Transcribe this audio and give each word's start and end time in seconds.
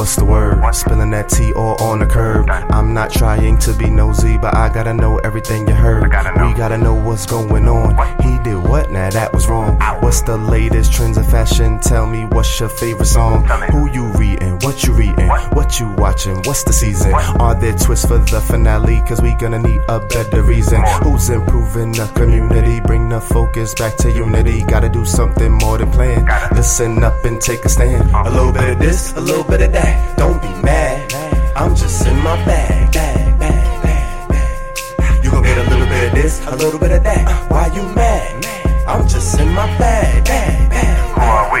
what's 0.00 0.16
the 0.16 0.24
word? 0.24 0.58
Spilling 0.74 1.10
that 1.10 1.28
tea 1.28 1.52
all 1.52 1.76
on 1.82 1.98
the 1.98 2.06
curb. 2.06 2.48
I'm 2.48 2.94
not 2.94 3.12
trying 3.12 3.58
to 3.58 3.74
be 3.74 3.90
nosy, 3.90 4.38
but 4.38 4.56
I 4.56 4.72
gotta 4.72 4.94
know 4.94 5.18
everything 5.18 5.68
you 5.68 5.74
heard. 5.74 6.04
We 6.04 6.54
gotta 6.54 6.78
know 6.78 6.94
what's 6.94 7.26
going 7.26 7.68
on. 7.68 7.90
He 8.22 8.38
did 8.42 8.56
what? 8.56 8.90
Now 8.90 9.10
that 9.10 9.30
was 9.34 9.46
wrong. 9.46 9.78
What's 10.00 10.22
the 10.22 10.38
latest 10.38 10.94
trends 10.94 11.18
of 11.18 11.30
fashion? 11.30 11.80
Tell 11.80 12.06
me 12.06 12.24
what's 12.24 12.58
your 12.58 12.70
favorite 12.70 13.06
song? 13.06 13.44
Who 13.72 13.90
you 13.90 14.06
reading? 14.12 14.58
What 14.60 14.84
you 14.84 14.94
reading? 14.94 15.28
What 15.58 15.78
you 15.78 15.92
watching? 15.98 16.36
What's 16.44 16.64
the 16.64 16.72
season? 16.72 17.12
Are 17.38 17.54
there 17.54 17.76
twists 17.76 18.06
for 18.06 18.16
the 18.16 18.40
finale? 18.40 19.02
Cause 19.06 19.20
we 19.20 19.34
gonna 19.34 19.58
need 19.58 19.82
a 19.90 20.00
better 20.00 20.42
reason. 20.42 20.82
Who's 21.02 21.28
improving 21.28 21.92
the 21.92 22.06
community? 22.14 22.80
Bring 22.80 23.10
the 23.10 23.20
focus 23.20 23.74
back 23.74 23.96
to 23.98 24.10
unity. 24.10 24.62
Gotta 24.62 24.88
do 24.88 25.04
something 25.04 25.52
more 25.52 25.76
than 25.76 25.90
plan. 25.90 26.24
Listen 26.54 27.04
up 27.04 27.22
and 27.26 27.38
take 27.38 27.66
a 27.66 27.68
stand. 27.68 28.10
A 28.14 28.30
little 28.30 28.52
bit 28.52 28.70
of 28.70 28.78
this, 28.78 29.12
a 29.14 29.20
little 29.20 29.44
bit 29.44 29.60
of 29.60 29.72
that. 29.72 29.89
Don't 30.16 30.40
be 30.40 30.48
mad. 30.62 31.12
I'm 31.56 31.74
just 31.74 32.06
in 32.06 32.16
my 32.18 32.36
bag, 32.44 32.92
bag, 32.92 33.38
bag, 33.38 33.82
bag, 33.82 34.28
bag. 34.28 35.24
You 35.24 35.30
gon' 35.30 35.42
get 35.42 35.58
a 35.58 35.68
little 35.70 35.86
bit 35.86 36.08
of 36.08 36.14
this, 36.14 36.46
a 36.46 36.56
little 36.56 36.80
bit 36.80 36.92
of 36.92 37.02
that. 37.04 37.50
Why 37.50 37.66
you 37.74 37.82
mad? 37.94 38.46
I'm 38.86 39.06
just 39.08 39.38
in 39.38 39.48
my 39.48 39.66
bag, 39.78 40.24
bag, 40.24 40.70
bag. 40.70 40.96
Who 41.14 41.20
are 41.20 41.52
we? 41.52 41.60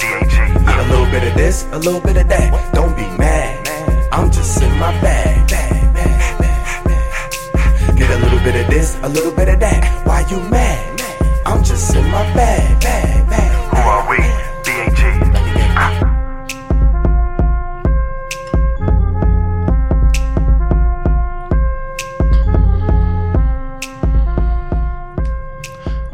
DHG. 0.00 0.66
Get 0.66 0.78
a 0.78 0.88
little 0.90 1.06
bit 1.06 1.24
of 1.28 1.34
this, 1.34 1.66
a 1.72 1.78
little 1.78 2.00
bit 2.00 2.16
of 2.16 2.28
that. 2.28 2.74
Don't 2.74 2.96
be 2.96 3.06
mad. 3.18 3.68
I'm 4.12 4.30
just 4.30 4.62
in 4.62 4.72
my 4.78 4.92
bag, 5.00 5.48
bag, 5.48 5.94
bag, 5.94 6.38
bag, 6.38 6.84
bag. 6.84 7.96
Get 7.96 8.10
a 8.10 8.18
little 8.18 8.40
bit 8.40 8.56
of 8.56 8.66
this, 8.70 8.98
a 9.02 9.08
little 9.08 9.32
bit 9.32 9.48
of 9.48 9.60
that. 9.60 10.06
Why 10.06 10.20
you 10.30 10.40
mad? 10.48 11.00
I'm 11.46 11.62
just 11.64 11.94
in 11.94 12.04
my 12.10 12.22
bag. 12.34 13.19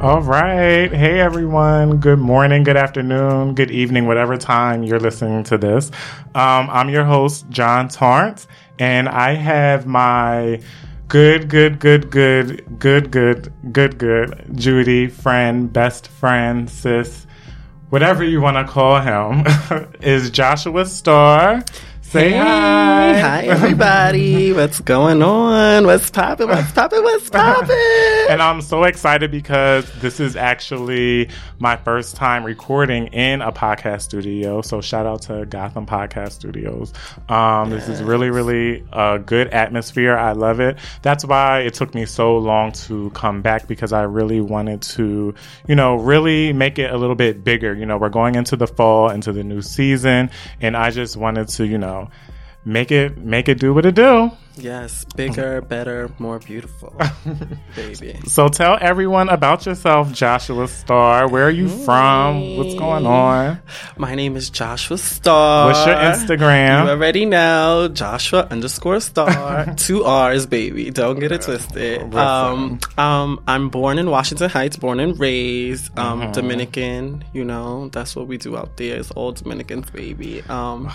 All 0.07 0.23
right. 0.23 0.89
Hey, 0.93 1.19
everyone. 1.19 1.99
Good 1.99 2.21
morning, 2.21 2.63
good 2.63 2.77
afternoon, 2.77 3.57
good 3.57 3.73
evening, 3.73 4.07
whatever 4.07 4.37
time 4.37 4.85
you're 4.85 5.01
listening 5.01 5.43
to 5.43 5.59
this. 5.59 5.91
Um, 6.37 6.71
I'm 6.71 6.89
your 6.91 7.05
host, 7.05 7.49
John 7.49 7.89
Torrance, 7.89 8.47
and 8.79 9.09
I 9.09 9.35
have 9.35 9.85
my 9.85 10.61
good, 11.09 11.49
good, 11.49 11.81
good, 11.81 12.09
good, 12.13 12.79
good, 12.79 13.11
good, 13.11 13.53
good, 13.73 13.99
good 13.99 14.47
Judy 14.55 15.09
friend, 15.09 15.73
best 15.73 16.07
friend, 16.07 16.71
sis, 16.71 17.27
whatever 17.91 18.23
you 18.23 18.41
want 18.41 18.65
to 18.65 18.73
call 18.73 19.01
him, 19.01 19.45
is 20.03 20.31
Joshua 20.31 20.87
Starr. 20.87 21.65
Say 22.09 22.31
Hey, 22.31 22.39
hi. 22.39 23.19
Hi, 23.19 23.43
everybody. 23.47 24.53
What's 24.53 24.81
going 24.81 25.23
on? 25.23 25.87
What's 25.87 26.09
poppin'? 26.09 26.49
What's 26.49 26.71
poppin'? 26.71 27.03
What's 27.03 27.29
poppin'? 27.29 28.27
and 28.31 28.41
I'm 28.41 28.63
so 28.63 28.85
excited 28.85 29.33
because 29.33 29.91
this 30.01 30.21
is 30.21 30.37
actually 30.37 31.29
my 31.59 31.77
first 31.77 32.15
time 32.15 32.45
recording 32.45 33.09
in 33.09 33.43
a 33.43 33.51
podcast 33.51 34.03
studio. 34.03 34.63
So 34.63 34.81
shout 34.81 35.05
out 35.05 35.23
to 35.23 35.47
Gotham 35.47 35.85
Podcast 35.85 36.33
Studios. 36.33 36.93
Um, 37.29 37.71
This 37.71 37.89
is 37.89 38.03
really, 38.05 38.31
really 38.31 38.87
a 38.93 39.19
good 39.19 39.49
atmosphere. 39.49 40.17
I 40.17 40.31
love 40.33 40.61
it. 40.61 40.79
That's 41.03 41.25
why 41.25 41.61
it 41.61 41.75
took 41.75 41.93
me 41.93 42.07
so 42.07 42.39
long 42.39 42.71
to 42.73 43.11
come 43.11 43.43
back 43.43 43.67
because 43.67 43.93
I 43.93 44.03
really 44.03 44.41
wanted 44.41 44.81
to, 44.83 45.35
you 45.67 45.75
know, 45.75 45.97
really 45.97 46.53
make 46.53 46.79
it 46.79 46.93
a 46.93 46.97
little 46.97 47.17
bit 47.17 47.43
bigger. 47.43 47.75
You 47.75 47.85
know, 47.85 47.99
we're 47.99 48.11
going 48.11 48.37
into 48.37 48.55
the 48.55 48.69
fall, 48.69 49.11
into 49.11 49.33
the 49.33 49.43
new 49.43 49.61
season, 49.61 50.31
and 50.61 50.77
I 50.77 50.91
just 50.91 51.17
wanted 51.17 51.49
to, 51.49 51.67
you 51.67 51.79
know, 51.79 51.96
make 52.65 52.91
it 52.91 53.17
make 53.19 53.49
it 53.49 53.59
do 53.59 53.73
what 53.75 53.87
it 53.87 53.95
do. 53.95 54.31
Yes, 54.59 55.05
bigger, 55.17 55.61
better, 55.61 56.11
more 56.19 56.39
beautiful, 56.39 56.97
baby. 57.75 58.19
So 58.27 58.49
tell 58.49 58.79
everyone 58.81 59.29
about 59.29 59.67
yourself, 59.67 60.13
Joshua 60.13 60.67
Starr. 60.67 61.29
Where 61.29 61.45
are 61.47 61.51
you 61.51 61.69
from? 61.69 62.57
What's 62.57 62.75
going 62.75 63.07
on? 63.07 63.61
My 63.99 64.15
name 64.15 64.35
is 64.35 64.49
Joshua 64.49 64.97
Starr. 64.97 65.67
What's 65.67 65.87
your 65.87 65.95
Instagram? 65.97 66.85
You 66.85 66.91
already 66.91 67.27
know 67.27 67.89
Joshua 67.93 68.47
underscore 68.51 69.01
Starr. 69.01 69.75
Two 69.77 70.05
R's, 70.05 70.47
baby. 70.47 70.91
Don't 70.91 71.19
get 71.21 71.33
it 71.33 71.43
twisted. 71.43 72.15
Um, 72.15 72.81
um, 72.97 73.43
I'm 73.47 73.69
born 73.69 73.99
in 73.99 74.09
Washington 74.11 74.49
Heights, 74.49 74.77
born 74.77 75.01
and 75.01 75.19
raised. 75.21 75.97
Um, 75.99 76.17
Mm-hmm. 76.17 76.33
Dominican. 76.33 77.25
You 77.35 77.45
know, 77.45 77.89
that's 77.89 78.17
what 78.17 78.27
we 78.27 78.39
do 78.39 78.57
out 78.57 78.79
there. 78.79 78.97
It's 78.99 79.11
all 79.11 79.33
Dominicans, 79.33 79.91
baby. 79.91 80.43
Um, 80.49 80.91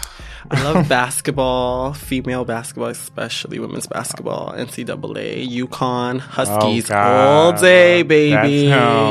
I 0.49 0.63
love 0.63 0.89
basketball, 0.89 1.93
female 1.93 2.43
basketball, 2.43 2.88
especially 2.89 3.50
women's 3.59 3.88
basketball, 3.88 4.53
NCAA, 4.53 5.47
UConn 5.47 6.19
Huskies 6.19 6.89
Oh, 6.91 6.95
all 6.95 7.53
day, 7.53 8.03
baby. 8.03 8.34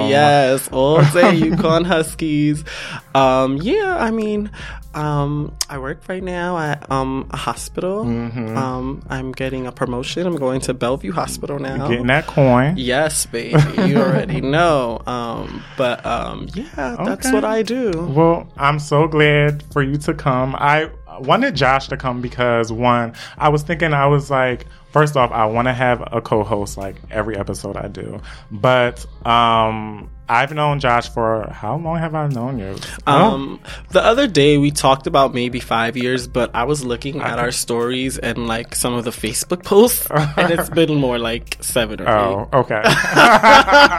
Yes, 0.09 0.69
all 0.73 0.99
day 0.99 1.41
UConn 1.51 1.87
Huskies. 1.87 2.65
Um, 3.15 3.57
yeah, 3.59 3.97
I 3.99 4.11
mean, 4.11 4.51
um, 4.95 5.55
I 5.69 5.79
work 5.79 6.03
right 6.09 6.23
now 6.23 6.59
at 6.59 6.91
um, 6.91 7.29
a 7.31 7.37
hospital. 7.37 8.05
Mm-hmm. 8.05 8.57
Um, 8.57 9.03
I'm 9.09 9.33
getting 9.33 9.67
a 9.67 9.73
promotion. 9.73 10.27
I'm 10.27 10.37
going 10.37 10.61
to 10.63 10.75
Bellevue 10.75 11.13
Hospital 11.13 11.59
now. 11.59 11.89
Getting 11.89 12.07
that 12.09 12.27
coin. 12.27 12.75
Yes, 12.77 13.27
baby. 13.27 13.57
You 13.89 13.99
already 13.99 14.41
know. 14.57 15.01
Um, 15.07 15.63
but 15.77 16.05
um, 16.05 16.49
yeah, 16.55 16.97
that's 16.99 17.27
Okay. 17.27 17.33
what 17.35 17.45
I 17.45 17.63
do. 17.63 17.91
Well, 18.15 18.53
I'm 18.57 18.79
so 18.79 19.07
glad 19.07 19.63
for 19.73 19.83
you 19.83 19.97
to 19.99 20.15
come. 20.15 20.55
I 20.57 20.91
wanted 21.21 21.55
Josh 21.55 21.89
to 21.89 21.97
come 21.97 22.21
because 22.21 22.73
one, 22.73 23.15
I 23.39 23.49
was 23.49 23.63
thinking 23.63 23.93
I 23.93 24.07
was 24.07 24.31
like, 24.31 24.67
first 24.93 25.17
off, 25.17 25.31
I 25.31 25.45
want 25.47 25.67
to 25.69 25.73
have 25.73 26.03
a 26.13 26.21
co-host 26.21 26.77
like 26.77 26.97
every 27.11 27.37
episode 27.37 27.77
I 27.77 27.89
do, 27.89 28.21
but 28.51 29.05
um, 29.27 30.11
I've 30.33 30.53
known 30.55 30.79
Josh 30.79 31.09
for 31.09 31.49
how 31.51 31.77
long 31.77 31.99
have 31.99 32.15
I 32.15 32.29
known 32.29 32.59
you? 32.61 32.77
Oh, 33.07 33.13
Um, 33.35 33.61
the 33.91 34.01
other 34.03 34.29
day 34.29 34.59
we 34.59 34.71
talked 34.71 35.07
about 35.09 35.35
maybe 35.35 35.59
five 35.59 35.97
years, 35.97 36.29
but 36.29 36.53
I 36.55 36.65
was 36.65 36.85
looking 36.85 37.21
at 37.21 37.39
our 37.41 37.51
stories 37.51 38.17
and 38.17 38.47
like 38.47 38.75
some 38.77 38.95
of 38.95 39.05
the 39.05 39.11
Facebook 39.11 39.65
posts, 39.65 40.07
and 40.11 40.53
it's 40.53 40.71
been 40.81 40.95
more 40.95 41.19
like 41.19 41.57
seven 41.61 42.01
or 42.01 42.09
Oh, 42.09 42.49
eight. 42.53 42.57
okay. 42.59 42.83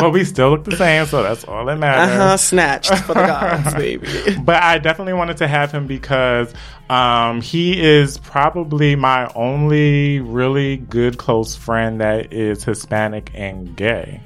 but 0.00 0.10
we 0.12 0.24
still 0.24 0.50
look 0.50 0.64
the 0.64 0.76
same, 0.76 1.06
so 1.06 1.22
that's 1.22 1.44
all 1.44 1.64
that 1.66 1.78
matters. 1.78 2.12
Uh 2.12 2.16
huh. 2.30 2.36
Snatched 2.36 2.94
for 3.04 3.14
the 3.14 3.26
gods, 3.26 3.74
baby. 3.74 4.08
but 4.42 4.62
I 4.62 4.78
definitely 4.78 5.12
wanted 5.14 5.36
to 5.38 5.48
have 5.48 5.70
him 5.72 5.86
because 5.86 6.52
um, 6.88 7.40
he 7.40 7.80
is 7.80 8.18
probably 8.18 8.96
my 8.96 9.30
only 9.34 10.20
really 10.20 10.76
good 10.78 11.18
close 11.18 11.54
friend 11.56 12.00
that 12.00 12.32
is 12.32 12.64
Hispanic 12.64 13.30
and 13.34 13.76
gay. 13.76 14.20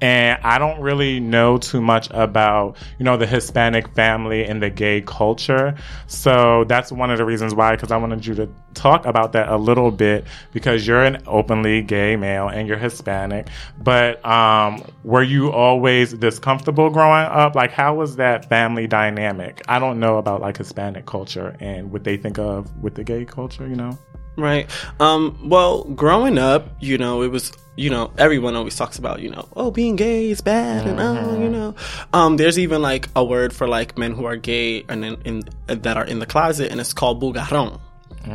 And 0.00 0.38
I 0.44 0.58
don't 0.58 0.80
really 0.80 1.18
know 1.18 1.58
too 1.58 1.80
much 1.80 2.08
about, 2.10 2.76
you 2.98 3.04
know, 3.04 3.16
the 3.16 3.26
Hispanic 3.26 3.88
family 3.94 4.44
and 4.44 4.62
the 4.62 4.70
gay 4.70 5.00
culture. 5.00 5.74
So 6.06 6.64
that's 6.64 6.92
one 6.92 7.10
of 7.10 7.18
the 7.18 7.24
reasons 7.24 7.54
why, 7.54 7.74
because 7.74 7.90
I 7.90 7.96
wanted 7.96 8.24
you 8.24 8.34
to 8.36 8.48
talk 8.74 9.06
about 9.06 9.32
that 9.32 9.48
a 9.48 9.56
little 9.56 9.90
bit 9.90 10.24
because 10.52 10.86
you're 10.86 11.02
an 11.02 11.20
openly 11.26 11.82
gay 11.82 12.14
male 12.14 12.48
and 12.48 12.68
you're 12.68 12.78
Hispanic. 12.78 13.48
But 13.82 14.24
um, 14.24 14.84
were 15.02 15.24
you 15.24 15.50
always 15.50 16.16
this 16.16 16.38
comfortable 16.38 16.90
growing 16.90 17.26
up? 17.26 17.56
Like, 17.56 17.72
how 17.72 17.94
was 17.94 18.16
that 18.16 18.48
family 18.48 18.86
dynamic? 18.86 19.62
I 19.68 19.80
don't 19.80 19.98
know 19.98 20.18
about 20.18 20.40
like 20.40 20.56
Hispanic 20.56 21.06
culture 21.06 21.56
and 21.58 21.90
what 21.90 22.04
they 22.04 22.16
think 22.16 22.38
of 22.38 22.72
with 22.82 22.94
the 22.94 23.02
gay 23.02 23.24
culture, 23.24 23.66
you 23.66 23.74
know? 23.74 23.98
Right. 24.38 24.70
Um, 25.00 25.36
well, 25.48 25.82
growing 25.82 26.38
up, 26.38 26.68
you 26.78 26.96
know, 26.96 27.22
it 27.22 27.28
was, 27.28 27.52
you 27.74 27.90
know, 27.90 28.12
everyone 28.16 28.54
always 28.54 28.76
talks 28.76 28.96
about, 28.96 29.20
you 29.20 29.30
know, 29.30 29.48
oh, 29.56 29.72
being 29.72 29.96
gay 29.96 30.30
is 30.30 30.40
bad, 30.40 30.86
and 30.86 31.00
oh, 31.00 31.40
you 31.40 31.48
know, 31.48 31.74
um, 32.12 32.36
there's 32.36 32.56
even 32.56 32.80
like 32.80 33.08
a 33.16 33.24
word 33.24 33.52
for 33.52 33.66
like 33.66 33.98
men 33.98 34.12
who 34.12 34.26
are 34.26 34.36
gay 34.36 34.84
and 34.88 35.04
in, 35.04 35.20
in 35.24 35.42
that 35.66 35.96
are 35.96 36.04
in 36.04 36.20
the 36.20 36.26
closet, 36.26 36.70
and 36.70 36.80
it's 36.80 36.92
called 36.92 37.20
bugarron. 37.20 37.80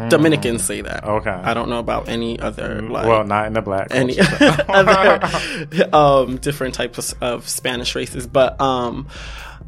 Dominicans 0.09 0.63
say 0.63 0.81
that. 0.81 1.03
Okay. 1.03 1.29
I 1.29 1.53
don't 1.53 1.69
know 1.69 1.79
about 1.79 2.09
any 2.09 2.39
other 2.39 2.81
like 2.81 3.05
well, 3.05 3.23
not 3.23 3.47
in 3.47 3.53
the 3.53 3.61
black 3.61 3.87
any 3.91 4.17
other 4.69 5.19
um, 5.93 6.37
different 6.37 6.73
types 6.73 7.13
of 7.21 7.47
Spanish 7.47 7.95
races, 7.95 8.25
but 8.25 8.59
um, 8.59 9.07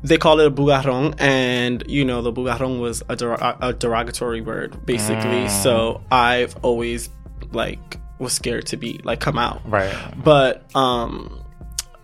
they 0.05 0.17
call 0.17 0.39
it 0.39 0.47
a 0.47 0.51
bugarron, 0.51 1.15
and 1.19 1.83
you 1.87 2.05
know 2.05 2.21
the 2.21 2.31
bugarron 2.31 2.79
was 2.79 3.03
a, 3.09 3.15
der- 3.15 3.55
a 3.61 3.73
derogatory 3.73 4.41
word, 4.41 4.85
basically. 4.85 5.49
So 5.49 6.01
I've 6.11 6.55
always 6.63 7.09
like 7.51 7.99
was 8.19 8.33
scared 8.33 8.67
to 8.67 8.77
be 8.77 8.99
like 9.03 9.19
come 9.19 9.37
out, 9.37 9.61
right. 9.65 9.93
but 10.23 10.63
um, 10.75 11.44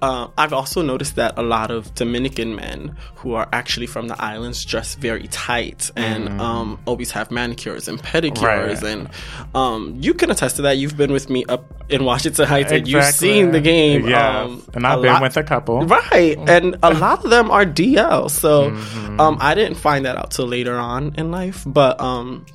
uh, 0.01 0.27
I've 0.37 0.53
also 0.53 0.81
noticed 0.81 1.15
that 1.17 1.37
a 1.37 1.43
lot 1.43 1.69
of 1.71 1.93
Dominican 1.95 2.55
men 2.55 2.95
who 3.15 3.33
are 3.33 3.47
actually 3.53 3.85
from 3.85 4.07
the 4.07 4.19
islands 4.21 4.65
dress 4.65 4.95
very 4.95 5.27
tight 5.27 5.91
and 5.95 6.41
um, 6.41 6.79
always 6.85 7.11
have 7.11 7.29
manicures 7.29 7.87
and 7.87 8.01
pedicures. 8.01 8.79
Mm. 8.79 8.81
Right. 8.81 8.83
And 8.83 9.09
um, 9.55 9.95
you 9.99 10.13
can 10.13 10.31
attest 10.31 10.55
to 10.55 10.63
that. 10.63 10.77
You've 10.77 10.97
been 10.97 11.11
with 11.11 11.29
me 11.29 11.45
up 11.49 11.65
in 11.89 12.03
Washington 12.05 12.47
Heights 12.47 12.71
and 12.71 12.87
you've 12.87 13.03
seen 13.05 13.51
the 13.51 13.61
game. 13.61 14.07
Yes. 14.07 14.45
Um, 14.45 14.63
and 14.73 14.87
I've 14.87 15.01
been 15.01 15.13
lot- 15.13 15.21
with 15.21 15.37
a 15.37 15.43
couple. 15.43 15.85
Right. 15.85 16.37
And 16.49 16.77
a 16.81 16.93
lot 16.93 17.23
of 17.23 17.29
them 17.29 17.51
are 17.51 17.65
DL. 17.65 18.29
So 18.31 18.71
Mm-hmm. 18.71 19.19
um, 19.19 19.37
I 19.39 19.53
didn't 19.55 19.75
find 19.77 20.05
that 20.05 20.17
out 20.17 20.31
till 20.31 20.47
later 20.47 20.77
on 20.77 21.13
in 21.17 21.29
life. 21.31 21.63
But 21.67 21.99
um, 22.01 22.45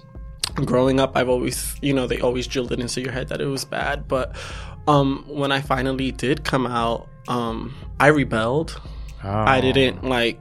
growing 0.64 0.98
up, 1.00 1.16
I've 1.16 1.28
always, 1.28 1.76
you 1.82 1.93
know, 1.93 2.06
they 2.06 2.20
always 2.20 2.46
drilled 2.46 2.72
it 2.72 2.81
into 2.81 3.00
your 3.00 3.12
head 3.12 3.28
that 3.28 3.40
it 3.40 3.46
was 3.46 3.64
bad. 3.64 4.08
But 4.08 4.34
um, 4.88 5.25
when 5.28 5.52
I 5.52 5.60
finally 5.60 6.10
did 6.12 6.44
come 6.44 6.66
out, 6.66 7.08
um, 7.28 7.75
I 8.00 8.08
rebelled. 8.08 8.81
I 9.23 9.58
Oh. 9.58 9.61
didn't 9.73 10.05
like 10.05 10.40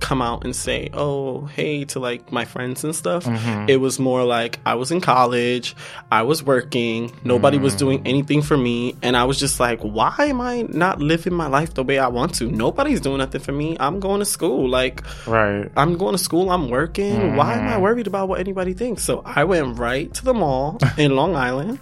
come 0.00 0.22
out 0.22 0.44
and 0.44 0.54
say, 0.54 0.88
"Oh, 0.94 1.46
hey" 1.46 1.84
to 1.86 1.98
like 1.98 2.30
my 2.30 2.44
friends 2.44 2.84
and 2.84 2.94
stuff. 2.94 3.24
Mm-hmm. 3.24 3.68
It 3.68 3.80
was 3.80 3.98
more 3.98 4.22
like 4.24 4.60
I 4.64 4.76
was 4.76 4.92
in 4.92 5.00
college, 5.00 5.74
I 6.12 6.22
was 6.22 6.40
working, 6.40 7.10
nobody 7.24 7.58
was 7.58 7.74
Mm. 7.74 7.78
doing 7.78 8.02
anything 8.06 8.40
for 8.42 8.56
me, 8.56 8.94
and 9.02 9.16
I 9.16 9.24
was 9.24 9.40
just 9.40 9.58
like, 9.58 9.80
"Why 9.80 10.14
am 10.20 10.40
I 10.40 10.62
not 10.68 11.00
living 11.00 11.34
my 11.34 11.48
life 11.48 11.74
the 11.74 11.82
way 11.82 11.98
I 11.98 12.06
want 12.06 12.34
to? 12.36 12.44
Nobody's 12.46 13.00
doing 13.00 13.18
nothing 13.18 13.40
for 13.40 13.50
me. 13.50 13.76
I'm 13.80 13.98
going 13.98 14.20
to 14.20 14.24
school. 14.24 14.68
Like 14.68 15.02
Right. 15.26 15.68
I'm 15.76 15.98
going 15.98 16.12
to 16.14 16.18
school, 16.22 16.48
I'm 16.52 16.70
working. 16.70 17.34
Why 17.34 17.54
am 17.54 17.66
I 17.66 17.72
Mm-hmm. 17.72 17.82
worried 17.82 18.06
about 18.06 18.28
what 18.28 18.38
anybody 18.38 18.74
thinks?" 18.74 19.02
So 19.02 19.22
I 19.26 19.42
went 19.44 19.78
right 19.80 20.14
to 20.14 20.24
the 20.24 20.32
mall 20.32 20.78
in 20.96 21.16
Long 21.16 21.34
Island. 21.34 21.80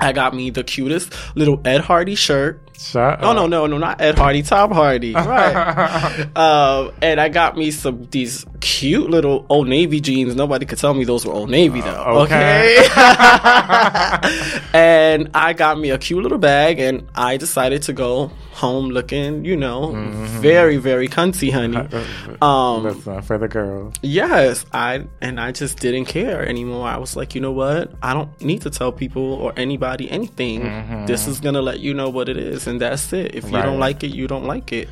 I 0.00 0.12
got 0.12 0.34
me 0.34 0.50
the 0.50 0.62
cutest 0.64 1.12
little 1.34 1.60
Ed 1.64 1.80
Hardy 1.80 2.14
shirt. 2.14 2.60
Shut 2.78 3.20
Oh 3.22 3.30
up. 3.30 3.36
no, 3.36 3.46
no, 3.46 3.66
no, 3.66 3.78
not 3.78 4.00
Ed 4.00 4.18
Hardy, 4.18 4.42
Tom 4.42 4.72
Hardy, 4.72 5.14
right? 5.14 6.26
um, 6.36 6.90
and 7.00 7.20
I 7.20 7.28
got 7.28 7.56
me 7.56 7.70
some 7.70 8.04
these 8.10 8.44
cute 8.60 9.08
little 9.10 9.46
Old 9.48 9.68
Navy 9.68 10.00
jeans. 10.00 10.34
Nobody 10.34 10.66
could 10.66 10.78
tell 10.78 10.92
me 10.94 11.04
those 11.04 11.24
were 11.24 11.32
Old 11.32 11.50
Navy 11.50 11.80
though. 11.80 12.22
okay. 12.24 12.78
okay. 12.86 12.88
and 14.72 15.30
I 15.34 15.52
got 15.56 15.78
me 15.78 15.90
a 15.90 15.98
cute 15.98 16.22
little 16.22 16.38
bag, 16.38 16.78
and 16.80 17.06
I 17.14 17.36
decided 17.36 17.82
to 17.84 17.92
go 17.92 18.30
home 18.54 18.88
looking, 18.90 19.44
you 19.44 19.56
know, 19.56 19.92
very, 20.40 20.76
very 20.78 21.08
cunty, 21.08 21.50
honey. 21.52 21.86
Um, 22.42 22.82
Listen, 22.84 23.22
for 23.22 23.36
the 23.38 23.48
girls. 23.48 23.94
Yes, 24.02 24.64
I 24.72 25.06
and 25.20 25.38
I 25.40 25.52
just 25.52 25.78
didn't 25.80 26.06
care 26.06 26.46
anymore. 26.46 26.86
I 26.88 26.98
was 26.98 27.16
like, 27.16 27.34
you 27.34 27.40
know 27.40 27.52
what? 27.52 27.92
I 28.02 28.14
don't 28.14 28.30
need 28.40 28.62
to 28.62 28.70
tell 28.70 28.92
people 28.92 29.22
or 29.34 29.52
anybody 29.56 30.10
anything. 30.10 30.60
This 31.06 31.26
is 31.26 31.40
gonna 31.40 31.62
let 31.62 31.80
you 31.80 31.94
know 31.94 32.08
what 32.10 32.28
it 32.28 32.36
is, 32.36 32.66
and 32.66 32.80
that's 32.80 33.12
it. 33.12 33.34
If 33.34 33.44
you 33.50 33.56
Right. 33.56 33.64
don't 33.64 33.78
like 33.80 34.02
it, 34.04 34.10
you 34.14 34.26
don't 34.28 34.44
like 34.44 34.72
it. 34.72 34.88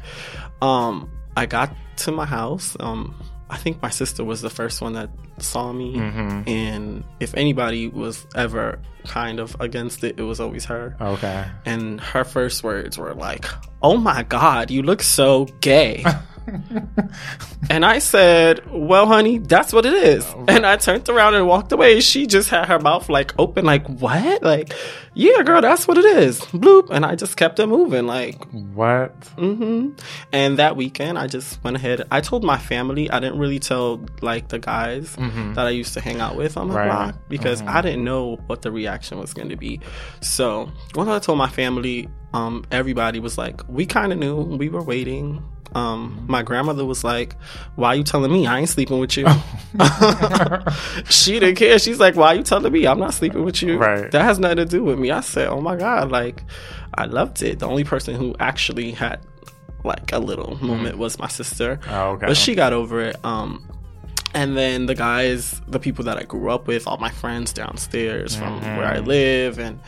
Um, 0.61 1.11
I 1.37 1.47
got 1.47 1.73
to 2.05 2.13
my 2.13 2.25
house. 2.27 2.77
Um, 2.81 3.15
I 3.53 3.59
think 3.59 3.83
my 3.83 3.91
sister 3.91 4.25
was 4.25 4.41
the 4.41 4.49
first 4.49 4.81
one 4.81 4.95
that 4.95 5.11
saw 5.39 5.75
me, 5.75 5.95
mm-hmm. 5.95 6.49
and 6.49 7.05
if 7.21 7.35
anybody 7.35 7.87
was 7.87 8.27
ever 8.35 8.81
kind 9.05 9.41
of 9.41 9.55
against 9.61 10.03
it, 10.05 10.19
it 10.19 10.23
was 10.23 10.41
always 10.41 10.65
her. 10.65 10.97
Okay. 10.99 11.45
And 11.67 12.01
her 12.01 12.25
first 12.25 12.65
words 12.65 12.97
were 12.97 13.13
like, 13.13 13.45
"Oh 13.83 13.99
my 13.99 14.23
god, 14.23 14.71
you 14.71 14.83
look 14.83 15.03
so 15.03 15.45
gay." 15.61 16.03
and 17.71 17.85
I 17.85 17.99
said, 17.99 18.61
"Well, 18.71 19.07
honey, 19.07 19.39
that's 19.39 19.73
what 19.73 19.87
it 19.87 19.95
is." 19.95 20.27
And 20.49 20.67
I 20.67 20.77
turned 20.77 21.09
around 21.09 21.35
and 21.35 21.47
walked 21.47 21.73
away. 21.73 22.01
She 22.01 22.27
just 22.27 22.49
had 22.51 22.67
her 22.67 22.79
mouth 22.79 23.09
like 23.09 23.33
open, 23.39 23.65
like, 23.65 23.87
"What?" 23.87 24.43
Like, 24.43 24.73
"Yeah, 25.15 25.43
girl, 25.43 25.61
that's 25.61 25.87
what 25.89 25.99
it 25.99 26.05
is." 26.05 26.41
Bloop, 26.41 26.91
and 26.91 27.05
I 27.07 27.15
just 27.15 27.37
kept 27.37 27.59
it 27.61 27.67
moving, 27.67 28.07
like, 28.07 28.45
What? 28.53 29.13
hmm 29.37 29.91
And 30.33 30.59
that 30.59 30.77
weekend, 30.77 31.19
I 31.19 31.27
just 31.27 31.63
went 31.65 31.77
ahead. 31.77 32.03
I 32.11 32.21
told 32.21 32.45
my 32.45 32.59
family. 32.59 33.11
I 33.11 33.21
didn't 33.21 33.39
really 33.39 33.59
tell 33.59 34.05
like 34.21 34.49
the 34.49 34.59
guys 34.59 35.17
that 35.55 35.67
I 35.67 35.71
used 35.71 35.95
to 35.95 36.01
hang 36.01 36.21
out 36.21 36.37
with 36.37 36.57
on 36.57 36.69
my 36.69 36.75
Right. 36.75 36.87
block 36.87 37.15
because 37.29 37.63
I 37.67 37.81
didn't 37.81 38.05
know 38.05 38.37
what 38.47 38.63
the 38.63 38.71
reaction 38.73 39.19
was 39.19 39.33
going 39.35 39.49
to 39.51 39.57
be. 39.57 39.81
So 40.21 40.71
once 40.95 41.09
I 41.09 41.19
told 41.19 41.39
my 41.39 41.49
family, 41.49 42.09
um, 42.35 42.65
everybody 42.71 43.21
was 43.21 43.37
like, 43.39 43.61
"We 43.69 43.85
kind 43.87 44.13
of 44.13 44.19
knew. 44.19 44.37
We 44.37 44.69
were 44.69 44.83
waiting." 44.83 45.43
Um, 45.75 46.25
my 46.29 46.43
grandmother 46.43 46.85
was 46.85 47.05
like, 47.05 47.37
"Why 47.77 47.89
are 47.89 47.95
you 47.97 48.05
telling 48.05 48.33
me? 48.33 48.47
I 48.47 48.61
ain't 48.61 48.69
sleeping 48.69 48.99
with 48.99 49.17
you." 49.17 49.27
she 51.11 51.39
didn't 51.39 51.57
care. 51.57 51.79
She's 51.79 52.01
like, 52.01 52.17
"Why 52.17 52.29
are 52.29 52.35
you 52.35 52.43
telling 52.43 52.73
me? 52.73 52.87
I'm 52.87 52.99
not 52.99 53.15
sleeping 53.15 53.45
with 53.45 53.63
you." 53.63 53.79
Right. 53.79 54.11
That 54.11 54.23
has 54.23 54.39
nothing 54.39 54.59
to 54.59 54.65
do 54.65 54.85
with 54.85 54.99
me. 54.99 55.11
I 55.11 55.21
said, 55.21 55.49
"Oh 55.49 55.61
my 55.61 55.77
god!" 55.77 56.11
Like, 56.11 56.45
I 56.95 57.07
loved 57.07 57.43
it. 57.43 57.59
The 57.59 57.67
only 57.67 57.85
person 57.85 58.15
who 58.15 58.35
actually 58.39 58.93
had 58.93 59.21
like 59.85 60.13
a 60.13 60.19
little 60.19 60.63
moment 60.65 60.99
was 60.99 61.19
my 61.19 61.29
sister. 61.29 61.81
Oh, 61.89 62.11
okay. 62.11 62.27
But 62.27 62.37
she 62.37 62.55
got 62.55 62.73
over 62.73 63.01
it. 63.01 63.17
Um, 63.25 63.69
and 64.35 64.57
then 64.57 64.87
the 64.87 64.95
guys, 64.95 65.61
the 65.69 65.79
people 65.79 66.05
that 66.05 66.19
I 66.19 66.23
grew 66.23 66.51
up 66.51 66.67
with, 66.67 66.87
all 66.87 66.97
my 66.97 67.11
friends 67.11 67.53
downstairs 67.53 68.35
from 68.35 68.61
where 68.61 68.87
I 68.87 68.99
live, 69.01 69.59
and 69.59 69.79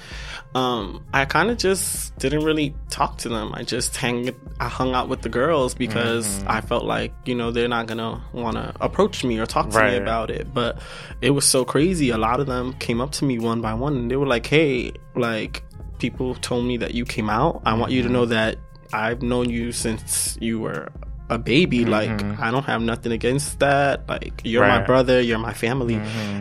um, 0.55 1.05
I 1.13 1.25
kind 1.25 1.51
of 1.51 1.59
just 1.59 2.17
didn't 2.19 2.45
really 2.45 2.75
talk 2.89 3.19
to 3.19 3.29
them. 3.29 3.53
I 3.55 3.65
just 3.65 3.97
hang, 3.97 4.31
I 4.61 4.69
hung 4.69 4.95
out 4.95 5.09
with 5.09 5.23
the 5.23 5.29
girls 5.29 5.75
because 5.75 6.27
mm-hmm. 6.27 6.49
I 6.49 6.61
felt 6.61 6.85
like 6.85 7.13
you 7.25 7.35
know 7.35 7.51
they're 7.51 7.69
not 7.69 7.87
gonna 7.87 8.23
want 8.33 8.57
to 8.57 8.73
approach 8.81 9.25
me 9.25 9.39
or 9.39 9.47
talk 9.47 9.71
to 9.71 9.83
me 9.83 9.97
about 9.97 10.31
it. 10.31 10.55
But 10.55 10.81
it 11.21 11.31
was 11.31 11.45
so 11.45 11.65
crazy. 11.65 12.11
A 12.11 12.19
lot 12.19 12.39
of 12.39 12.47
them 12.47 12.75
came 12.75 13.01
up 13.01 13.13
to 13.13 13.25
me 13.25 13.39
one 13.39 13.61
by 13.61 13.75
one, 13.75 13.97
and 13.97 14.11
they 14.11 14.17
were 14.17 14.27
like, 14.27 14.47
"Hey, 14.47 14.93
like." 15.15 15.63
People 16.01 16.35
told 16.35 16.67
me 16.67 16.77
that 16.79 16.93
you 16.93 17.07
came 17.07 17.31
out. 17.31 17.63
I 17.65 17.75
want 17.75 17.93
you 17.93 18.03
to 18.03 18.09
mm-hmm. 18.09 18.15
know 18.15 18.27
that 18.27 18.59
I've 18.93 19.23
known 19.23 19.49
you 19.49 19.73
since 19.73 20.37
you 20.41 20.59
were 20.59 20.91
a 21.31 21.39
baby. 21.39 21.85
Like, 21.85 22.11
mm-hmm. 22.11 22.43
I 22.43 22.51
don't 22.51 22.65
have 22.65 22.83
nothing 22.83 23.13
against 23.13 23.61
that. 23.61 24.09
Like, 24.09 24.43
you're 24.45 24.67
my 24.67 24.83
brother, 24.83 25.21
you're 25.21 25.39
my 25.39 25.53
family. 25.55 25.97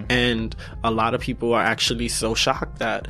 And 0.10 0.56
a 0.84 0.92
lot 0.92 1.14
of 1.14 1.22
people 1.22 1.54
are 1.54 1.64
actually 1.64 2.10
so 2.10 2.34
shocked 2.34 2.80
that 2.80 3.08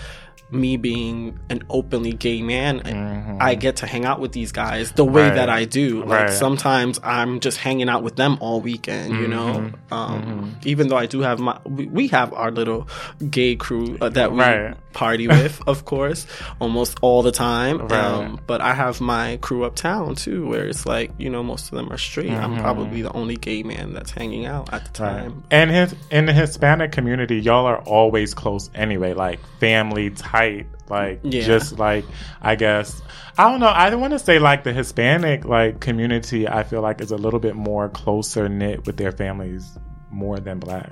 me 0.53 0.77
being 0.77 1.37
an 1.49 1.61
openly 1.69 2.13
gay 2.13 2.41
man, 2.41 3.37
I 3.41 3.55
get 3.55 3.77
to 3.77 3.87
hang 3.87 4.05
out 4.05 4.19
with 4.19 4.31
these 4.31 4.51
guys 4.51 4.91
the 4.93 5.03
way 5.05 5.23
Right. 5.23 5.33
that 5.35 5.49
I 5.49 5.65
do. 5.65 5.99
Like, 6.03 6.09
Right. 6.27 6.29
sometimes 6.29 6.99
I'm 7.03 7.39
just 7.39 7.57
hanging 7.57 7.89
out 7.89 8.03
with 8.03 8.15
them 8.15 8.37
all 8.39 8.61
weekend, 8.61 9.15
you 9.19 9.27
know? 9.27 9.71
Um, 9.91 10.55
Even 10.65 10.87
though 10.87 10.97
I 10.97 11.07
do 11.07 11.21
have 11.21 11.39
my, 11.39 11.57
we, 11.65 11.87
we 11.87 12.07
have 12.09 12.31
our 12.33 12.51
little 12.51 12.87
gay 13.29 13.55
crew 13.55 13.97
uh, 14.01 14.09
that 14.09 14.31
we 14.31 14.39
Right. 14.39 14.75
party 14.93 15.27
with, 15.37 15.61
of 15.67 15.85
course, 15.85 16.25
almost 16.61 16.97
all 17.01 17.21
the 17.23 17.31
time. 17.31 17.81
Um, 17.91 18.39
but 18.47 18.61
I 18.61 18.73
have 18.73 19.01
my 19.01 19.37
crew 19.41 19.63
uptown 19.65 20.15
too, 20.15 20.47
where 20.47 20.65
it's 20.67 20.85
like 20.85 21.11
you 21.17 21.29
know 21.29 21.43
most 21.43 21.65
of 21.71 21.71
them 21.77 21.91
are 21.91 21.97
straight. 21.97 22.31
I'm 22.31 22.57
probably 22.57 23.01
the 23.01 23.11
only 23.13 23.35
gay 23.35 23.63
man 23.63 23.93
that's 23.93 24.11
hanging 24.11 24.45
out 24.45 24.71
at 24.73 24.85
the 24.85 24.91
time. 24.91 25.43
And 25.51 25.69
his 25.71 25.95
in 26.11 26.25
the 26.27 26.33
Hispanic 26.33 26.91
community, 26.91 27.39
y'all 27.39 27.65
are 27.65 27.79
always 27.79 28.33
close 28.33 28.69
anyway, 28.75 29.13
like 29.13 29.39
family 29.59 30.11
tight, 30.43 30.67
like 30.89 31.19
Yeah. 31.23 31.41
just 31.43 31.79
like 31.79 32.05
I 32.41 32.55
guess 32.55 33.01
I 33.37 33.49
don't 33.49 33.59
know. 33.59 33.71
I 33.73 33.89
don't 33.89 33.99
want 34.01 34.13
to 34.13 34.19
say 34.19 34.37
like 34.39 34.63
the 34.63 34.73
Hispanic 34.73 35.45
like 35.45 35.79
community. 35.79 36.47
I 36.47 36.63
feel 36.63 36.81
like 36.81 37.01
is 37.01 37.11
a 37.11 37.17
little 37.17 37.39
bit 37.39 37.55
more 37.55 37.89
closer 37.89 38.47
knit 38.47 38.85
with 38.85 38.97
their 38.97 39.11
families 39.11 39.77
more 40.11 40.37
than 40.39 40.59
black. 40.59 40.91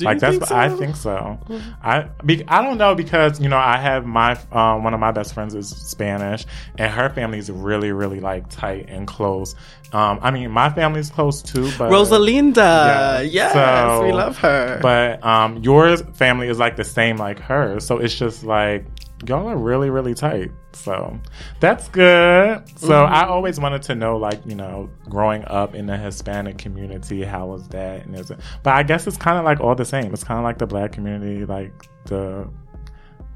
Do 0.00 0.06
like 0.06 0.18
that's 0.18 0.32
think 0.32 0.40
what 0.42 0.48
so? 0.48 0.56
I 0.56 0.68
think 0.68 0.96
so. 0.96 1.38
I 1.82 2.08
be, 2.24 2.44
I 2.48 2.62
don't 2.62 2.78
know 2.78 2.94
because 2.94 3.40
you 3.40 3.48
know 3.48 3.56
I 3.58 3.76
have 3.78 4.04
my 4.04 4.38
um, 4.52 4.82
one 4.84 4.92
of 4.94 5.00
my 5.00 5.12
best 5.12 5.32
friends 5.34 5.54
is 5.54 5.68
Spanish 5.68 6.44
and 6.78 6.90
her 6.92 7.08
family's 7.10 7.50
really 7.50 7.92
really 7.92 8.20
like 8.20 8.48
tight 8.48 8.86
and 8.88 9.06
close. 9.06 9.54
Um, 9.92 10.18
I 10.22 10.30
mean 10.30 10.50
my 10.50 10.70
family's 10.70 11.10
close 11.10 11.42
too, 11.42 11.70
but 11.78 11.90
Rosalinda, 11.90 12.56
Yeah. 12.56 13.20
yes, 13.20 13.52
So- 13.52 14.04
we 14.04 14.12
love 14.12 14.38
her. 14.38 14.78
but 14.82 15.24
um, 15.24 15.58
your 15.62 15.96
family 15.96 16.48
is 16.48 16.58
like 16.58 16.76
the 16.76 16.84
same 16.84 17.16
like 17.16 17.38
hers, 17.38 17.84
so 17.86 17.98
it's 17.98 18.14
just 18.14 18.44
like 18.44 18.84
y'all 19.26 19.48
are 19.48 19.56
really 19.56 19.90
really 19.90 20.14
tight. 20.14 20.50
So 20.72 21.18
that's 21.60 21.88
good. 21.88 22.62
So 22.78 22.88
Mm-hmm. 22.88 23.14
I 23.14 23.26
always 23.26 23.58
wanted 23.60 23.82
to 23.82 23.94
know, 23.94 24.16
like 24.16 24.40
you 24.46 24.54
know, 24.54 24.88
growing 25.08 25.44
up 25.46 25.74
in 25.74 25.86
the 25.86 25.96
Hispanic 25.96 26.58
community, 26.58 27.22
how 27.24 27.46
was 27.46 27.68
that? 27.68 28.06
And 28.06 28.14
is 28.14 28.30
it? 28.30 28.40
But 28.62 28.74
I 28.74 28.82
guess 28.82 29.06
it's 29.06 29.16
kind 29.16 29.38
of 29.38 29.44
like 29.44 29.60
all 29.60 29.74
the 29.74 29.84
same. 29.84 30.12
It's 30.12 30.24
kind 30.24 30.38
of 30.38 30.44
like 30.44 30.58
the 30.58 30.66
black 30.66 30.92
community, 30.92 31.44
like 31.44 31.72
the 32.04 32.48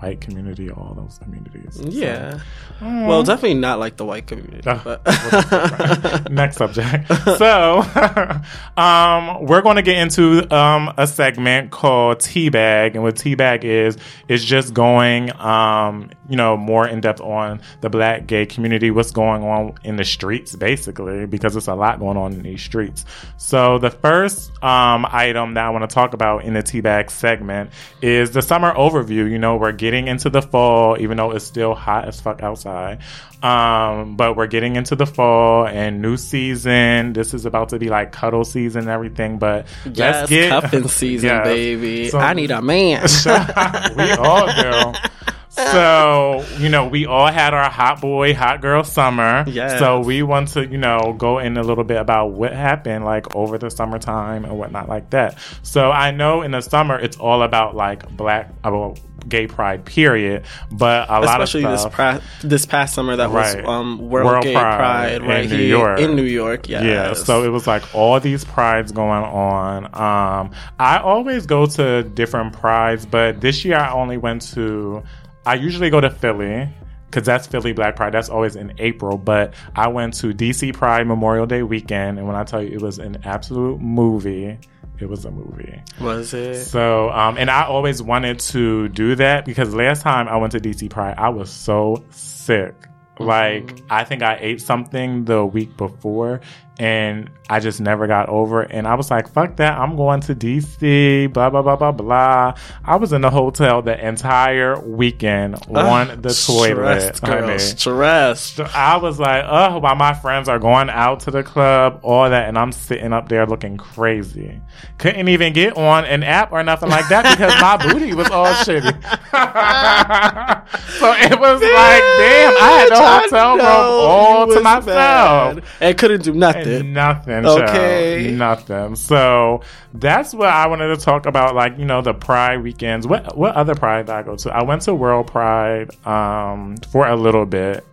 white 0.01 0.21
community, 0.21 0.71
all 0.71 0.95
those 0.95 1.19
communities. 1.19 1.77
So- 1.77 1.85
yeah, 1.89 2.41
well, 2.81 3.23
definitely 3.23 3.55
not 3.55 3.79
like 3.79 3.97
the 3.97 4.05
white 4.05 4.27
community. 4.27 4.69
Uh, 4.69 4.79
but 4.83 5.03
Next 6.31 6.57
subject. 6.57 7.07
So, 7.39 7.81
um, 8.77 9.47
we're 9.47 9.63
going 9.63 9.77
to 9.77 9.83
get 9.83 9.97
into 9.99 10.53
um, 10.55 10.93
a 10.97 11.07
segment 11.07 11.71
called 11.71 12.19
Teabag, 12.19 12.95
and 12.95 13.03
what 13.03 13.15
Teabag 13.15 13.65
is 13.65 13.97
is 14.29 14.45
just 14.45 14.75
going, 14.75 15.35
um, 15.41 16.11
you 16.29 16.37
know, 16.37 16.57
more 16.57 16.87
in 16.87 17.01
depth 17.01 17.21
on 17.21 17.61
the 17.81 17.89
Black 17.91 18.27
gay 18.27 18.47
community, 18.47 18.91
what's 18.91 19.11
going 19.11 19.43
on 19.43 19.75
in 19.85 19.97
the 19.97 20.05
streets, 20.05 20.55
basically, 20.57 21.27
because 21.27 21.55
there's 21.55 21.69
a 21.69 21.75
lot 21.75 21.99
going 21.99 22.17
on 22.17 22.33
in 22.33 22.43
these 22.43 22.63
streets. 22.63 23.05
So, 23.37 23.79
the 23.79 23.91
first 23.91 24.51
um, 24.63 25.07
item 25.11 25.55
that 25.55 25.65
I 25.65 25.71
want 25.71 25.89
to 25.89 25.95
talk 25.95 26.15
about 26.15 26.45
in 26.45 26.55
the 26.55 26.63
Teabag 26.63 27.11
segment 27.11 27.71
is 28.03 28.33
the 28.33 28.43
summer 28.43 28.75
overview. 28.75 29.31
You 29.31 29.39
know, 29.39 29.57
where 29.57 29.73
getting 29.85 30.09
into 30.09 30.31
the 30.31 30.41
fall, 30.41 30.97
even 30.99 31.19
though 31.19 31.31
it's 31.33 31.45
still 31.45 31.75
hot 31.75 32.07
as 32.09 32.19
fuck 32.19 32.43
outside. 32.43 33.01
Um, 33.43 34.17
but 34.17 34.35
we're 34.35 34.47
getting 34.47 34.77
into 34.77 34.97
the 34.97 35.05
fall 35.05 35.67
and 35.67 36.01
new 36.01 36.17
season. 36.17 37.13
This 37.13 37.35
is 37.35 37.45
about 37.45 37.69
to 37.69 37.79
be 37.79 37.91
like 37.91 38.11
cuddle 38.11 38.47
season 38.47 38.81
and 38.85 38.89
everything. 38.89 39.39
But 39.39 39.67
Yes, 39.85 39.97
let's 39.97 40.31
get 40.31 40.49
cuffing 40.49 40.89
season, 41.01 41.29
Yes. 41.29 41.45
baby. 41.47 42.09
So- 42.09 42.19
I 42.19 42.33
need 42.33 42.51
a 42.51 42.63
man. 42.63 43.03
we 43.97 44.11
all 44.13 44.47
do. 44.47 44.99
So, 45.75 46.45
you 46.59 46.69
know, 46.69 46.87
we 46.87 47.07
all 47.07 47.27
had 47.27 47.55
our 47.55 47.71
hot 47.71 48.01
boy, 48.01 48.35
hot 48.35 48.61
girl 48.61 48.85
summer. 48.85 49.45
Yes. 49.47 49.79
So 49.79 50.01
we 50.01 50.23
want 50.23 50.49
to, 50.49 50.67
you 50.67 50.79
know, 50.79 51.15
go 51.17 51.39
in 51.39 51.57
a 51.57 51.63
little 51.63 51.85
bit 51.85 51.97
about 51.97 52.33
what 52.33 52.53
happened 52.53 53.05
like 53.05 53.35
over 53.35 53.59
the 53.59 53.71
summertime 53.71 54.45
and 54.45 54.59
whatnot 54.59 54.89
like 54.89 55.11
that. 55.11 55.39
So 55.63 55.91
I 55.91 56.11
know 56.11 56.43
in 56.43 56.51
the 56.53 56.61
summer 56.61 56.99
it's 56.99 57.17
all 57.17 57.43
about 57.43 57.75
like 57.75 58.09
black 58.17 58.51
about 58.63 58.99
gay 59.29 59.47
pride 59.47 59.85
period. 59.85 60.45
But 60.71 61.09
a 61.09 61.13
lot 61.21 61.41
of 61.41 61.45
Especially 61.45 61.63
this 61.63 61.87
pra- 61.91 62.23
this 62.43 62.67
past 62.67 62.95
summer 62.95 63.17
that 63.17 63.31
was 63.31 63.57
um, 63.65 63.99
World, 64.11 64.27
World 64.27 64.43
Gay 64.45 64.53
Pride 64.53 64.77
Pride, 64.77 65.13
in 65.23 65.23
right 65.25 65.49
New 65.49 65.57
York. 65.57 66.01
in 66.01 66.17
New 66.17 66.23
York. 66.25 66.69
Yes. 66.69 66.85
Yeah, 66.85 67.13
so 67.15 67.43
it 67.45 67.49
was 67.49 67.67
like 67.67 67.95
all 67.95 68.19
these 68.21 68.45
prides 68.45 68.93
going 68.93 69.25
on. 69.25 69.85
Um, 69.87 70.51
I 70.79 70.99
always 70.99 71.47
go 71.47 71.67
to 71.67 72.03
different 72.03 72.53
prides, 72.53 73.07
but 73.07 73.41
this 73.41 73.65
year 73.65 73.77
I 73.77 73.93
only 73.93 74.17
went 74.17 74.43
to. 74.53 75.03
I 75.47 75.55
usually 75.55 75.91
go 75.91 76.01
to 76.01 76.11
Philly 76.11 76.69
because 77.07 77.27
that's 77.27 77.47
Philly 77.47 77.73
Black 77.73 77.97
Pride. 77.97 78.13
That's 78.13 78.29
always 78.29 78.57
in 78.57 78.75
April. 78.79 79.19
But 79.19 79.55
I 79.77 79.89
went 79.89 80.15
to 80.15 80.35
DC 80.35 80.75
Pride 80.75 81.07
Memorial 81.07 81.47
Day 81.47 81.63
weekend, 81.63 82.19
and 82.19 82.27
when 82.27 82.37
I 82.37 82.45
tell 82.45 82.63
you 82.63 82.71
it 82.71 82.83
was 82.83 82.99
an 82.99 83.19
absolute 83.25 83.81
movie, 83.81 84.59
it 84.99 85.09
was 85.09 85.25
a 85.25 85.31
movie. 85.31 85.81
was 86.01 86.35
it? 86.35 86.65
So, 86.65 87.11
um, 87.11 87.39
and 87.39 87.51
I 87.51 87.65
always 87.65 88.03
wanted 88.03 88.41
to 88.41 88.89
do 88.89 89.15
that 89.17 89.45
because 89.45 89.75
last 89.75 90.03
time 90.03 90.29
I 90.29 90.37
went 90.37 90.53
to 90.53 90.61
DC 90.61 90.91
Pride, 90.91 91.15
I 91.19 91.29
was 91.29 91.51
so 91.51 92.05
sick. 92.11 92.75
Like, 93.21 93.81
I 93.91 94.03
think 94.03 94.23
I 94.25 94.39
ate 94.41 94.61
something 94.61 95.25
the 95.25 95.47
week 95.47 95.77
before 95.77 96.41
and 96.79 97.31
I 97.49 97.61
just 97.61 97.81
never 97.81 98.07
got 98.07 98.29
over 98.29 98.63
it. 98.63 98.71
And 98.73 98.89
I 98.89 98.95
was 98.95 99.11
like, 99.11 99.29
fuck 99.29 99.57
that. 99.57 99.79
I'm 99.79 99.97
going 99.97 100.21
to 100.23 100.35
DC, 100.35 101.33
blah, 101.33 101.51
blah, 101.51 101.63
blah, 101.63 101.77
blah, 101.77 101.93
blah. 101.93 102.55
I 102.85 102.97
was 102.97 103.13
in 103.13 103.21
the 103.21 103.31
hotel 103.31 103.83
the 103.83 104.07
entire 104.07 104.81
weekend 104.81 105.57
on 105.69 106.23
the 106.23 106.31
toilet. 106.31 107.21
Girl. 107.21 107.41
honey. 107.43 107.59
Stressed. 107.59 108.57
So 108.57 108.67
I 108.75 108.97
was 108.97 109.21
like, 109.21 109.45
oh, 109.47 109.79
while 109.79 109.95
my 109.95 110.15
friends 110.15 110.49
are 110.49 110.59
going 110.59 110.89
out 110.89 111.21
to 111.21 111.31
the 111.31 111.43
club, 111.43 112.01
all 112.03 112.29
that, 112.29 112.49
and 112.49 112.59
I'm 112.59 112.73
sitting 112.73 113.13
up 113.13 113.29
there 113.29 113.47
looking 113.47 113.77
crazy. 113.77 114.61
Couldn't 114.99 115.29
even 115.29 115.53
get 115.53 115.77
on 115.77 116.05
an 116.07 116.23
app 116.23 116.51
or 116.51 116.63
nothing 116.63 116.89
like 116.89 117.09
that 117.09 117.37
because 117.37 117.53
my 117.61 117.77
booty 117.93 118.15
was 118.15 118.31
all 118.31 118.47
shitty. 118.47 118.85
so 120.99 121.13
it 121.13 121.39
was 121.39 121.61
like, 121.61 122.03
damn, 122.19 122.55
I 122.57 122.71
had 122.79 122.91
the 122.91 123.21
hotel 123.23 123.57
room 123.57 123.67
all 123.67 124.47
to 124.49 124.61
myself. 124.61 124.87
bad. 124.87 125.65
And 125.81 125.99
couldn't 125.99 126.23
do 126.23 126.33
nothing. 126.33 126.64
Nothing. 126.83 127.47
Okay. 127.47 127.63
Okay. 127.63 128.31
Nothing. 128.31 128.97
So 128.97 129.63
that's 129.95 130.35
what 130.35 130.49
I 130.49 130.67
wanted 130.67 130.89
to 130.89 130.97
talk 130.97 131.27
about, 131.27 131.55
like, 131.55 131.79
you 131.79 131.85
know, 131.85 132.03
the 132.03 132.15
Pride 132.15 132.63
weekends. 132.63 133.07
What 133.07 133.37
what 133.37 133.55
other 133.55 133.75
Pride 133.75 134.07
did 134.07 134.15
I 134.15 134.23
go 134.23 134.37
to? 134.37 134.51
I 134.55 134.63
went 134.63 134.83
to 134.83 134.95
World 134.95 135.27
Pride 135.27 135.91
um, 136.07 136.77
for 136.91 137.07
a 137.07 137.17
little 137.17 137.47
bit. 137.47 137.85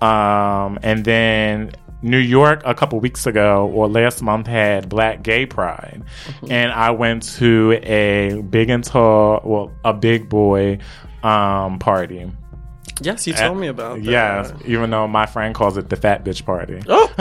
Um, 0.00 0.78
and 0.82 1.04
then 1.04 1.72
New 2.02 2.18
York 2.18 2.60
a 2.66 2.74
couple 2.74 3.00
weeks 3.00 3.26
ago 3.26 3.70
or 3.72 3.88
last 3.88 4.20
month 4.20 4.46
had 4.46 4.90
Black 4.90 5.22
Gay 5.22 5.46
Pride. 5.46 6.02
And 6.50 6.70
I 6.70 6.90
went 6.90 7.22
to 7.38 7.72
a 7.82 8.42
big 8.42 8.68
and 8.68 8.84
tall, 8.84 9.40
well, 9.42 9.72
a 9.84 9.94
big 9.94 10.28
boy 10.28 10.78
um, 11.22 11.78
party. 11.78 12.30
Yes, 13.00 13.26
you 13.26 13.34
told 13.34 13.58
me 13.58 13.66
about 13.68 13.96
that. 13.96 14.04
Yes, 14.04 14.52
even 14.64 14.90
though 14.90 15.06
my 15.08 15.26
friend 15.26 15.54
calls 15.54 15.76
it 15.76 15.88
the 15.88 15.96
fat 15.96 16.24
bitch 16.24 16.44
party. 16.44 16.82
Oh. 16.88 17.12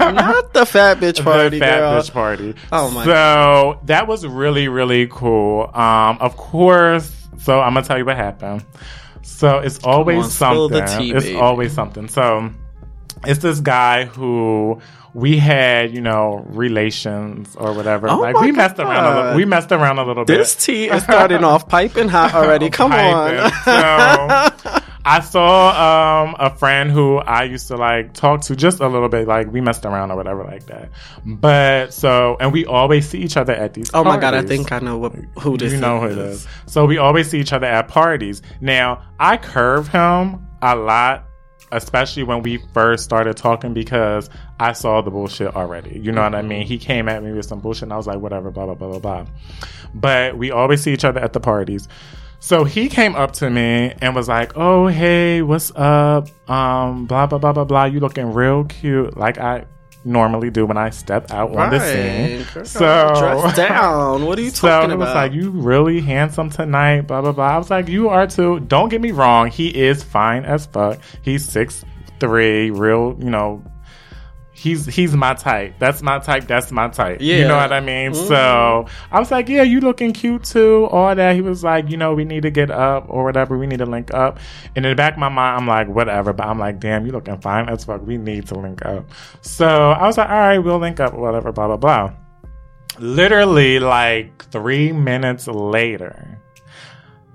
Not 0.00 0.52
the 0.52 0.64
fat 0.64 0.98
bitch 0.98 1.22
party, 1.22 1.58
the 1.58 1.64
fat 1.64 1.78
girl. 1.78 2.00
bitch 2.00 2.12
party. 2.12 2.54
Oh 2.72 2.90
my 2.90 3.04
So 3.04 3.80
that 3.84 4.06
was 4.06 4.26
really 4.26 4.68
really 4.68 5.06
cool. 5.08 5.70
Um, 5.74 6.18
of 6.20 6.36
course. 6.36 7.14
So 7.40 7.60
I'm 7.60 7.74
gonna 7.74 7.86
tell 7.86 7.98
you 7.98 8.04
what 8.04 8.16
happened. 8.16 8.64
So 9.22 9.58
it's 9.58 9.78
always 9.84 10.24
on, 10.24 10.30
something. 10.30 10.86
tea, 10.98 11.12
it's 11.12 11.26
baby. 11.26 11.38
always 11.38 11.72
something. 11.72 12.08
So 12.08 12.50
it's 13.24 13.40
this 13.40 13.60
guy 13.60 14.04
who 14.06 14.80
we 15.14 15.38
had, 15.38 15.94
you 15.94 16.00
know, 16.00 16.44
relations 16.48 17.54
or 17.56 17.72
whatever. 17.72 18.08
Oh 18.08 18.20
like 18.20 18.36
we 18.40 18.52
messed 18.52 18.78
around 18.78 19.04
a 19.04 19.16
little. 19.20 19.36
We 19.36 19.44
messed 19.44 19.72
around 19.72 19.98
a 19.98 20.04
little 20.04 20.24
bit. 20.24 20.38
This 20.38 20.54
tea 20.54 20.88
is 20.88 21.02
starting 21.02 21.44
off 21.44 21.68
piping 21.68 22.08
hot 22.08 22.34
already. 22.34 22.70
Come 22.70 22.90
Piping. 22.90 23.38
on. 23.40 23.50
So, 23.64 24.80
I 25.04 25.20
saw 25.20 26.24
um, 26.26 26.36
a 26.38 26.54
friend 26.54 26.90
who 26.90 27.16
I 27.16 27.44
used 27.44 27.68
to 27.68 27.76
like 27.76 28.12
talk 28.12 28.42
to 28.42 28.54
just 28.56 28.80
a 28.80 28.88
little 28.88 29.08
bit, 29.08 29.26
like 29.26 29.50
we 29.50 29.62
messed 29.62 29.86
around 29.86 30.10
or 30.10 30.16
whatever, 30.16 30.44
like 30.44 30.66
that. 30.66 30.90
But 31.24 31.94
so, 31.94 32.36
and 32.40 32.52
we 32.52 32.66
always 32.66 33.08
see 33.08 33.20
each 33.20 33.38
other 33.38 33.54
at 33.54 33.72
these. 33.72 33.90
oh 33.94 34.04
my 34.04 34.18
god, 34.18 34.34
I 34.34 34.42
think 34.42 34.70
I 34.70 34.80
know 34.80 34.98
what, 34.98 35.14
who 35.40 35.56
this 35.56 35.72
you 35.72 35.80
know 35.80 36.00
who 36.00 36.06
it 36.08 36.18
is. 36.18 36.46
So 36.66 36.84
we 36.84 36.98
always 36.98 37.30
see 37.30 37.40
each 37.40 37.54
other 37.54 37.66
at 37.66 37.88
parties. 37.88 38.42
Now 38.60 39.02
I 39.18 39.38
curve 39.38 39.88
him 39.88 40.46
a 40.60 40.76
lot, 40.76 41.24
especially 41.72 42.22
when 42.22 42.42
we 42.42 42.58
first 42.72 43.04
started 43.04 43.36
talking 43.36 43.74
because 43.74 44.30
I 44.60 44.72
saw 44.72 45.00
the 45.00 45.10
bullshit 45.10 45.54
already. 45.54 45.98
You 45.98 46.12
know 46.12 46.22
what 46.22 46.34
I 46.34 46.42
mean? 46.42 46.66
He 46.66 46.78
came 46.78 47.08
at 47.08 47.22
me 47.22 47.32
with 47.32 47.46
some 47.46 47.60
bullshit, 47.60 47.84
and 47.84 47.92
I 47.92 47.96
was 47.96 48.06
like, 48.06 48.18
whatever, 48.18 48.50
blah 48.50 48.66
blah 48.66 48.74
blah 48.74 48.88
blah 48.88 48.98
blah. 48.98 49.26
But 49.94 50.36
we 50.36 50.50
always 50.50 50.82
see 50.82 50.92
each 50.92 51.04
other 51.04 51.20
at 51.20 51.32
the 51.32 51.40
parties. 51.40 51.88
So 52.40 52.64
he 52.64 52.88
came 52.88 53.16
up 53.16 53.32
to 53.34 53.50
me 53.50 53.94
and 54.00 54.14
was 54.14 54.28
like, 54.28 54.52
"Oh, 54.56 54.86
hey, 54.86 55.42
what's 55.42 55.72
up? 55.74 56.28
Um, 56.48 57.06
blah 57.06 57.26
blah 57.26 57.38
blah 57.38 57.52
blah 57.52 57.64
blah. 57.64 57.84
You 57.84 57.98
looking 58.00 58.32
real 58.32 58.64
cute, 58.64 59.16
like 59.16 59.38
I 59.38 59.64
normally 60.04 60.50
do 60.50 60.64
when 60.66 60.76
I 60.76 60.90
step 60.90 61.30
out 61.30 61.54
on 61.54 61.70
the 61.70 61.80
scene." 61.80 62.46
Girl, 62.54 62.64
So 62.64 63.14
dress 63.18 63.56
down. 63.68 64.24
What 64.26 64.38
are 64.38 64.42
you 64.42 64.50
so 64.50 64.68
talking 64.68 64.90
it 64.90 64.98
was 64.98 65.08
about? 65.10 65.16
like, 65.16 65.32
you 65.32 65.50
really 65.50 66.00
handsome 66.00 66.50
tonight, 66.50 67.02
blah 67.02 67.20
blah 67.20 67.32
blah. 67.32 67.54
I 67.54 67.58
was 67.58 67.70
like, 67.70 67.88
you 67.88 68.08
are 68.08 68.26
too. 68.26 68.60
Don't 68.60 68.88
get 68.88 69.00
me 69.00 69.10
wrong, 69.12 69.48
he 69.50 69.68
is 69.68 70.02
fine 70.02 70.44
as 70.44 70.66
fuck. 70.66 70.98
He's 71.22 71.44
six 71.44 71.84
three, 72.20 72.70
real, 72.70 73.16
you 73.20 73.30
know. 73.30 73.62
He's 74.58 74.86
he's 74.86 75.14
my 75.14 75.34
type. 75.34 75.74
That's 75.78 76.02
my 76.02 76.18
type. 76.18 76.48
That's 76.48 76.72
my 76.72 76.88
type. 76.88 77.18
Yeah. 77.20 77.36
You 77.36 77.48
know 77.48 77.56
what 77.56 77.72
I 77.72 77.78
mean? 77.78 78.10
Mm-hmm. 78.10 78.26
So 78.26 78.86
I 79.12 79.20
was 79.20 79.30
like, 79.30 79.48
yeah, 79.48 79.62
you 79.62 79.80
looking 79.80 80.12
cute 80.12 80.42
too. 80.42 80.88
All 80.90 81.14
that. 81.14 81.36
He 81.36 81.40
was 81.40 81.62
like, 81.62 81.88
you 81.88 81.96
know, 81.96 82.12
we 82.12 82.24
need 82.24 82.42
to 82.42 82.50
get 82.50 82.70
up 82.70 83.06
or 83.08 83.22
whatever. 83.22 83.56
We 83.56 83.68
need 83.68 83.78
to 83.78 83.86
link 83.86 84.12
up. 84.12 84.40
And 84.74 84.84
in 84.84 84.90
the 84.90 84.96
back 84.96 85.12
of 85.12 85.20
my 85.20 85.28
mind, 85.28 85.60
I'm 85.60 85.66
like, 85.68 85.88
whatever. 85.88 86.32
But 86.32 86.48
I'm 86.48 86.58
like, 86.58 86.80
damn, 86.80 87.06
you 87.06 87.12
looking 87.12 87.40
fine 87.40 87.68
as 87.68 87.84
fuck. 87.84 88.04
We 88.04 88.18
need 88.18 88.48
to 88.48 88.56
link 88.56 88.84
up. 88.84 89.08
So 89.42 89.92
I 89.92 90.06
was 90.06 90.18
like, 90.18 90.28
all 90.28 90.36
right, 90.36 90.58
we'll 90.58 90.78
link 90.78 90.98
up. 90.98 91.14
Whatever. 91.14 91.52
Blah 91.52 91.68
blah 91.68 91.76
blah 91.76 92.12
literally 92.98 93.78
like 93.78 94.44
three 94.50 94.90
minutes 94.90 95.46
later 95.46 96.40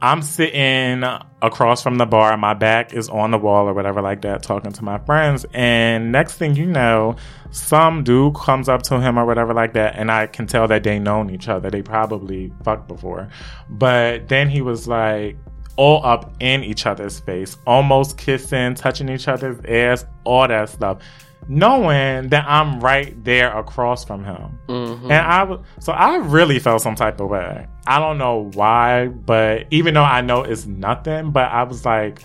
i'm 0.03 0.21
sitting 0.21 1.03
across 1.43 1.83
from 1.83 1.97
the 1.97 2.05
bar. 2.05 2.35
My 2.37 2.53
back 2.53 2.93
is 2.93 3.09
on 3.09 3.31
the 3.31 3.37
wall 3.37 3.67
or 3.67 3.73
whatever 3.73 4.01
like 4.01 4.21
that 4.21 4.41
talking 4.41 4.71
to 4.71 4.83
my 4.83 4.97
friends. 4.99 5.45
And 5.53 6.11
next 6.11 6.37
thing 6.37 6.55
you 6.55 6.65
know 6.65 7.17
some 7.51 8.03
dude 8.03 8.33
comes 8.33 8.69
up 8.69 8.81
to 8.83 8.99
him 8.99 9.19
or 9.19 9.25
whatever 9.25 9.53
like 9.53 9.73
that. 9.73 9.95
And 9.95 10.09
i 10.09 10.25
can 10.25 10.47
tell 10.47 10.67
that 10.69 10.83
they 10.83 10.97
known 10.97 11.29
each 11.29 11.49
other. 11.49 11.69
They 11.69 11.81
probably 11.81 12.51
fucked 12.63 12.87
before. 12.87 13.29
But 13.69 14.29
then 14.29 14.49
he 14.49 14.61
was 14.61 14.87
like 14.87 15.37
all 15.75 16.05
up 16.05 16.33
in 16.39 16.63
each 16.63 16.85
other's 16.85 17.19
face 17.19 17.57
almost 17.65 18.15
kissing 18.15 18.75
touching 18.75 19.09
each 19.09 19.27
other's 19.27 19.57
ass 19.65 20.05
all 20.23 20.47
that 20.47 20.69
stuff 20.69 20.99
knowing 21.47 22.29
that 22.29 22.45
I'm 22.47 22.79
right 22.79 23.21
there 23.23 23.57
across 23.57 24.03
from 24.05 24.23
him. 24.23 24.59
Mm-hmm. 24.67 25.11
And 25.11 25.13
I 25.13 25.57
so 25.79 25.91
I 25.93 26.17
really 26.17 26.59
felt 26.59 26.81
some 26.81 26.95
type 26.95 27.19
of 27.19 27.29
way. 27.29 27.67
I 27.87 27.99
don't 27.99 28.17
know 28.17 28.49
why, 28.53 29.07
but 29.07 29.67
even 29.71 29.93
though 29.93 30.03
I 30.03 30.21
know 30.21 30.43
it's 30.43 30.65
nothing, 30.65 31.31
but 31.31 31.51
I 31.51 31.63
was 31.63 31.85
like, 31.85 32.21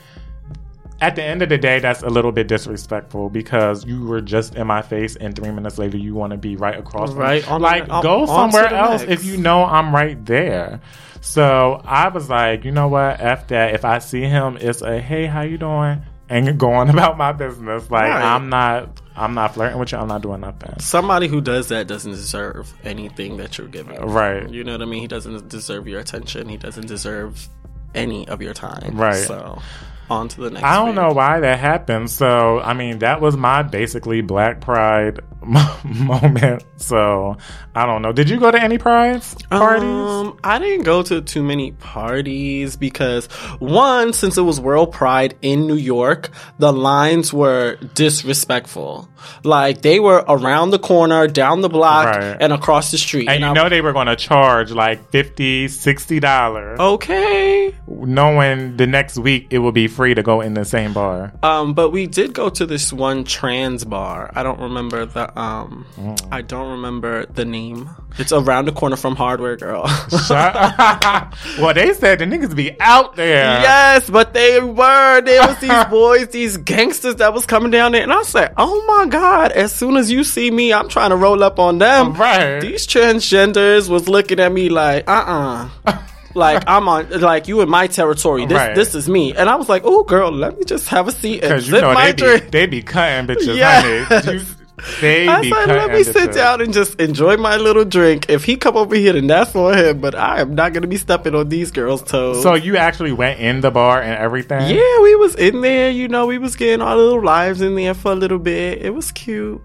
at 1.00 1.14
the 1.14 1.22
end 1.22 1.42
of 1.42 1.48
the 1.48 1.58
day, 1.58 1.78
that's 1.78 2.02
a 2.02 2.08
little 2.08 2.32
bit 2.32 2.48
disrespectful 2.48 3.30
because 3.30 3.84
you 3.86 4.04
were 4.04 4.20
just 4.20 4.56
in 4.56 4.66
my 4.66 4.82
face, 4.82 5.14
and 5.14 5.34
three 5.36 5.50
minutes 5.52 5.78
later, 5.78 5.96
you 5.96 6.14
want 6.14 6.32
to 6.32 6.36
be 6.36 6.56
right 6.56 6.76
across. 6.78 7.10
from 7.10 7.18
me. 7.18 7.24
Right 7.24 7.48
on 7.48 7.60
the- 7.60 7.66
like 7.66 7.86
go 8.02 8.26
somewhere 8.26 8.66
else 8.72 9.02
if 9.02 9.24
you 9.24 9.36
know 9.36 9.64
I'm 9.64 9.94
right 9.94 10.24
there. 10.26 10.80
So 11.20 11.80
I 11.84 12.08
was 12.08 12.28
like, 12.28 12.64
you 12.64 12.70
know 12.72 12.88
what? 12.88 13.20
F 13.20 13.46
that. 13.48 13.74
If 13.74 13.84
I 13.84 13.98
see 13.98 14.22
him, 14.22 14.56
it's 14.60 14.82
a 14.82 15.00
hey, 15.00 15.26
how 15.26 15.42
you 15.42 15.58
doing? 15.58 16.02
And 16.28 16.58
going 16.58 16.88
about 16.90 17.16
my 17.16 17.32
business. 17.32 17.90
Like 17.90 18.10
Right. 18.10 18.22
I'm 18.22 18.48
not, 18.48 19.00
I'm 19.16 19.34
not 19.34 19.54
flirting 19.54 19.78
with 19.78 19.92
you. 19.92 19.98
I'm 19.98 20.08
not 20.08 20.22
doing 20.22 20.40
nothing. 20.40 20.78
Somebody 20.78 21.28
who 21.28 21.40
does 21.40 21.68
that 21.68 21.86
doesn't 21.86 22.12
deserve 22.12 22.72
anything 22.84 23.38
that 23.38 23.58
you're 23.58 23.68
giving. 23.68 24.00
Right. 24.00 24.48
You 24.48 24.64
know 24.64 24.72
what 24.72 24.82
I 24.82 24.86
mean? 24.86 25.00
He 25.00 25.08
doesn't 25.08 25.48
deserve 25.48 25.88
your 25.88 26.00
attention. 26.00 26.48
He 26.48 26.56
doesn't 26.56 26.86
deserve 26.86 27.48
any 27.94 28.28
of 28.28 28.42
your 28.42 28.54
time. 28.54 28.96
Right. 28.96 29.14
So, 29.14 29.60
on 30.10 30.28
to 30.28 30.40
the 30.42 30.50
next. 30.50 30.64
I 30.64 30.76
don't 30.84 30.94
know 30.94 31.12
why 31.12 31.40
that 31.40 31.58
happened. 31.58 32.10
So, 32.10 32.60
I 32.60 32.72
mean, 32.74 32.98
that 33.00 33.20
was 33.20 33.36
my 33.36 33.62
basically 33.62 34.20
Black 34.20 34.60
Pride 34.60 35.20
moment. 35.84 36.64
So 36.76 37.36
I 37.74 37.86
don't 37.86 38.02
know. 38.02 38.12
Did 38.12 38.28
you 38.30 38.38
go 38.38 38.50
to 38.50 38.60
any 38.62 38.78
prides 38.78 39.34
parties? 39.50 39.84
Um, 39.84 40.38
I 40.44 40.58
didn't 40.58 40.84
go 40.84 41.02
to 41.02 41.20
too 41.22 41.42
many 41.42 41.72
parties 41.72 42.76
because 42.76 43.26
one, 43.58 44.12
since 44.12 44.36
it 44.38 44.42
was 44.42 44.60
World 44.60 44.92
Pride 44.92 45.36
in 45.42 45.66
New 45.66 45.74
York, 45.76 46.30
the 46.58 46.72
lines 46.72 47.32
were 47.32 47.76
disrespectful. 47.94 49.08
Like 49.44 49.82
they 49.82 50.00
were 50.00 50.24
around 50.28 50.70
the 50.70 50.78
corner, 50.78 51.26
down 51.26 51.60
the 51.60 51.68
block, 51.68 52.06
Right. 52.06 52.36
and 52.40 52.52
across 52.52 52.90
the 52.90 52.98
street. 52.98 53.28
and 53.28 53.40
you 53.40 53.46
I- 53.46 53.52
know 53.52 53.68
they 53.68 53.80
were 53.80 53.92
going 53.92 54.06
to 54.06 54.16
charge 54.16 54.70
like 54.70 55.10
50 55.10 55.68
60 55.68 56.20
dollars 56.20 56.78
okay. 56.78 57.74
knowing 57.86 58.76
the 58.76 58.86
next 58.86 59.18
week 59.18 59.48
it 59.50 59.58
will 59.58 59.72
be 59.72 59.88
free 59.98 60.14
to 60.14 60.22
go 60.22 60.40
in 60.46 60.54
the 60.54 60.64
same 60.64 60.92
bar 60.92 61.32
Um, 61.42 61.74
but 61.74 61.90
we 61.90 62.06
did 62.06 62.32
go 62.32 62.46
to 62.58 62.64
this 62.66 62.92
one 62.92 63.24
trans 63.24 63.84
bar. 63.84 64.30
I 64.38 64.42
don't 64.46 64.60
remember 64.68 65.00
the 65.16 65.26
um, 65.38 65.84
Mm. 65.98 66.16
I 66.30 66.40
don't 66.42 66.70
remember 66.76 67.26
the 67.26 67.44
name. 67.44 67.90
It's 68.18 68.32
around 68.32 68.64
the 68.66 68.72
corner 68.80 68.96
from 68.96 69.14
Hardware 69.16 69.56
Girl. 69.56 69.82
well 70.30 71.74
they 71.74 71.92
said 71.94 72.20
the 72.20 72.26
niggas 72.32 72.54
be 72.54 72.68
out 72.80 73.16
there 73.16 73.60
Yes, 73.60 74.08
but 74.08 74.34
they 74.34 74.60
were. 74.60 75.20
There 75.22 75.42
was 75.46 75.58
these 75.58 75.84
boys, 75.90 76.28
these 76.28 76.56
gangsters 76.56 77.16
that 77.16 77.32
was 77.34 77.44
coming 77.46 77.70
down 77.70 77.92
there, 77.92 78.02
and 78.02 78.12
I 78.12 78.22
said, 78.22 78.54
"Oh 78.56 78.76
my 78.86 79.06
god!" 79.06 79.52
As 79.52 79.74
soon 79.74 79.96
as 79.96 80.10
you 80.10 80.22
see 80.24 80.50
me, 80.50 80.72
I'm 80.72 80.88
trying 80.88 81.10
to 81.10 81.16
roll 81.16 81.42
up 81.42 81.58
on 81.58 81.78
them. 81.78 82.14
Right. 82.14 82.60
These 82.60 82.86
transgenders 82.86 83.88
was 83.88 84.08
looking 84.08 84.38
at 84.40 84.52
me 84.52 84.68
like, 84.68 85.08
"Uh, 85.08 85.68
uh 85.86 85.98
like 86.34 86.62
I'm 86.66 86.88
on, 86.88 87.08
like 87.20 87.48
you 87.48 87.60
in 87.60 87.68
my 87.68 87.86
territory. 87.86 88.46
This, 88.46 88.56
Right. 88.56 88.74
this 88.74 88.94
is 88.94 89.08
me." 89.08 89.34
And 89.34 89.48
I 89.48 89.56
was 89.56 89.68
like, 89.68 89.82
"Oh, 89.84 90.02
girl, 90.04 90.30
let 90.30 90.58
me 90.58 90.64
just 90.64 90.88
have 90.88 91.08
a 91.08 91.12
seat 91.12 91.42
and 91.44 91.50
because 91.50 91.66
you 91.68 91.74
sip 91.74 91.82
know 91.82 91.94
my 91.94 92.06
they 92.06 92.12
be, 92.12 92.22
drink." 92.22 92.50
they 92.50 92.66
be 92.66 92.82
cutting 92.82 93.26
bitches 93.34 93.56
Yes. 93.56 94.54
they 95.00 95.26
I 95.26 95.40
be 95.40 95.50
said, 95.50 95.66
let 95.66 95.90
me 95.90 96.04
sit 96.04 96.32
down 96.32 96.60
and 96.60 96.72
just 96.72 97.00
enjoy 97.00 97.36
my 97.36 97.56
little 97.56 97.84
drink. 97.84 98.26
If 98.28 98.44
he 98.44 98.56
come 98.56 98.76
over 98.76 98.94
here, 98.94 99.12
then 99.12 99.26
that's 99.26 99.50
for 99.50 99.74
him. 99.74 100.00
But 100.00 100.14
I 100.14 100.40
am 100.40 100.54
not 100.54 100.72
gonna 100.72 100.86
be 100.86 100.96
stepping 100.98 101.34
on 101.34 101.48
these 101.48 101.72
girls' 101.72 102.02
toes. 102.02 102.42
so 102.44 102.54
you 102.54 102.76
actually 102.76 103.10
went 103.10 103.40
in 103.40 103.60
the 103.60 103.72
bar 103.72 104.00
and 104.00 104.14
everything 104.14 104.60
Yeah, 104.76 105.00
we 105.02 105.16
was 105.16 105.34
in 105.34 105.62
there. 105.62 105.90
You 105.90 106.06
know, 106.06 106.26
we 106.26 106.38
was 106.38 106.54
getting 106.54 106.80
our 106.80 106.96
little 106.96 107.20
lives 107.24 107.60
in 107.60 107.74
there 107.74 107.92
for 107.94 108.12
a 108.12 108.14
little 108.14 108.38
bit. 108.38 108.80
It 108.80 108.94
was 108.94 109.10
cute. 109.10 109.60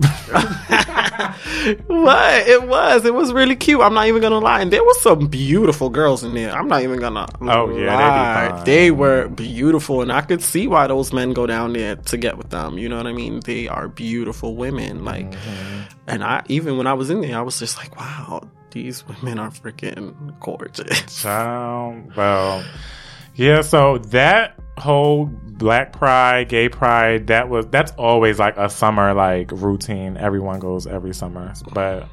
what? 1.86 2.48
It 2.48 2.66
was. 2.68 3.04
It 3.04 3.14
was 3.14 3.32
really 3.32 3.56
cute. 3.56 3.80
I'm 3.80 3.94
not 3.94 4.06
even 4.06 4.22
gonna 4.22 4.38
lie. 4.38 4.60
And 4.60 4.72
there 4.72 4.82
was 4.84 5.00
some 5.00 5.26
beautiful 5.26 5.90
girls 5.90 6.22
in 6.24 6.34
there. 6.34 6.52
I'm 6.52 6.68
not 6.68 6.82
even 6.82 6.98
gonna. 6.98 7.26
Oh, 7.40 7.68
yeah, 7.76 7.96
they 7.96 8.52
lie. 8.54 8.64
They 8.64 8.90
were 8.90 9.28
beautiful, 9.28 10.00
and 10.02 10.12
I 10.12 10.20
could 10.22 10.42
see 10.42 10.66
why 10.66 10.86
those 10.86 11.12
men 11.12 11.32
go 11.32 11.46
down 11.46 11.72
there 11.72 11.96
to 11.96 12.16
get 12.16 12.38
with 12.38 12.50
them. 12.50 12.78
You 12.78 12.88
know 12.88 12.96
what 12.96 13.06
I 13.06 13.12
mean? 13.12 13.40
They 13.40 13.68
are 13.68 13.88
beautiful 13.88 14.56
women. 14.56 15.04
Like, 15.04 15.30
Mm-hmm. 15.30 15.80
and 16.06 16.24
I 16.24 16.42
even 16.48 16.76
when 16.78 16.86
I 16.86 16.94
was 16.94 17.10
in 17.10 17.20
there, 17.20 17.36
I 17.38 17.42
was 17.42 17.58
just 17.58 17.76
like, 17.76 17.96
wow, 17.98 18.48
these 18.70 19.06
women 19.06 19.38
are 19.38 19.50
freaking 19.50 20.14
gorgeous. 20.40 21.24
Um, 21.24 22.12
well, 22.16 22.64
yeah. 23.34 23.62
So 23.62 23.98
that 23.98 24.58
whole 24.78 25.26
Black 25.58 25.92
Pride, 25.92 26.48
Gay 26.48 26.68
Pride, 26.68 27.26
that 27.26 27.48
was 27.48 27.66
that's 27.66 27.92
always 27.92 28.38
like 28.38 28.56
a 28.56 28.70
summer 28.70 29.12
like 29.12 29.50
routine. 29.52 30.16
Everyone 30.16 30.60
goes 30.60 30.86
every 30.86 31.14
summer, 31.14 31.52
but. 31.72 32.08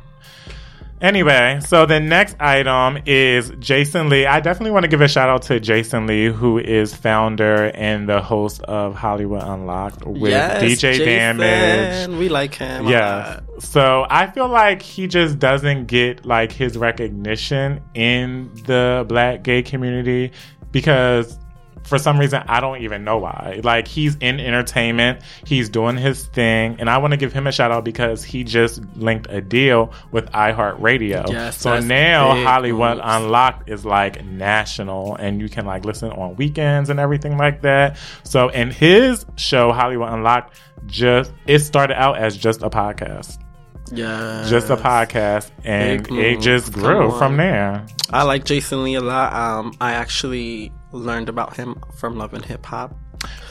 Anyway, 1.01 1.59
so 1.63 1.85
the 1.85 1.99
next 1.99 2.37
item 2.39 2.97
is 3.05 3.51
Jason 3.59 4.07
Lee. 4.07 4.25
I 4.25 4.39
definitely 4.39 4.71
want 4.71 4.85
to 4.85 4.87
give 4.87 5.01
a 5.01 5.09
shout 5.09 5.27
out 5.27 5.41
to 5.43 5.59
Jason 5.59 6.07
Lee, 6.07 6.27
who 6.27 6.57
is 6.57 6.95
founder 6.95 7.65
and 7.75 8.07
the 8.07 8.21
host 8.21 8.61
of 8.61 8.95
Hollywood 8.95 9.43
Unlocked 9.43 10.05
with 10.07 10.31
yes, 10.31 10.63
DJ 10.63 10.79
Jason, 10.79 11.37
Damage. 11.37 12.17
We 12.17 12.29
like 12.29 12.55
him. 12.55 12.87
Yeah. 12.87 13.41
So 13.59 14.07
I 14.09 14.27
feel 14.27 14.47
like 14.47 14.81
he 14.81 15.07
just 15.07 15.37
doesn't 15.37 15.87
get 15.87 16.25
like 16.25 16.53
his 16.53 16.77
recognition 16.77 17.81
in 17.93 18.49
the 18.65 19.05
black 19.07 19.43
gay 19.43 19.63
community 19.63 20.31
because 20.71 21.37
for 21.85 21.97
some 21.97 22.19
reason 22.19 22.43
I 22.47 22.59
don't 22.59 22.81
even 22.81 23.03
know 23.03 23.17
why. 23.17 23.61
Like 23.63 23.87
he's 23.87 24.15
in 24.15 24.39
entertainment, 24.39 25.21
he's 25.45 25.69
doing 25.69 25.97
his 25.97 26.25
thing, 26.25 26.77
and 26.79 26.89
I 26.89 26.97
want 26.97 27.11
to 27.11 27.17
give 27.17 27.33
him 27.33 27.47
a 27.47 27.51
shout 27.51 27.71
out 27.71 27.85
because 27.85 28.23
he 28.23 28.43
just 28.43 28.83
linked 28.95 29.27
a 29.29 29.41
deal 29.41 29.93
with 30.11 30.25
iHeartRadio. 30.31 31.29
Yes, 31.31 31.59
so 31.59 31.79
now 31.79 32.43
Hollywood 32.43 32.97
moves. 32.97 33.01
Unlocked 33.05 33.69
is 33.69 33.85
like 33.85 34.23
national 34.25 35.15
and 35.15 35.39
you 35.39 35.49
can 35.49 35.65
like 35.65 35.85
listen 35.85 36.11
on 36.11 36.35
weekends 36.35 36.89
and 36.89 36.99
everything 36.99 37.37
like 37.37 37.61
that. 37.61 37.97
So 38.23 38.49
in 38.49 38.71
his 38.71 39.25
show 39.35 39.71
Hollywood 39.71 40.11
Unlocked 40.11 40.59
just 40.87 41.31
it 41.47 41.59
started 41.59 41.99
out 41.99 42.17
as 42.17 42.37
just 42.37 42.61
a 42.61 42.69
podcast. 42.69 43.39
Yeah. 43.91 44.45
Just 44.47 44.69
a 44.69 44.77
podcast 44.77 45.51
and 45.63 46.09
it 46.11 46.41
just 46.41 46.73
grew 46.73 47.11
from 47.17 47.37
there. 47.37 47.85
I 48.11 48.23
like 48.23 48.45
Jason 48.45 48.83
Lee 48.83 48.95
a 48.95 49.01
lot. 49.01 49.33
Um, 49.33 49.73
I 49.79 49.93
actually 49.93 50.71
learned 50.95 51.29
about 51.29 51.55
him 51.55 51.81
from 51.95 52.17
Love 52.17 52.33
and 52.33 52.45
Hip 52.45 52.65
Hop. 52.65 52.95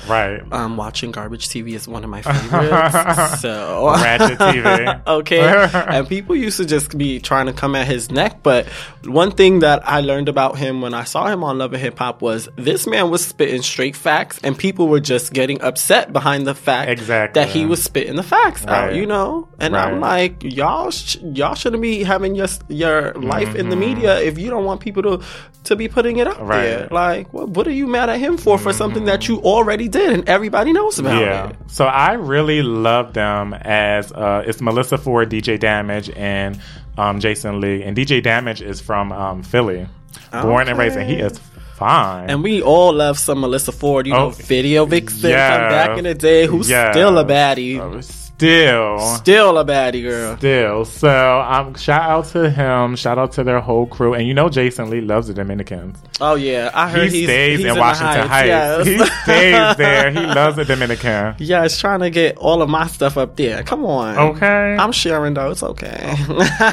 Right. 0.08 0.40
Um, 0.52 0.76
watching 0.76 1.12
Garbage 1.12 1.48
TV 1.48 1.72
is 1.72 1.88
one 1.88 2.04
of 2.04 2.10
my 2.10 2.20
favorites. 2.20 3.40
so 3.40 3.86
Ratchet 3.94 4.38
TV. 4.38 5.06
okay. 5.06 5.40
and 5.88 6.06
people 6.08 6.36
used 6.36 6.58
to 6.58 6.66
just 6.66 6.96
be 6.98 7.18
trying 7.20 7.46
to 7.46 7.52
come 7.54 7.74
at 7.74 7.86
his 7.86 8.10
neck, 8.10 8.42
but 8.42 8.66
one 9.04 9.30
thing 9.30 9.60
that 9.60 9.86
I 9.88 10.00
learned 10.00 10.28
about 10.28 10.58
him 10.58 10.82
when 10.82 10.92
I 10.92 11.04
saw 11.04 11.26
him 11.28 11.42
on 11.42 11.56
Love 11.58 11.72
and 11.72 11.80
Hip 11.82 11.98
Hop 11.98 12.20
was 12.20 12.48
this 12.56 12.86
man 12.86 13.10
was 13.10 13.24
spitting 13.26 13.62
straight 13.62 13.96
facts, 13.96 14.38
and 14.44 14.56
people 14.58 14.88
were 14.88 15.00
just 15.00 15.32
getting 15.32 15.60
upset 15.62 16.12
behind 16.12 16.46
the 16.46 16.54
fact 16.54 16.90
Exactly. 16.90 17.40
that 17.42 17.48
he 17.50 17.64
was 17.64 17.82
spitting 17.82 18.16
the 18.16 18.22
facts 18.22 18.66
out. 18.66 18.94
You 18.94 19.06
know, 19.06 19.48
and 19.58 19.74
I'm 19.76 20.00
like, 20.00 20.42
y'all, 20.44 20.90
sh- 20.90 21.16
y'all 21.22 21.54
shouldn't 21.54 21.80
be 21.82 22.02
having 22.04 22.34
your 22.34 22.48
your 22.68 23.14
life 23.14 23.54
in 23.54 23.70
the 23.70 23.76
media 23.76 24.20
if 24.20 24.38
you 24.38 24.50
don't 24.50 24.64
want 24.66 24.80
people 24.80 25.02
to 25.02 25.22
to 25.64 25.76
be 25.76 25.88
putting 25.88 26.18
it 26.18 26.26
out 26.26 26.34
Mm-hmm. 26.34 26.46
Right. 26.46 26.62
there. 26.62 26.88
Like, 26.90 27.32
what, 27.32 27.48
what 27.48 27.66
are 27.66 27.70
you 27.72 27.86
mad 27.86 28.10
at 28.10 28.18
him 28.20 28.36
for? 28.36 28.58
For 28.58 28.72
something 28.74 29.06
that 29.06 29.28
you 29.28 29.40
already 29.54 29.88
did 29.88 30.12
and 30.12 30.28
everybody 30.28 30.72
knows 30.72 30.98
about 30.98 31.20
Yeah. 31.20 31.48
it. 31.50 31.56
So 31.68 31.84
I 31.86 32.12
really 32.14 32.62
love 32.62 33.12
them 33.14 33.54
as 33.54 34.12
uh, 34.12 34.42
it's 34.46 34.60
Melyssa 34.60 34.98
Ford, 34.98 35.30
DJ 35.30 35.58
Damage, 35.58 36.10
and 36.16 36.60
um, 36.98 37.20
Jason 37.20 37.60
Lee. 37.60 37.82
And 37.82 37.96
DJ 37.96 38.22
Damage 38.22 38.60
is 38.62 38.80
from 38.80 39.12
um, 39.12 39.42
Philly, 39.42 39.86
born 40.32 40.68
and 40.68 40.78
raised, 40.78 40.96
and 40.96 41.08
he 41.08 41.16
is 41.16 41.38
fine. 41.76 42.30
And 42.30 42.42
we 42.42 42.62
all 42.62 42.92
love 42.92 43.18
some 43.18 43.38
Melyssa 43.42 43.72
Ford, 43.74 44.06
you 44.06 44.12
know, 44.12 44.26
Oh, 44.26 44.30
video 44.30 44.84
vixen 44.86 45.30
yeah. 45.30 45.56
from 45.58 45.68
back 45.70 45.98
in 45.98 46.04
the 46.04 46.14
day, 46.14 46.46
who's 46.46 46.68
Yeah. 46.70 46.92
still 46.92 47.18
a 47.18 47.24
baddie. 47.24 47.78
Uh, 47.80 48.00
still. 48.44 48.98
Still 49.16 49.58
a 49.58 49.64
baddie 49.64 50.02
girl. 50.02 50.36
Still, 50.36 50.84
so 50.84 51.40
um, 51.40 51.74
shout 51.74 52.02
out 52.02 52.24
to 52.26 52.50
him. 52.50 52.96
Shout 52.96 53.18
out 53.18 53.32
to 53.32 53.44
their 53.44 53.60
whole 53.60 53.86
crew, 53.86 54.14
and 54.14 54.26
you 54.26 54.34
know 54.34 54.48
Jason 54.48 54.90
Lee 54.90 55.00
loves 55.00 55.28
the 55.28 55.34
Dominicans. 55.34 55.98
Oh 56.20 56.34
yeah, 56.34 56.70
I 56.74 56.88
heard 56.90 57.10
He 57.10 57.18
he's, 57.20 57.26
stays 57.26 57.58
he's 57.58 57.66
in 57.66 57.74
the 57.74 57.80
Washington 57.80 58.28
Heights. 58.28 58.46
Yes. 58.46 58.86
He 58.86 58.98
stays 58.98 59.76
there. 59.76 60.10
He 60.10 60.20
loves 60.20 60.56
the 60.56 60.64
Dominican. 60.64 61.36
yeah, 61.38 61.64
it's 61.64 61.78
trying 61.78 62.00
to 62.00 62.10
get 62.10 62.36
all 62.36 62.62
of 62.62 62.68
my 62.68 62.86
stuff 62.86 63.16
up 63.16 63.36
there. 63.36 63.62
Come 63.62 63.84
on. 63.84 64.16
Okay, 64.34 64.76
I'm 64.78 64.92
sharing 64.92 65.34
though. 65.34 65.50
It's 65.50 65.62
okay. 65.62 66.14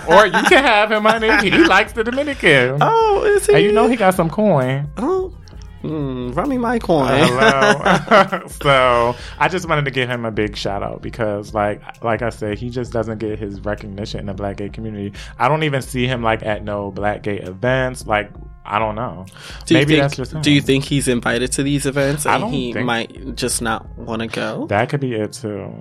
or 0.10 0.25
you 0.25 0.31
can 0.31 0.63
have 0.63 0.91
him, 0.91 1.03
honey. 1.03 1.49
He 1.49 1.57
likes 1.63 1.93
the 1.93 2.03
Dominican, 2.03 2.77
oh, 2.81 3.23
is 3.25 3.45
he? 3.47 3.53
and 3.53 3.63
you 3.63 3.71
know 3.71 3.88
he 3.88 3.95
got 3.95 4.13
some 4.15 4.29
coin. 4.29 4.89
Oh, 4.97 5.34
mm, 5.81 6.35
run 6.35 6.49
me 6.49 6.57
my 6.57 6.79
coin. 6.79 7.07
Hello. 7.09 8.47
so 8.61 9.15
I 9.39 9.47
just 9.47 9.67
wanted 9.67 9.85
to 9.85 9.91
give 9.91 10.09
him 10.09 10.25
a 10.25 10.31
big 10.31 10.55
shout 10.55 10.83
out 10.83 11.01
because, 11.01 11.53
like, 11.53 12.03
like 12.03 12.21
I 12.21 12.29
said, 12.29 12.57
he 12.57 12.69
just 12.69 12.91
doesn't 12.91 13.17
get 13.19 13.39
his 13.39 13.59
recognition 13.61 14.19
in 14.21 14.25
the 14.27 14.33
black 14.33 14.57
gay 14.57 14.69
community. 14.69 15.13
I 15.39 15.47
don't 15.47 15.63
even 15.63 15.81
see 15.81 16.07
him 16.07 16.21
like 16.23 16.43
at 16.43 16.63
no 16.63 16.91
black 16.91 17.23
gay 17.23 17.39
events. 17.39 18.05
Like, 18.05 18.31
I 18.63 18.77
don't 18.79 18.95
know. 18.95 19.25
do 19.65 19.73
you 19.73 19.79
Maybe 19.79 19.93
think, 19.93 20.03
that's 20.03 20.15
just 20.15 20.33
him. 20.33 20.41
Do 20.41 20.51
you 20.51 20.61
think 20.61 20.83
he's 20.85 21.07
invited 21.07 21.51
to 21.53 21.63
these 21.63 21.85
events 21.85 22.25
and 22.25 22.45
he 22.53 22.73
think- 22.73 22.85
might 22.85 23.35
just 23.35 23.61
not 23.61 23.87
want 23.97 24.21
to 24.21 24.27
go? 24.27 24.67
that 24.67 24.89
could 24.89 24.99
be 24.99 25.13
it 25.15 25.33
too? 25.33 25.73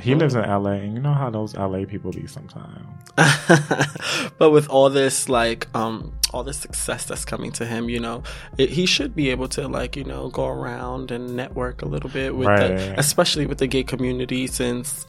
He 0.00 0.14
lives 0.14 0.34
in 0.34 0.42
LA, 0.42 0.70
and 0.72 0.94
you 0.94 1.00
know 1.00 1.12
how 1.14 1.30
those 1.30 1.54
LA 1.56 1.84
people 1.84 2.10
be 2.12 2.26
sometimes. 2.26 2.86
but 4.38 4.50
with 4.50 4.68
all 4.68 4.88
this 4.90 5.28
like 5.28 5.66
um 5.74 6.12
all 6.32 6.44
this 6.44 6.58
success 6.58 7.04
that's 7.06 7.24
coming 7.24 7.50
to 7.50 7.66
him 7.66 7.88
you 7.90 7.98
know 7.98 8.22
it, 8.56 8.70
he 8.70 8.86
should 8.86 9.14
be 9.16 9.30
able 9.30 9.48
to 9.48 9.66
like 9.66 9.96
you 9.96 10.04
know 10.04 10.28
go 10.28 10.46
around 10.46 11.10
and 11.10 11.34
network 11.36 11.82
a 11.82 11.84
little 11.86 12.08
bit 12.08 12.34
with 12.34 12.46
Right. 12.46 12.68
the 12.68 12.98
especially 12.98 13.46
with 13.46 13.58
the 13.58 13.66
gay 13.66 13.82
community 13.82 14.46
since 14.46 15.06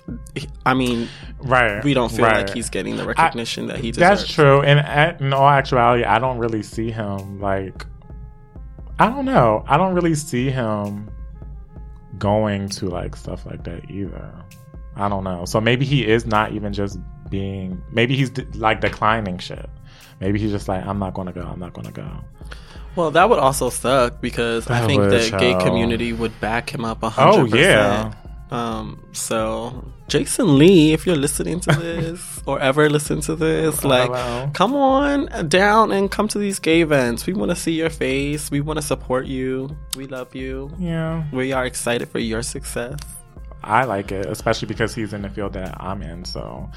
i 0.65 0.73
mean 0.73 1.07
Right. 1.39 1.83
we 1.83 1.93
don't 1.93 2.11
feel 2.11 2.25
right. 2.25 2.37
like 2.47 2.49
he's 2.53 2.69
getting 2.71 2.97
the 2.97 3.05
recognition 3.05 3.67
that 3.67 3.77
he 3.77 3.91
deserves 3.91 4.21
That's 4.21 4.33
true. 4.33 4.61
And 4.63 5.21
in 5.21 5.31
all 5.31 5.47
actuality, 5.47 6.03
I 6.03 6.17
don't 6.19 6.39
really 6.39 6.63
see 6.63 6.89
him 6.91 7.39
like. 7.39 7.85
I 8.99 9.07
don't 9.09 9.25
know. 9.25 9.63
I 9.67 9.77
don't 9.77 9.93
really 9.95 10.13
see 10.15 10.49
him 10.51 11.09
going 12.19 12.69
to 12.69 12.87
like 12.87 13.15
stuff 13.15 13.45
like 13.45 13.63
that 13.63 13.89
either. 13.89 14.31
I 14.95 15.07
don't 15.09 15.23
know. 15.23 15.45
So 15.45 15.61
maybe 15.61 15.85
he 15.85 16.05
is 16.05 16.25
not 16.25 16.51
even 16.53 16.73
just 16.73 16.99
being. 17.29 17.81
Maybe 17.91 18.15
he's 18.15 18.29
de- 18.29 18.45
like 18.57 18.81
declining 18.81 19.37
shit. 19.39 19.69
Maybe 20.19 20.37
he's 20.39 20.51
just 20.51 20.67
like, 20.67 20.85
I'm 20.85 20.99
not 20.99 21.13
gonna 21.13 21.31
go. 21.33 21.41
I'm 21.41 21.59
not 21.59 21.73
gonna 21.73 21.91
go. 21.91 22.07
well 22.95 23.09
that 23.11 23.29
would 23.29 23.39
also 23.39 23.69
suck 23.69 24.19
because 24.19 24.69
i 24.69 24.85
think 24.85 25.01
the 25.01 25.35
gay 25.39 25.55
community 25.63 26.11
would 26.11 26.37
back 26.41 26.69
him 26.73 26.83
up 26.83 26.99
Oh 27.03 27.09
hundred 27.09 27.57
yeah, 27.57 28.13
Um, 28.51 29.07
so 29.13 29.85
Jason 30.09 30.57
Lee, 30.57 30.91
if 30.91 31.05
you're 31.07 31.15
listening 31.15 31.61
to 31.61 31.71
this 31.71 32.41
or 32.45 32.59
ever 32.59 32.89
listen 32.89 33.21
to 33.21 33.33
this, 33.37 33.85
like, 33.85 34.09
Hello. 34.09 34.51
come 34.53 34.75
on 34.75 35.47
down 35.47 35.93
and 35.93 36.11
come 36.11 36.27
to 36.27 36.37
these 36.37 36.59
gay 36.59 36.81
events. 36.81 37.25
We 37.25 37.31
want 37.31 37.49
to 37.51 37.55
see 37.55 37.71
your 37.71 37.89
face. 37.89 38.51
We 38.51 38.59
want 38.59 38.75
to 38.75 38.85
support 38.85 39.25
you. 39.25 39.77
We 39.95 40.07
love 40.07 40.35
you. 40.35 40.69
Yeah, 40.77 41.23
We 41.31 41.53
are 41.53 41.65
excited 41.65 42.09
for 42.09 42.19
your 42.19 42.43
success. 42.43 42.99
I 43.63 43.83
like 43.85 44.11
it, 44.11 44.25
especially 44.25 44.67
because 44.67 44.95
he's 44.95 45.13
in 45.13 45.21
the 45.21 45.29
field 45.29 45.53
that 45.53 45.75
I'm 45.79 46.01
in. 46.01 46.25
So, 46.25 46.69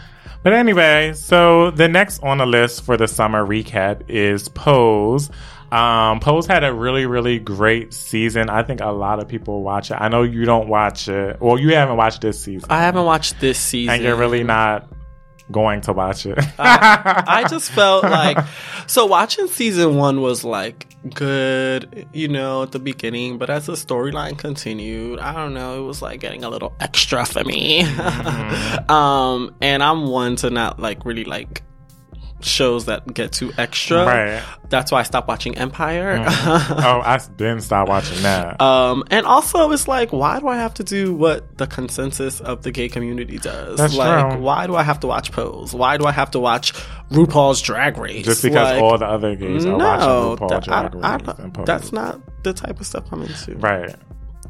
but 0.42 0.53
anyway, 0.53 1.12
so 1.14 1.70
the 1.70 1.88
next 1.88 2.23
on 2.23 2.38
the 2.38 2.47
list 2.47 2.85
for 2.85 2.97
the 2.97 3.09
summer 3.09 3.44
recap 3.44 4.03
is 4.09 4.49
Pose. 4.49 5.31
Um, 5.73 6.20
Pose 6.20 6.47
had 6.47 6.62
a 6.62 6.73
really, 6.73 7.07
really 7.07 7.38
great 7.38 7.92
season. 7.92 8.49
I 8.49 8.62
think 8.62 8.81
a 8.81 8.90
lot 8.90 9.18
of 9.18 9.27
people 9.29 9.62
watch 9.62 9.90
it. 9.90 9.94
I 9.94 10.09
know 10.09 10.23
you 10.23 10.44
don't 10.44 10.68
watch 10.68 11.09
it. 11.09 11.40
Well, 11.40 11.59
you 11.59 11.75
haven't 11.75 11.97
watched 11.97 12.20
this 12.20 12.40
season, 12.40 12.70
I 12.70 12.81
haven't 12.83 13.05
watched 13.05 13.40
this 13.40 13.59
season. 13.59 13.94
and 13.94 14.03
you're 14.03 14.16
really 14.16 14.44
not 14.44 14.88
going 15.51 15.81
to 15.83 15.93
watch 15.93 16.27
it. 16.27 16.39
I 16.59 17.45
just 17.49 17.71
felt 17.71 18.05
like 18.05 18.39
so 18.87 19.07
watching 19.07 19.47
season 19.47 19.97
one 19.97 20.21
was 20.21 20.45
like 20.45 20.87
good, 21.15 22.07
you 22.13 22.29
know, 22.29 22.63
at 22.63 22.73
the 22.73 22.79
beginning, 22.79 23.39
but 23.39 23.51
as 23.51 23.67
the 23.67 23.75
storyline 23.75 24.39
continued, 24.39 25.19
I 25.19 25.35
don't 25.35 25.55
know, 25.55 25.83
it 25.83 25.87
was 25.87 26.01
like 26.01 26.21
getting 26.21 26.45
a 26.45 26.49
little 26.49 26.75
extra 26.81 27.27
for 27.27 27.45
me. 27.45 27.83
um, 28.89 29.55
and 29.61 29.83
I'm 29.83 30.07
one 30.07 30.37
to 30.37 30.51
not 30.51 30.81
like 30.81 31.05
really 31.05 31.25
like 31.25 31.63
shows 32.45 32.85
that 32.87 33.13
get 33.13 33.33
too 33.33 33.53
extra. 33.59 34.05
Right. 34.05 34.43
That's 34.69 34.91
why 34.93 35.01
I 35.01 35.03
stopped 35.05 35.29
watching 35.29 35.57
Empire. 35.57 36.25
oh, 36.29 37.03
I 37.05 37.19
didn't 37.37 37.63
stop 37.63 37.89
watching 37.89 38.23
that. 38.23 38.61
Um, 38.61 39.05
and 39.11 39.27
also 39.27 39.71
it's 39.71 39.87
like, 39.89 40.13
why 40.13 40.41
do 40.41 40.49
I 40.49 40.57
have 40.57 40.75
to 40.75 40.85
do 40.85 41.15
what 41.15 41.57
the 41.59 41.67
consensus 41.67 42.41
of 42.41 42.63
the 42.63 42.71
gay 42.71 42.89
community 42.89 43.39
does? 43.39 43.79
That's 43.79 43.95
like, 43.95 44.33
true. 44.35 44.41
why 44.43 44.67
do 44.67 44.75
I 44.77 44.83
have 44.83 45.01
to 45.01 45.07
watch 45.07 45.33
Pose? 45.33 45.73
Why 45.75 45.97
do 45.97 46.05
I 46.07 46.13
have 46.13 46.31
to 46.33 46.41
watch 46.41 46.73
RuPaul's 47.11 47.63
Drag 47.63 47.97
Race? 47.99 48.25
Just 48.25 48.43
because 48.43 48.73
Like, 48.73 48.83
all 48.83 48.99
the 48.99 49.07
other 49.07 49.37
gays 49.37 49.65
are 49.67 49.77
no, 49.77 49.85
watching 49.85 50.47
RuPaul 50.47 50.49
that- 50.51 50.69
I- 50.73 50.89
Drag 50.89 51.05
I- 51.05 51.17
Race 51.29 51.39
and 51.39 51.55
Pose. 51.55 51.67
that's 51.67 51.93
not 51.93 52.21
the 52.43 52.53
type 52.53 52.81
of 52.81 52.87
stuff 52.87 53.05
I'm 53.13 53.23
into. 53.23 53.57
Right. 53.57 53.95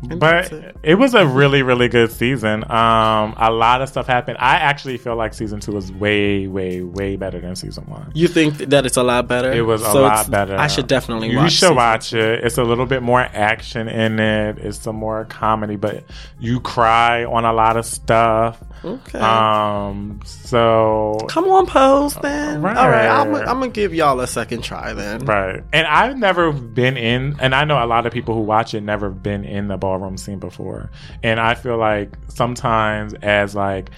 But 0.09 0.53
it. 0.53 0.77
it 0.83 0.95
was 0.97 1.14
a 1.14 1.27
really, 1.27 1.62
really 1.62 1.88
good 1.88 2.11
season. 2.12 2.64
Um, 2.71 3.35
a 3.37 3.51
lot 3.51 3.83
of 3.83 3.88
stuff 3.88 4.07
happened. 4.07 4.38
I 4.40 4.57
actually 4.57 4.97
feel 4.99 5.17
like 5.17 5.35
season 5.35 5.61
two 5.61 5.73
was 5.73 5.90
way, 5.93 6.47
way, 6.47 6.83
way 6.83 7.17
better 7.17 7.40
than 7.40 7.57
season 7.57 7.85
one. 7.87 8.11
You 8.14 8.29
think 8.29 8.57
that 8.59 8.87
it's 8.87 8.97
a 8.97 9.03
lot 9.03 9.29
better? 9.29 9.53
It 9.53 9.62
was 9.62 9.83
a 9.83 9.90
So 9.93 10.03
lot 10.03 10.31
better. 10.31 10.57
I 10.57 10.67
should 10.67 10.87
definitely 10.87 11.31
You 11.31 11.38
watch. 11.38 11.53
should 11.53 11.61
season- 11.61 11.77
watch 11.77 12.12
it. 12.12 12.45
It's 12.45 12.59
a 12.59 12.64
little 12.64 12.87
bit 12.87 13.03
more 13.03 13.21
action 13.21 13.88
in 13.88 14.19
it. 14.21 14.59
It's 14.59 14.79
some 14.79 14.97
more 14.97 15.25
comedy, 15.27 15.77
but 15.77 16.05
you 16.38 16.61
cry 16.61 17.25
on 17.25 17.45
a 17.45 17.53
lot 17.53 17.77
of 17.77 17.87
stuff. 17.87 18.62
Okay. 18.85 19.19
Um, 19.19 20.21
so 20.25 21.17
Come 21.29 21.47
on, 21.49 21.67
Pose 21.67 22.14
then. 22.17 22.61
Right. 22.61 22.77
All 22.77 22.88
right, 22.90 23.09
I'm, 23.09 23.35
I'm 23.35 23.45
gonna 23.61 23.69
give 23.69 23.95
y'all 23.95 24.21
a 24.21 24.27
second 24.27 24.62
try 24.62 24.93
then. 24.93 25.21
Right. 25.25 25.62
And 25.73 25.87
I've 25.87 26.19
never 26.19 26.53
been 26.53 26.97
in, 26.99 27.37
and 27.40 27.55
I 27.55 27.64
know 27.64 27.83
a 27.83 27.87
lot 27.87 28.05
of 28.07 28.12
people 28.12 28.35
who 28.35 28.43
watch 28.43 28.75
it 28.75 28.83
never 28.83 29.09
been 29.09 29.45
in 29.45 29.69
the 29.69 29.79
ballroom 29.95 30.17
scene 30.17 30.39
before. 30.39 30.91
And 31.23 31.41
I 31.41 31.55
feel 31.55 31.79
like 31.79 32.17
sometimes 32.29 33.15
as 33.23 33.55
like, 33.55 33.91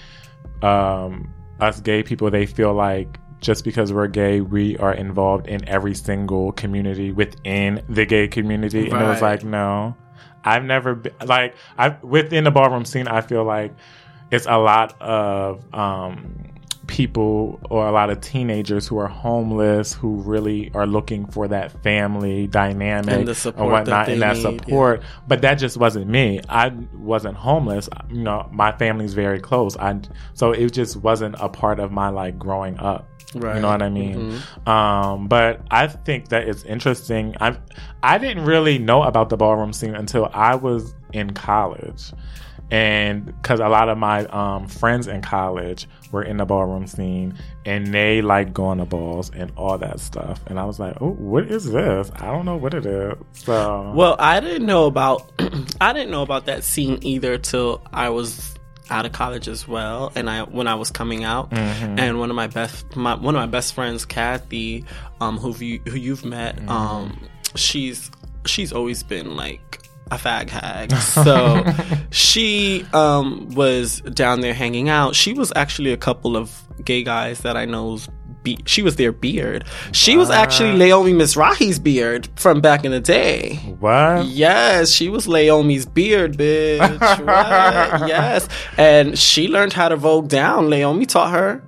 um, 0.61 1.33
us 1.59 1.81
gay 1.81 2.03
people, 2.03 2.29
they 2.29 2.45
feel 2.45 2.73
like 2.73 3.19
just 3.39 3.63
because 3.63 3.93
we're 3.93 4.07
gay, 4.07 4.41
we 4.41 4.77
are 4.77 4.93
involved 4.93 5.47
in 5.47 5.67
every 5.67 5.93
single 5.93 6.51
community 6.53 7.11
within 7.11 7.83
the 7.89 8.05
gay 8.05 8.27
community. 8.27 8.89
And 8.89 9.01
it 9.01 9.07
was 9.07 9.21
like, 9.21 9.43
no, 9.43 9.95
I've 10.43 10.63
never 10.63 10.95
been 10.95 11.13
like, 11.25 11.55
I 11.77 11.89
within 12.01 12.43
the 12.43 12.51
ballroom 12.51 12.85
scene, 12.85 13.07
I 13.07 13.21
feel 13.21 13.43
like 13.43 13.73
it's 14.31 14.45
a 14.45 14.57
lot 14.57 14.99
of, 15.01 15.73
um, 15.73 16.46
people 16.87 17.59
or 17.69 17.87
a 17.87 17.91
lot 17.91 18.09
of 18.09 18.21
teenagers 18.21 18.87
who 18.87 18.97
are 18.97 19.07
homeless 19.07 19.93
who 19.93 20.15
really 20.21 20.71
are 20.73 20.87
looking 20.87 21.25
for 21.27 21.47
that 21.47 21.71
family 21.83 22.47
dynamic 22.47 23.13
And 23.13 23.27
the 23.27 23.35
support 23.35 23.61
and 23.63 23.71
whatnot 23.71 24.05
that 24.07 24.13
and 24.13 24.21
that 24.21 24.37
need, 24.37 24.41
support. 24.41 25.03
But 25.27 25.41
that 25.41 25.55
just 25.55 25.77
wasn't 25.77 26.07
me. 26.07 26.41
I 26.49 26.69
wasn't 26.93 27.35
homeless. 27.37 27.89
You 28.09 28.23
know 28.23 28.49
my 28.51 28.71
family's 28.71 29.13
very 29.13 29.39
close. 29.39 29.77
I 29.77 29.99
so 30.33 30.51
it 30.51 30.71
just 30.73 30.97
wasn't 30.97 31.35
a 31.39 31.49
part 31.49 31.79
of 31.79 31.91
my 31.91 32.09
like 32.09 32.39
growing 32.39 32.77
up. 32.79 33.09
Right. 33.35 33.55
you 33.55 33.61
know 33.61 33.67
what 33.67 33.81
i 33.81 33.89
mean? 33.89 34.39
Um 34.65 35.27
but 35.27 35.61
i 35.69 35.87
think 35.87 36.29
that 36.29 36.47
it's 36.47 36.63
interesting. 36.63 37.35
I 37.41 37.57
i 38.01 38.17
didn't 38.17 38.45
really 38.45 38.79
know 38.79 39.03
about 39.03 39.29
the 39.29 39.37
ballroom 39.37 39.73
scene 39.73 39.95
until 39.95 40.29
i 40.33 40.55
was 40.55 40.95
in 41.13 41.31
college 41.33 42.13
and 42.71 43.25
because 43.25 43.59
a 43.59 43.67
lot 43.69 43.87
of 43.89 43.97
my 43.97 44.25
um, 44.25 44.67
friends 44.67 45.07
in 45.07 45.21
college 45.21 45.87
were 46.11 46.23
in 46.23 46.37
the 46.37 46.45
ballroom 46.45 46.85
scene 46.87 47.37
and 47.65 47.93
they 47.93 48.21
like 48.21 48.53
going 48.53 48.77
to 48.77 48.85
balls 48.85 49.31
and 49.33 49.51
all 49.55 49.77
that 49.77 49.99
stuff 49.99 50.39
and 50.47 50.59
i 50.59 50.65
was 50.65 50.79
like 50.79 50.95
oh 51.01 51.11
what 51.11 51.45
is 51.45 51.71
this 51.71 52.11
i 52.15 52.25
don't 52.25 52.45
know 52.45 52.57
what 52.57 52.73
it 52.73 52.85
is 52.85 53.13
so 53.33 53.93
Well, 53.95 54.15
I 54.19 54.39
didn't 54.39 54.65
know 54.65 54.85
about 54.85 55.31
I 55.81 55.93
didn't 55.93 56.11
know 56.11 56.21
about 56.23 56.45
that 56.47 56.63
scene 56.63 56.99
either 57.01 57.37
till 57.37 57.81
I 57.93 58.09
was 58.09 58.53
out 58.89 59.05
of 59.05 59.11
college 59.11 59.47
as 59.49 59.67
well, 59.67 60.11
and 60.15 60.29
I 60.29 60.43
when 60.43 60.67
I 60.67 60.75
was 60.75 60.91
coming 60.91 61.23
out, 61.25 61.51
Mm-hmm. 61.51 61.99
and 61.99 62.19
one 62.19 62.29
of 62.29 62.35
my 62.37 62.47
best 62.47 62.95
my 62.95 63.15
one 63.15 63.35
of 63.35 63.39
my 63.41 63.45
best 63.47 63.73
friends, 63.73 64.05
Kathy, 64.05 64.85
um, 65.19 65.37
who 65.37 65.53
you 65.63 65.79
who 65.87 65.97
you've 65.97 66.23
met, 66.25 66.55
Mm-hmm. 66.55 66.69
um, 66.69 67.19
she's 67.55 68.09
she's 68.45 68.71
always 68.71 69.03
been 69.03 69.35
like 69.35 69.81
a 70.11 70.17
fag 70.17 70.49
hag. 70.49 70.91
So 70.93 71.63
she 72.11 72.85
um 72.93 73.49
was 73.55 74.01
down 74.01 74.41
there 74.41 74.53
hanging 74.53 74.89
out. 74.89 75.15
She 75.15 75.33
was 75.33 75.51
actually 75.55 75.91
a 75.93 75.97
couple 75.97 76.35
of 76.37 76.51
gay 76.83 77.03
guys 77.03 77.39
that 77.41 77.57
I 77.57 77.65
know's 77.65 78.07
be- 78.43 78.59
she 78.65 78.81
was 78.81 78.95
their 78.97 79.11
beard. 79.11 79.65
She 79.91 80.15
was 80.15 80.29
actually 80.29 80.77
Naomi 80.77 81.11
Mizrahi's 81.13 81.79
beard 81.79 82.29
from 82.35 82.61
back 82.61 82.85
in 82.85 82.91
the 82.91 82.99
day. 82.99 83.55
what 83.79 84.25
Yes, 84.27 84.91
she 84.91 85.09
was 85.09 85.27
Naomi's 85.27 85.85
beard, 85.85 86.37
bitch. 86.37 86.79
What? 87.27 88.07
yes. 88.07 88.47
And 88.77 89.17
she 89.17 89.47
learned 89.47 89.73
how 89.73 89.89
to 89.89 89.95
vogue 89.97 90.29
down. 90.29 90.69
Naomi 90.69 91.05
taught 91.05 91.31
her. 91.31 91.63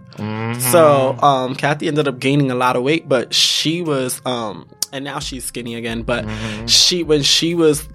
So, 0.71 1.17
um, 1.21 1.55
Kathy 1.55 1.87
ended 1.87 2.07
up 2.07 2.19
gaining 2.19 2.51
a 2.51 2.55
lot 2.55 2.75
of 2.75 2.83
weight, 2.83 3.07
but 3.07 3.33
she 3.33 3.81
was, 3.81 4.21
um, 4.25 4.67
and 4.91 5.05
now 5.05 5.19
she's 5.19 5.45
skinny 5.45 5.75
again, 5.75 6.01
but 6.03 6.25
she, 6.69 7.03
when 7.03 7.23
she 7.23 7.55
was, 7.55 7.87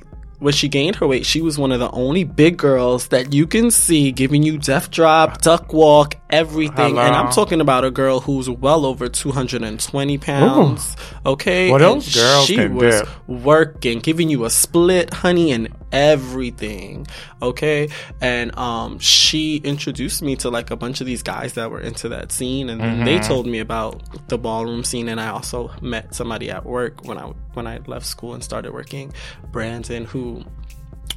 when 0.44 0.52
she 0.52 0.68
gained 0.68 0.96
her 0.96 1.06
weight, 1.06 1.24
she 1.24 1.40
was 1.40 1.58
one 1.58 1.72
of 1.72 1.80
the 1.80 1.90
only 1.92 2.22
big 2.22 2.58
girls 2.58 3.08
that 3.08 3.32
you 3.32 3.46
can 3.46 3.70
see 3.70 4.12
giving 4.12 4.42
you 4.42 4.58
death 4.58 4.90
drop, 4.90 5.40
duck 5.40 5.72
walk, 5.72 6.16
everything. 6.28 6.98
And 6.98 7.16
I'm 7.16 7.32
talking 7.32 7.62
about 7.62 7.82
a 7.86 7.90
girl 7.90 8.20
who's 8.20 8.50
well 8.50 8.84
over 8.84 9.08
220 9.08 10.18
pounds. 10.18 10.96
Okay. 11.24 11.70
Well, 11.70 11.78
those 11.78 12.06
And 12.08 12.14
girls 12.14 12.44
she 12.46 12.68
was 12.68 13.00
dip. 13.00 13.08
working, 13.26 14.00
giving 14.00 14.28
you 14.28 14.44
a 14.44 14.50
split, 14.50 15.14
honey, 15.14 15.50
and 15.50 15.68
everything. 15.94 17.06
Okay. 17.40 17.88
And 18.20 18.56
um 18.58 18.98
she 18.98 19.56
introduced 19.56 20.22
me 20.22 20.36
to 20.36 20.50
like 20.50 20.70
a 20.70 20.76
bunch 20.76 21.00
of 21.00 21.06
these 21.06 21.22
guys 21.22 21.54
that 21.54 21.70
were 21.70 21.80
into 21.80 22.08
that 22.10 22.32
scene 22.32 22.68
and 22.68 22.80
then 22.80 23.04
they 23.04 23.16
mm-hmm. 23.16 23.28
told 23.28 23.46
me 23.46 23.60
about 23.60 24.02
the 24.28 24.36
ballroom 24.36 24.84
scene 24.84 25.08
and 25.08 25.20
I 25.20 25.28
also 25.28 25.70
met 25.80 26.14
somebody 26.14 26.50
at 26.50 26.66
work 26.66 27.04
when 27.04 27.18
I 27.18 27.32
when 27.54 27.66
I 27.66 27.78
left 27.86 28.06
school 28.06 28.34
and 28.34 28.42
started 28.42 28.72
working, 28.72 29.12
Brandon, 29.52 30.04
who 30.04 30.44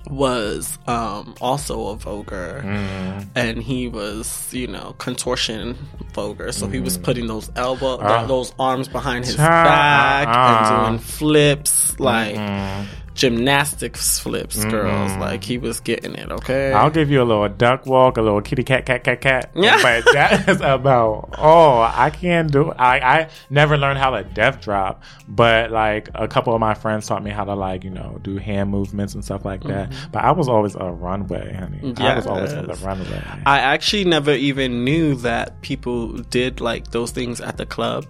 was 0.10 0.78
um 0.88 1.36
also 1.42 1.90
a 1.90 1.98
voguer 1.98 2.64
mm-hmm. 2.64 3.30
and 3.36 3.62
he 3.62 3.88
was 3.88 4.54
you 4.54 4.68
know 4.68 4.96
contortion 4.98 5.76
voguer 6.14 6.54
so 6.54 6.68
he 6.68 6.80
was 6.80 6.94
mm-hmm. 6.94 7.04
putting 7.04 7.28
those 7.28 7.52
elbow 7.56 7.98
ah. 8.02 8.26
those 8.26 8.54
arms 8.58 8.88
behind 8.88 9.26
his 9.26 9.36
Child, 9.36 9.66
back 9.66 10.28
uh-uh. 10.28 10.88
and 10.88 10.98
doing 10.98 11.00
flips 11.00 12.00
like 12.00 12.36
gymnastics 13.18 14.20
flips 14.20 14.58
mm-hmm. 14.60 14.70
girls 14.70 15.12
like 15.18 15.44
he 15.44 15.58
was 15.58 15.80
getting 15.82 16.16
it 16.16 16.32
okay 16.32 16.72
I'll 16.72 16.90
give 16.90 17.10
you 17.10 17.22
a 17.22 17.26
little 17.26 17.50
duck 17.50 17.86
walk, 17.86 18.18
a 18.18 18.22
little 18.22 18.42
kitty 18.42 18.64
cat, 18.64 18.86
cat, 18.86 19.04
cat, 19.04 19.22
cat. 19.22 19.52
Yeah. 19.56 19.82
But 19.82 20.06
that 20.14 20.48
is 20.48 20.62
about, 20.62 21.36
oh, 21.38 21.80
I 21.80 22.10
can't 22.10 22.52
do 22.52 22.72
I, 22.72 23.00
I 23.00 23.30
never 23.50 23.78
learned 23.78 24.00
how 24.00 24.12
to 24.12 24.24
death 24.24 24.62
drop, 24.62 25.04
but 25.28 25.72
like 25.72 26.10
a 26.16 26.28
couple 26.28 26.54
of 26.54 26.60
my 26.60 26.74
friends 26.74 27.08
taught 27.08 27.24
me 27.24 27.32
how 27.32 27.46
to 27.46 27.56
like, 27.56 27.84
you 27.84 27.90
know, 27.90 28.20
do 28.22 28.38
hand 28.38 28.70
movements 28.70 29.14
and 29.14 29.24
stuff 29.24 29.46
like 29.46 29.64
that. 29.64 29.90
Mm-hmm. 29.90 30.12
But 30.12 30.24
I 30.24 30.32
was 30.32 30.48
always 30.48 30.76
a 30.76 30.92
runway, 30.92 31.54
honey. 31.54 31.94
I 31.98 32.16
was 32.16 32.28
always 32.28 32.54
on 32.54 32.68
the 32.68 32.76
runway. 32.76 33.24
I 33.46 33.60
actually 33.60 34.06
never 34.06 34.32
even 34.32 34.84
knew 34.84 35.16
that 35.16 35.62
people 35.62 36.18
did 36.18 36.62
like 36.62 36.92
those 36.92 37.12
things 37.12 37.42
at 37.42 37.58
the 37.58 37.66
club, 37.66 38.06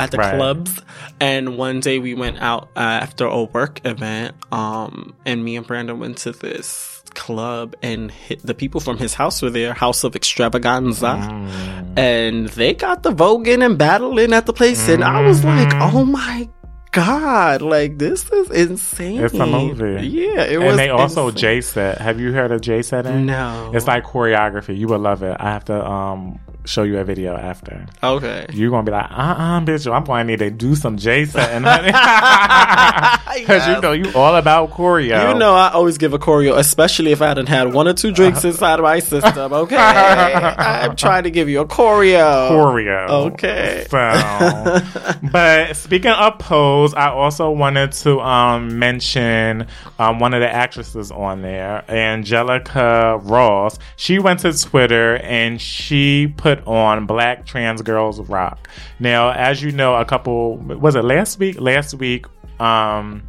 at 0.00 0.10
the 0.10 0.18
Right. 0.18 0.34
clubs. 0.34 0.80
And 1.20 1.56
one 1.58 1.80
day 1.80 1.98
we 1.98 2.14
went 2.14 2.38
out 2.40 2.68
uh, 2.76 2.80
after 2.80 3.26
a 3.26 3.44
work 3.44 3.80
event, 3.84 4.34
um, 4.52 5.14
and 5.26 5.44
me 5.44 5.56
and 5.56 5.66
Brandon 5.66 5.98
went 5.98 6.18
to 6.18 6.32
this 6.32 7.02
club, 7.14 7.74
and 7.82 8.10
hit, 8.10 8.40
the 8.46 8.54
people 8.54 8.80
from 8.80 8.96
his 8.98 9.14
house 9.14 9.42
were 9.42 9.50
there, 9.50 9.72
House 9.74 10.04
of 10.04 10.12
Xtravaganza, 10.12 11.18
Mm. 11.20 11.98
and 11.98 12.48
they 12.50 12.72
got 12.74 13.02
the 13.02 13.10
voguing 13.12 13.64
and 13.64 13.76
battling 13.76 14.32
at 14.32 14.46
the 14.46 14.52
place, 14.52 14.88
and 14.88 15.02
I 15.04 15.20
was 15.22 15.44
like, 15.44 15.68
Mm-hmm. 15.70 15.96
oh 15.96 16.04
my 16.04 16.48
god, 16.92 17.62
like 17.62 17.98
this 17.98 18.28
is 18.30 18.50
insane. 18.50 19.20
It's 19.20 19.34
a 19.34 19.46
movie. 19.46 20.06
Yeah, 20.08 20.42
it 20.44 20.58
was. 20.58 20.70
and 20.70 20.78
they 20.78 20.88
also 20.88 21.28
insane. 21.28 21.40
J 21.40 21.60
set. 21.60 21.98
Have 21.98 22.18
you 22.20 22.32
heard 22.32 22.50
of 22.52 22.60
J 22.60 22.82
setting? 22.82 23.26
No. 23.26 23.70
It's 23.74 23.86
like 23.86 24.04
choreography. 24.04 24.76
You 24.76 24.88
would 24.88 25.00
love 25.00 25.22
it. 25.22 25.36
I 25.38 25.50
have 25.52 25.64
to 25.66 25.84
um 25.88 26.38
show 26.70 26.84
you 26.84 26.98
a 26.98 27.04
video 27.04 27.36
after. 27.36 27.86
okay. 28.02 28.46
You're 28.52 28.70
gonna 28.70 28.84
be 28.84 28.92
like, 28.92 29.10
uh 29.10 29.14
uh 29.14 29.60
bitch, 29.60 29.92
I'm 29.92 30.04
gonna 30.04 30.24
need 30.24 30.38
to 30.38 30.50
do 30.50 30.74
some 30.74 30.96
J 30.96 31.24
setting, 31.26 31.64
honey. 31.64 31.92
Because 33.40 33.66
you 33.68 33.80
know 33.80 33.92
you 33.92 34.12
all 34.14 34.34
about 34.36 34.70
choreo. 34.70 35.32
You 35.32 35.38
know, 35.38 35.54
I 35.54 35.70
always 35.70 35.98
give 35.98 36.12
a 36.12 36.18
choreo, 36.18 36.58
especially 36.58 37.12
if 37.12 37.22
I 37.22 37.28
hadn't 37.28 37.48
had 37.48 37.72
one 37.72 37.86
or 37.88 37.94
two 37.94 38.10
drinks 38.12 38.44
inside 38.44 38.78
of 38.78 38.82
my 38.84 38.98
system. 39.00 39.52
Okay, 39.60 39.76
I'm 39.76 40.96
trying 40.96 41.24
to 41.24 41.30
give 41.30 41.48
you 41.48 41.60
a 41.60 41.66
choreo. 41.66 42.50
choreo. 42.50 43.08
Okay. 43.32 43.86
So, 43.88 45.18
but 45.30 45.74
speaking 45.76 46.10
of 46.10 46.38
pose, 46.38 46.94
I 46.94 47.08
also 47.10 47.50
wanted 47.50 47.92
to 47.92 48.20
um, 48.20 48.78
mention 48.78 49.66
um, 49.98 50.18
one 50.18 50.34
of 50.34 50.40
the 50.40 50.52
actresses 50.52 51.10
on 51.10 51.42
there, 51.42 51.84
Angelica 51.90 53.18
Ross. 53.22 53.78
She 53.96 54.18
went 54.18 54.40
to 54.40 54.52
Twitter 54.52 55.16
and 55.18 55.60
she 55.60 56.32
put 56.36 56.59
on 56.66 57.06
Black 57.06 57.46
Trans 57.46 57.82
Girls 57.82 58.20
Rock. 58.20 58.68
Now, 58.98 59.30
as 59.30 59.62
you 59.62 59.72
know, 59.72 59.94
a 59.96 60.04
couple 60.04 60.56
was 60.56 60.94
it 60.94 61.04
last 61.04 61.38
week? 61.38 61.60
Last 61.60 61.94
week, 61.94 62.26
um, 62.60 63.22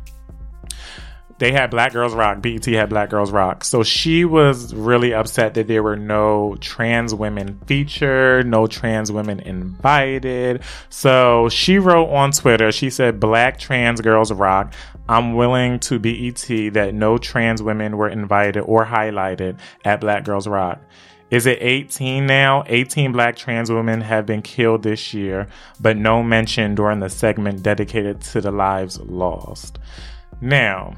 they 1.41 1.51
had 1.51 1.71
Black 1.71 1.91
Girls 1.91 2.13
Rock. 2.13 2.39
BET 2.39 2.63
had 2.67 2.89
Black 2.89 3.09
Girls 3.09 3.31
Rock. 3.31 3.63
So 3.63 3.81
she 3.81 4.25
was 4.25 4.75
really 4.75 5.11
upset 5.11 5.55
that 5.55 5.67
there 5.67 5.81
were 5.81 5.95
no 5.95 6.55
trans 6.59 7.15
women 7.15 7.59
featured, 7.65 8.45
no 8.45 8.67
trans 8.67 9.11
women 9.11 9.39
invited. 9.39 10.61
So 10.89 11.49
she 11.49 11.79
wrote 11.79 12.11
on 12.11 12.31
Twitter, 12.31 12.71
she 12.71 12.91
said, 12.91 13.19
Black 13.19 13.57
Trans 13.57 14.01
Girls 14.01 14.31
Rock. 14.31 14.75
I'm 15.09 15.33
willing 15.33 15.79
to 15.79 15.97
BET 15.97 16.45
that 16.75 16.91
no 16.93 17.17
trans 17.17 17.63
women 17.63 17.97
were 17.97 18.07
invited 18.09 18.61
or 18.61 18.85
highlighted 18.85 19.57
at 19.83 19.99
Black 19.99 20.23
Girls 20.23 20.47
Rock. 20.47 20.79
Is 21.31 21.45
it 21.45 21.59
18 21.61 22.25
now? 22.25 22.63
18 22.67 23.13
black 23.13 23.37
trans 23.37 23.71
women 23.71 24.01
have 24.01 24.25
been 24.25 24.41
killed 24.41 24.83
this 24.83 25.13
year, 25.13 25.47
but 25.79 25.95
no 25.97 26.21
mention 26.21 26.75
during 26.75 26.99
the 26.99 27.09
segment 27.09 27.63
dedicated 27.63 28.21
to 28.21 28.41
the 28.41 28.51
lives 28.51 28.99
lost. 28.99 29.79
Now, 30.41 30.93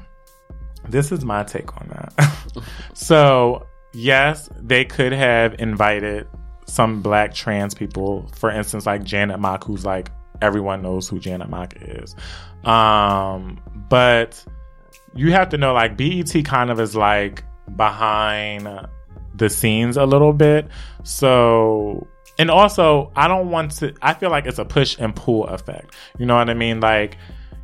this 0.88 1.12
is 1.12 1.24
my 1.24 1.44
take 1.44 1.76
on 1.80 1.88
that. 1.88 2.64
so, 2.94 3.66
yes, 3.92 4.50
they 4.60 4.84
could 4.84 5.12
have 5.12 5.54
invited 5.60 6.26
some 6.66 7.00
black 7.00 7.32
trans 7.32 7.74
people, 7.74 8.28
for 8.34 8.50
instance, 8.50 8.86
like 8.86 9.04
Janet 9.04 9.38
Mock, 9.38 9.64
who's 9.64 9.84
like 9.84 10.10
everyone 10.42 10.82
knows 10.82 11.08
who 11.08 11.20
Janet 11.20 11.48
Mock 11.48 11.74
is. 11.80 12.16
Um, 12.64 13.60
but 13.88 14.44
you 15.14 15.30
have 15.30 15.50
to 15.50 15.58
know 15.58 15.72
like 15.72 15.96
BET 15.96 16.44
kind 16.44 16.70
of 16.70 16.80
is 16.80 16.96
like 16.96 17.44
behind 17.76 18.66
the 19.34 19.50
scenes 19.50 19.96
a 19.96 20.06
little 20.06 20.32
bit. 20.32 20.68
So, 21.02 22.06
and 22.38 22.50
also, 22.50 23.12
I 23.14 23.28
don't 23.28 23.50
want 23.50 23.72
to, 23.72 23.94
I 24.00 24.14
feel 24.14 24.30
like 24.30 24.46
it's 24.46 24.58
a 24.58 24.64
push 24.64 24.96
and 24.98 25.14
pull 25.14 25.46
effect. 25.46 25.94
You 26.18 26.26
know 26.26 26.36
what 26.36 26.50
I 26.50 26.54
mean? 26.54 26.80
Like, 26.80 27.16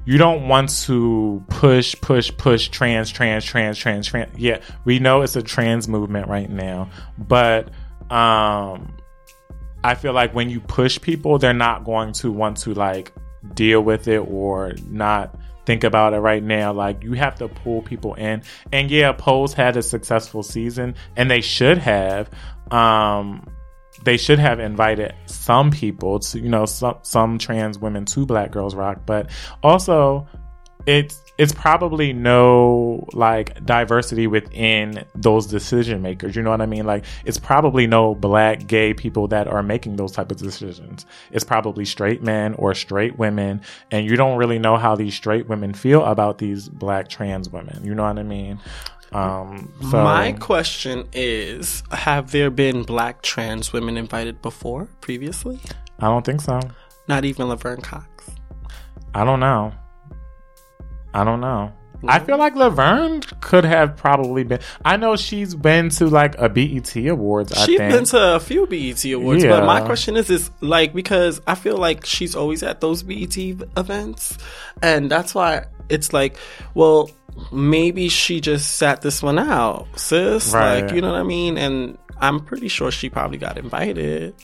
you 0.05 0.19
don't 0.19 0.49
want 0.49 0.71
to 0.85 1.45
push, 1.49 1.95
push, 2.01 2.33
push 2.37 2.69
trans, 2.69 3.11
trans, 3.11 3.45
trans, 3.45 3.79
trans, 3.79 4.07
trans. 4.07 4.39
Yeah, 4.39 4.61
we 4.85 4.99
know 4.99 5.23
it's 5.23 5.37
a 5.37 5.43
trans 5.43 5.89
movement 5.89 6.29
right 6.29 6.51
now, 6.51 6.91
but 7.19 7.69
um, 8.11 8.97
I 9.85 9.95
feel 9.95 10.13
like 10.13 10.35
when 10.35 10.51
you 10.51 10.61
push 10.61 11.01
people, 11.01 11.39
they're 11.39 11.53
not 11.53 11.85
going 11.85 12.13
to 12.15 12.33
want 12.33 12.59
to 12.59 12.75
like 12.75 13.13
deal 13.55 13.81
with 13.81 14.09
it 14.09 14.19
or 14.19 14.75
not 14.89 15.39
think 15.71 15.85
about 15.85 16.15
it 16.15 16.19
right 16.19 16.43
now. 16.43 16.73
Like 16.73 17.05
you 17.05 17.13
have 17.13 17.37
to 17.37 17.47
pull 17.47 17.81
people 17.83 18.15
in. 18.15 18.43
And 18.73 18.91
yeah, 18.91 19.13
Pose 19.13 19.53
had 19.53 19.77
a 19.77 19.83
successful 19.83 20.43
season 20.43 20.97
and 21.17 21.31
they 21.31 21.41
should 21.41 21.79
have. 21.79 22.29
Um 22.73 23.47
they 24.03 24.17
should 24.17 24.39
have 24.39 24.59
invited 24.59 25.15
some 25.27 25.71
people 25.71 26.19
to, 26.19 26.41
you 26.41 26.49
know, 26.49 26.67
some 26.67 26.99
some 27.03 27.39
trans 27.39 27.79
women 27.79 28.05
to 28.07 28.27
Black 28.27 28.51
Girls 28.51 28.75
Rock, 28.75 29.03
but 29.07 29.31
also 29.63 30.27
it's 30.87 31.23
it's 31.41 31.53
probably 31.53 32.13
no 32.13 33.09
like 33.15 33.65
diversity 33.65 34.27
within 34.27 35.07
those 35.15 35.47
decision 35.47 36.03
makers. 36.03 36.37
You 36.37 36.43
know 36.43 36.51
what 36.51 36.61
I 36.61 36.67
mean? 36.67 36.85
Like 36.85 37.07
it's 37.25 37.39
probably 37.39 37.87
no 37.87 38.15
black 38.15 38.67
gay 38.67 38.93
people 38.93 39.27
that 39.29 39.49
are 39.49 39.63
making 39.63 39.97
those 39.97 40.13
type 40.13 40.31
of 40.31 40.37
decisions. 40.37 41.07
It's 41.31 41.43
probably 41.43 41.87
straight 41.87 42.23
men 42.23 42.53
or 42.55 42.75
straight 42.75 43.19
women, 43.19 43.63
and 43.91 44.05
you 44.05 44.17
don't 44.17 44.37
really 44.37 44.59
know 44.59 44.77
how 44.77 44.95
these 44.95 45.15
straight 45.15 45.49
women 45.49 45.73
feel 45.73 46.05
about 46.05 46.37
these 46.37 46.69
black 46.69 47.09
trans 47.09 47.49
women. 47.49 47.83
You 47.85 47.95
know 47.95 48.05
what 48.05 48.19
I 48.19 48.23
mean? 48.23 48.61
Um, 49.13 49.73
so 49.91 50.05
My 50.05 50.33
question 50.33 51.09
is: 51.15 51.83
Have 51.91 52.33
there 52.33 52.51
been 52.51 52.83
black 52.83 53.23
trans 53.23 53.73
women 53.73 53.97
invited 53.97 54.43
before, 54.43 54.89
previously? 55.01 55.59
I 56.01 56.09
don't 56.09 56.27
think 56.27 56.43
so. 56.43 56.61
Not 57.09 57.25
even 57.25 57.49
Laverne 57.49 57.81
Cox. 57.81 58.31
I 59.15 59.25
don't 59.25 59.41
know. 59.41 59.73
I 61.15 61.25
don't 61.25 61.41
know. 61.41 61.73
I 62.07 62.19
feel 62.19 62.39
like 62.39 62.55
Laverne 62.57 63.21
could 63.41 63.65
have 63.65 63.97
probably 63.97 64.45
been. 64.45 64.61
I 64.85 64.97
know 64.97 65.17
she's 65.17 65.55
been 65.55 65.91
to 65.91 66.07
like 66.07 66.39
a 66.39 66.49
BET 66.49 66.97
Awards. 66.97 67.53
I 67.53 67.67
She's 67.67 67.79
think. 67.79 67.93
been 67.93 68.05
to 68.07 68.37
a 68.37 68.41
few 68.41 68.67
BET 68.67 69.05
awards, 69.07 69.45
but 69.45 69.67
my 69.67 69.83
question 69.83 70.17
is, 70.17 70.31
is 70.31 70.51
like 70.61 70.95
because 70.95 71.41
I 71.47 71.55
feel 71.55 71.77
like 71.77 72.07
she's 72.07 72.35
always 72.35 72.63
at 72.63 72.81
those 72.81 73.03
BET 73.03 73.37
events, 73.37 74.39
and 74.83 75.11
that's 75.11 75.35
why 75.35 75.67
it's 75.89 76.13
like, 76.13 76.37
well, 76.75 77.11
maybe 77.53 78.09
she 78.09 78.41
just 78.41 78.77
sat 78.77 79.03
this 79.03 79.23
one 79.23 79.39
out, 79.39 79.87
sis. 79.97 80.55
Right. 80.55 80.83
Like, 80.83 80.95
you 80.95 81.03
know 81.03 81.13
what 81.13 81.21
I 81.21 81.25
mean? 81.25 81.59
And 81.59 81.99
I'm 82.19 82.41
pretty 82.41 82.69
sure 82.69 82.91
she 82.91 83.11
probably 83.11 83.39
got 83.39 83.59
invited. 83.59 84.35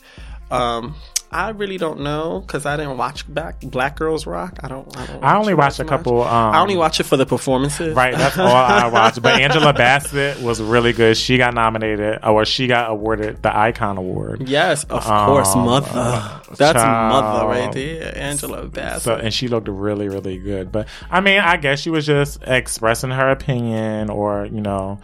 Um, 0.51 0.95
I 1.33 1.51
really 1.51 1.77
don't 1.77 2.01
know 2.01 2.41
because 2.41 2.67
I 2.67 2.77
didn't 2.77 2.97
watch 2.99 3.33
back 3.33 3.61
Black 3.61 3.97
Girls 3.97 4.27
Rock. 4.27 4.59
I 4.63 4.69
don't. 4.69 4.97
I, 4.97 5.07
don't 5.07 5.25
I 5.25 5.37
only 5.37 5.55
watch 5.55 5.65
watched 5.79 5.81
a 5.81 5.85
couple. 5.85 6.23
Um, 6.23 6.55
I 6.55 6.61
only 6.61 6.77
watch 6.77 7.01
it 7.01 7.03
for 7.05 7.17
the 7.17 7.27
performances. 7.27 7.95
Right, 7.97 8.15
that's 8.17 8.39
all 8.39 8.47
I 8.47 8.87
watched. 8.93 9.21
But 9.21 9.41
Angela 9.41 9.73
Bassett 9.73 10.41
was 10.41 10.63
really 10.63 10.93
good. 10.93 11.17
She 11.17 11.37
got 11.37 11.53
nominated, 11.53 12.21
or 12.25 12.45
she 12.45 12.69
got 12.69 12.91
awarded 12.91 13.43
the 13.43 13.55
Icon 13.57 13.99
Award. 13.99 14.49
Yes, 14.49 14.85
of 14.85 15.05
course, 15.05 15.49
Um, 15.55 15.65
mother. 15.67 15.89
uh, 15.93 16.41
That's 16.57 16.81
child. 16.81 17.25
mother 17.25 17.47
right 17.49 17.73
there, 17.73 18.17
Angela 18.17 18.67
Bassett. 18.67 19.03
So, 19.03 19.15
and 19.17 19.35
she 19.35 19.49
looked 19.49 19.69
really, 19.69 20.09
really 20.09 20.39
good. 20.39 20.71
But 20.71 20.87
I 21.11 21.21
mean, 21.21 21.41
I 21.41 21.57
guess 21.57 21.81
she 21.81 21.91
was 21.91 22.07
just 22.07 22.39
expressing 22.47 23.11
her 23.11 23.31
opinion, 23.31 24.11
or 24.11 24.47
you 24.47 24.61
know, 24.61 25.01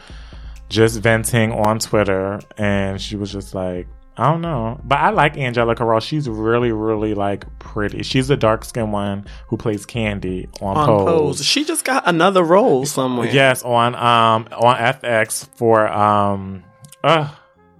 just 0.68 1.00
venting 1.00 1.52
on 1.52 1.78
Twitter, 1.80 2.40
and 2.56 3.00
she 3.00 3.16
was 3.16 3.32
just 3.32 3.54
like. 3.54 3.88
I 4.16 4.30
don't 4.30 4.42
know, 4.42 4.78
but 4.84 4.98
I 4.98 5.08
like 5.10 5.38
Angelica 5.38 5.84
Ross. 5.86 6.04
She's 6.04 6.28
really, 6.28 6.70
really 6.70 7.14
like 7.14 7.46
pretty. 7.58 8.02
She's 8.02 8.28
the 8.28 8.36
dark 8.36 8.64
skinned 8.64 8.92
one 8.92 9.24
who 9.48 9.56
plays 9.56 9.86
Candy 9.86 10.48
on, 10.60 10.76
on 10.76 10.86
Pose. 10.86 11.06
Pose. 11.38 11.44
She 11.46 11.64
just 11.64 11.84
got 11.84 12.06
another 12.06 12.44
role 12.44 12.84
somewhere. 12.84 13.30
Yes, 13.30 13.62
on 13.62 13.94
um 13.94 14.48
on 14.52 14.76
FX 14.76 15.48
for 15.56 15.88
um 15.90 16.62
uh 17.02 17.30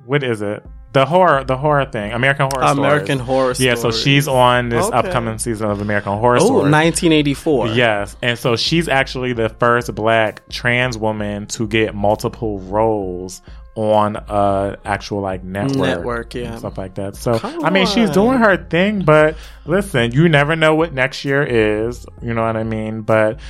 what 0.06 0.22
is 0.22 0.40
it? 0.40 0.64
The 0.94 1.04
horror 1.06 1.44
the 1.44 1.56
horror 1.56 1.84
thing. 1.86 2.12
American 2.12 2.48
Horror 2.52 2.64
American 2.72 3.18
Stories. 3.18 3.58
Horror 3.58 3.68
Yeah, 3.68 3.74
so 3.76 3.90
she's 3.90 4.26
on 4.28 4.68
this 4.70 4.84
Okay. 4.86 4.96
upcoming 4.96 5.36
season 5.38 5.70
of 5.70 5.80
American 5.82 6.12
Horror 6.18 6.38
Oh, 6.40 6.60
1984. 6.68 7.68
Yes, 7.68 8.16
and 8.22 8.38
so 8.38 8.56
she's 8.56 8.88
actually 8.88 9.32
the 9.34 9.48
first 9.48 9.94
black 9.94 10.46
trans 10.48 10.96
woman 10.98 11.46
to 11.48 11.66
get 11.66 11.94
multiple 11.94 12.58
roles 12.60 13.40
on 13.74 14.16
a 14.16 14.78
actual 14.84 15.20
like 15.20 15.42
network, 15.42 15.76
Network, 15.76 16.34
yeah. 16.34 16.58
stuff 16.58 16.76
like 16.76 16.94
that. 16.96 17.16
So 17.16 17.38
Come 17.38 17.64
I 17.64 17.70
mean, 17.70 17.86
she's 17.86 18.10
doing 18.10 18.38
her 18.38 18.56
thing, 18.56 19.02
but 19.02 19.36
listen, 19.64 20.12
you 20.12 20.28
never 20.28 20.56
know 20.56 20.74
what 20.74 20.92
next 20.92 21.24
year 21.24 21.42
is. 21.42 22.04
You 22.20 22.34
know 22.34 22.42
what 22.42 22.56
I 22.56 22.64
mean? 22.64 23.02
But 23.02 23.40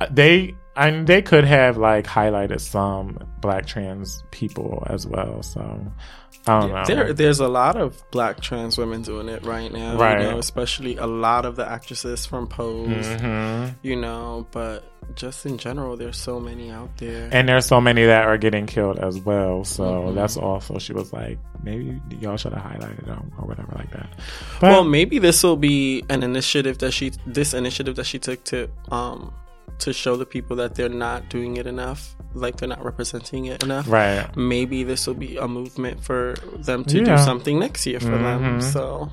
uh, 0.00 0.06
they, 0.10 0.54
I 0.74 0.90
mean, 0.90 1.04
they 1.04 1.20
could 1.22 1.44
have 1.44 1.76
like 1.76 2.06
highlighted 2.06 2.60
some 2.60 3.18
black 3.40 3.66
trans 3.66 4.22
people 4.30 4.86
as 4.88 5.06
well. 5.06 5.42
So 5.42 5.60
I 6.46 6.60
don't 6.60 6.72
know. 6.72 6.84
There, 6.86 7.12
there's 7.12 7.40
a 7.40 7.48
lot 7.48 7.76
of 7.76 8.02
black 8.10 8.40
trans 8.40 8.78
women 8.78 9.02
doing 9.02 9.28
it 9.28 9.44
right 9.44 9.70
now. 9.72 9.96
Right. 9.96 10.20
You 10.22 10.30
know, 10.30 10.38
especially 10.38 10.96
a 10.96 11.06
lot 11.06 11.44
of 11.44 11.56
the 11.56 11.68
actresses 11.70 12.24
from 12.26 12.46
Pose. 12.48 12.88
Mhm. 13.06 13.74
You 13.82 13.96
know, 13.96 14.46
but 14.50 14.82
just 15.14 15.44
in 15.44 15.58
general, 15.58 15.96
there's 15.96 16.16
so 16.16 16.40
many 16.40 16.70
out 16.70 16.96
there. 16.96 17.28
And 17.32 17.48
there's 17.48 17.66
so 17.66 17.80
many 17.80 18.06
that 18.06 18.24
are 18.26 18.38
getting 18.38 18.66
killed 18.66 18.98
as 18.98 19.18
well. 19.20 19.64
So 19.64 19.82
Mm-hmm. 19.84 20.14
that's 20.14 20.36
also 20.38 20.78
she 20.78 20.94
was 20.94 21.12
like, 21.12 21.38
maybe 21.62 22.00
y'all 22.18 22.36
should 22.38 22.54
have 22.54 22.62
highlighted 22.64 23.04
them 23.06 23.30
or 23.38 23.46
whatever 23.46 23.72
like 23.76 23.90
that. 23.90 24.08
But 24.60 24.70
well, 24.70 24.84
maybe 24.84 25.18
this 25.18 25.42
will 25.42 25.56
be 25.58 26.02
an 26.08 26.22
initiative 26.22 26.78
that 26.78 26.92
she, 26.92 27.12
this 27.26 27.52
initiative 27.52 27.96
that 27.96 28.06
she 28.06 28.18
took 28.18 28.42
to, 28.44 28.68
um, 28.90 29.32
to 29.78 29.92
show 29.92 30.16
the 30.16 30.26
people 30.26 30.56
that 30.56 30.74
they're 30.74 30.88
not 30.88 31.28
doing 31.28 31.56
it 31.56 31.66
enough, 31.66 32.14
like 32.34 32.56
they're 32.56 32.68
not 32.68 32.84
representing 32.84 33.46
it 33.46 33.62
enough. 33.62 33.88
right. 33.88 34.28
maybe 34.36 34.84
this 34.84 35.06
will 35.06 35.14
be 35.14 35.36
a 35.36 35.48
movement 35.48 36.02
for 36.02 36.34
them 36.58 36.84
to 36.84 36.98
Yeah. 36.98 37.16
do 37.16 37.22
something 37.22 37.58
next 37.58 37.86
year 37.86 37.98
for 38.00 38.06
them. 38.10 38.60
Mhm. 38.60 38.62
So 38.62 39.10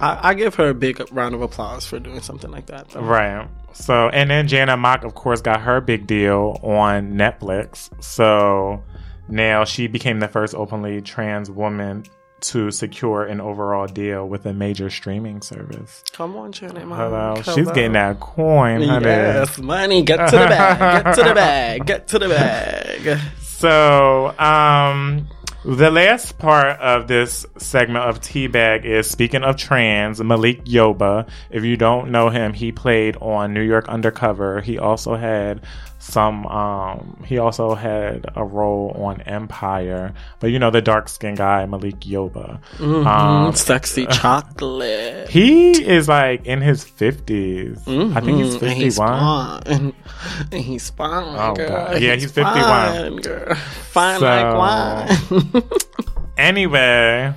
I, 0.00 0.30
I 0.30 0.34
give 0.34 0.54
her 0.56 0.68
a 0.70 0.74
big 0.74 1.00
round 1.12 1.34
of 1.34 1.42
applause 1.42 1.86
for 1.86 1.98
doing 1.98 2.20
something 2.20 2.50
like 2.50 2.66
that. 2.66 2.88
Though. 2.90 3.00
Right. 3.00 3.48
So, 3.72 4.08
and 4.10 4.30
then 4.30 4.46
Janet 4.46 4.78
Mock, 4.78 5.02
of 5.04 5.14
course, 5.14 5.40
got 5.40 5.60
her 5.62 5.80
big 5.80 6.06
deal 6.06 6.58
on 6.62 7.14
Netflix. 7.14 7.90
So 8.02 8.82
now 9.28 9.64
she 9.64 9.86
became 9.88 10.20
the 10.20 10.28
first 10.28 10.54
openly 10.54 11.00
trans 11.00 11.50
woman 11.50 12.04
to 12.50 12.70
secure 12.70 13.24
an 13.24 13.40
overall 13.40 13.86
deal 13.86 14.26
with 14.28 14.46
a 14.46 14.52
major 14.52 14.90
streaming 14.90 15.40
service. 15.42 16.02
Come 16.12 16.36
on, 16.36 16.52
Janet. 16.52 16.82
Hello, 16.82 17.34
Come 17.42 17.54
she's 17.54 17.68
on. 17.68 17.74
getting 17.74 17.92
that 17.92 18.20
coin, 18.20 18.82
honey. 18.82 19.06
Yes, 19.06 19.58
money. 19.58 20.02
Get 20.02 20.16
to 20.30 20.36
the 20.38 20.46
bag. 20.46 21.04
Get 21.04 21.14
to 21.16 21.22
the 21.22 21.34
bag. 21.34 21.86
Get 21.86 22.08
to 22.08 22.18
the 22.18 22.28
bag. 22.28 23.20
So, 23.56 24.38
um, 24.38 25.28
the 25.64 25.90
last 25.90 26.36
part 26.38 26.78
of 26.80 27.08
this 27.08 27.46
segment 27.56 28.04
of 28.04 28.20
Teabag 28.20 28.84
is 28.84 29.08
speaking 29.08 29.42
of 29.42 29.56
trans, 29.56 30.22
Malik 30.22 30.64
Yoba. 30.66 31.26
If 31.50 31.64
you 31.64 31.78
don't 31.78 32.10
know 32.10 32.28
him, 32.28 32.52
he 32.52 32.72
played 32.72 33.16
on 33.22 33.54
New 33.54 33.62
York 33.62 33.88
Undercover. 33.88 34.60
He 34.60 34.78
also 34.78 35.14
had 35.14 35.62
some, 36.04 36.46
um, 36.46 37.24
he 37.26 37.38
also 37.38 37.74
had 37.74 38.26
a 38.36 38.44
role 38.44 38.90
on 39.04 39.22
Empire. 39.22 40.12
But 40.38 40.48
you 40.50 40.58
know, 40.58 40.70
the 40.70 40.82
dark 40.82 41.08
skinned 41.08 41.38
guy, 41.38 41.64
Malik 41.66 42.00
Yoba. 42.00 42.60
Um, 42.78 43.04
Mm, 43.04 43.56
sexy 43.56 44.04
chocolate. 44.10 45.30
he 45.30 45.72
is 45.82 46.06
like 46.08 46.44
in 46.46 46.60
his 46.60 46.84
50s. 46.84 47.78
I 48.16 48.20
think 48.20 48.38
he's 48.38 48.56
Mm, 48.56 48.62
and 48.62 48.72
he's 48.72 48.96
51. 48.98 49.62
fine. 49.62 49.92
And 50.52 50.62
he's 50.62 50.90
fine, 50.90 51.36
Oh, 51.38 51.54
girl. 51.54 51.68
God. 51.68 52.00
Yeah, 52.02 52.14
he's 52.16 52.32
51. 52.32 52.54
Fine, 52.54 53.16
girl. 53.16 53.54
Fine 53.54 54.18
So- 54.20 54.26
like 54.26 55.52
wine. 55.54 55.62
anyway, 56.38 57.32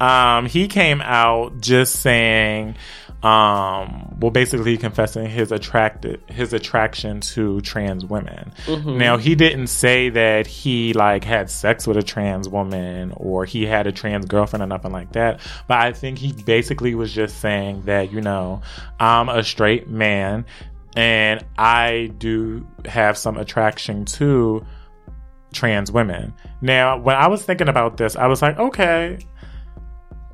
um, 0.00 0.46
he 0.46 0.68
came 0.68 1.00
out 1.02 1.60
just 1.60 1.96
saying, 1.96 2.76
um, 3.22 4.16
well, 4.20 4.30
basically 4.30 4.76
confessing 4.76 5.26
his 5.26 5.50
attracted 5.50 6.22
his 6.28 6.52
attraction 6.52 7.20
to 7.20 7.60
trans 7.62 8.04
women. 8.04 8.52
Now, 8.98 9.16
he 9.16 9.34
didn't 9.34 9.66
say 9.68 10.08
that 10.10 10.46
he 10.46 10.92
like 10.92 11.24
had 11.24 11.50
sex 11.50 11.86
with 11.86 11.96
a 11.96 12.02
trans 12.02 12.48
woman 12.48 13.12
or 13.16 13.44
he 13.44 13.66
had 13.66 13.88
a 13.88 13.92
trans 13.92 14.26
girlfriend 14.26 14.62
or 14.62 14.66
nothing 14.66 14.92
like 14.92 15.12
that. 15.12 15.40
But 15.66 15.78
I 15.78 15.92
think 15.92 16.18
he 16.18 16.32
basically 16.32 16.94
was 16.94 17.12
just 17.12 17.40
saying 17.40 17.82
that 17.86 18.12
you 18.12 18.20
know, 18.20 18.62
I'm 19.00 19.28
a 19.28 19.42
straight 19.42 19.88
man. 19.88 20.46
And 20.96 21.44
I 21.56 22.10
do 22.18 22.66
have 22.84 23.16
some 23.18 23.36
attraction 23.36 24.04
to 24.06 24.64
trans 25.52 25.90
women. 25.92 26.34
Now, 26.60 26.98
when 26.98 27.16
I 27.16 27.28
was 27.28 27.44
thinking 27.44 27.68
about 27.68 27.96
this, 27.96 28.16
I 28.16 28.26
was 28.26 28.42
like, 28.42 28.58
okay. 28.58 29.18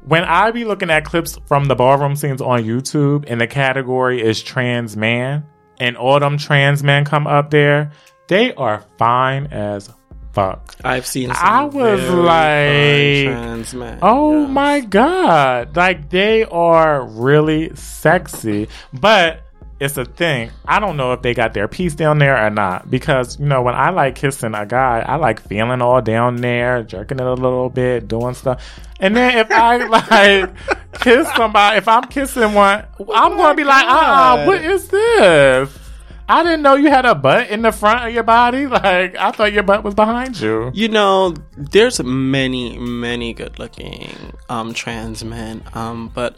When 0.05 0.25
I 0.25 0.51
be 0.51 0.65
looking 0.67 0.91
at 0.91 1.05
clips 1.07 1.39
from 1.47 1.65
the 1.65 1.75
ballroom 1.75 2.15
scenes 2.15 2.43
on 2.43 2.63
YouTube 2.65 3.25
and 3.27 3.41
the 3.41 3.47
category 3.47 4.21
is 4.21 4.43
trans 4.43 4.97
man, 4.97 5.47
and 5.81 5.97
all 5.97 6.21
them 6.21 6.37
trans 6.37 6.83
men 6.83 7.07
come 7.07 7.27
up 7.27 7.51
there, 7.51 7.91
they 8.29 8.55
are 8.55 8.85
fine 8.99 9.47
as 9.47 9.91
fuck. 10.33 10.75
I've 10.85 11.07
seen. 11.07 11.29
Some 11.33 11.39
I 11.41 11.65
was 11.65 12.03
like, 12.11 13.35
trans 13.35 13.73
men. 13.75 13.99
Oh 14.03 14.43
yes. 14.43 14.51
my 14.51 14.81
god. 14.81 15.75
Like 15.75 16.11
they 16.11 16.45
are 16.45 17.07
really 17.07 17.75
sexy. 17.75 18.69
But 18.93 19.44
it's 19.81 19.97
a 19.97 20.05
thing. 20.05 20.51
I 20.65 20.79
don't 20.79 20.97
know 20.97 21.13
if 21.13 21.23
they 21.23 21.35
got 21.35 21.53
their 21.53 21.69
piece 21.69 21.95
down 21.95 22.19
there 22.19 22.45
or 22.45 22.51
not. 22.51 22.91
Because, 22.91 23.39
you 23.39 23.47
know, 23.47 23.63
when 23.63 23.75
I 23.75 23.91
like 23.91 24.15
kissing 24.15 24.55
a 24.55 24.65
guy, 24.65 25.05
I 25.07 25.17
like 25.17 25.41
feeling 25.41 25.83
all 25.83 26.01
down 26.01 26.37
there, 26.37 26.83
jerking 26.83 27.19
it 27.19 27.27
a 27.27 27.35
little 27.35 27.69
bit, 27.71 28.09
doing 28.09 28.35
stuff. 28.35 28.63
And 29.01 29.17
then 29.17 29.39
if 29.39 29.51
I 29.51 29.77
like 29.87 30.55
kiss 31.01 31.29
somebody, 31.35 31.79
if 31.79 31.89
I'm 31.89 32.05
kissing 32.05 32.55
one, 32.55 32.85
I'm 33.15 33.37
gonna 33.37 33.55
be 33.55 33.65
like, 33.65 33.85
ah, 33.87 34.37
God. 34.37 34.47
what 34.47 34.65
is 34.65 34.89
this? 34.89 35.79
I 36.27 36.43
didn't 36.43 36.63
know 36.63 36.75
you 36.75 36.89
had 36.89 37.05
a 37.05 37.15
butt 37.15 37.51
in 37.51 37.61
the 37.61 37.73
front 37.73 38.07
of 38.07 38.15
your 38.15 38.23
body. 38.23 38.67
Like 38.75 39.17
I 39.17 39.31
thought 39.31 39.53
your 39.53 39.63
butt 39.63 39.85
was 39.85 39.95
behind 39.95 40.41
you. 40.41 40.71
You 40.73 40.89
know, 40.89 41.35
there's 41.57 42.03
many, 42.03 42.79
many 42.79 43.35
good-looking 43.35 44.11
um 44.49 44.73
trans 44.73 45.25
men. 45.25 45.63
Um, 45.75 46.11
but 46.15 46.37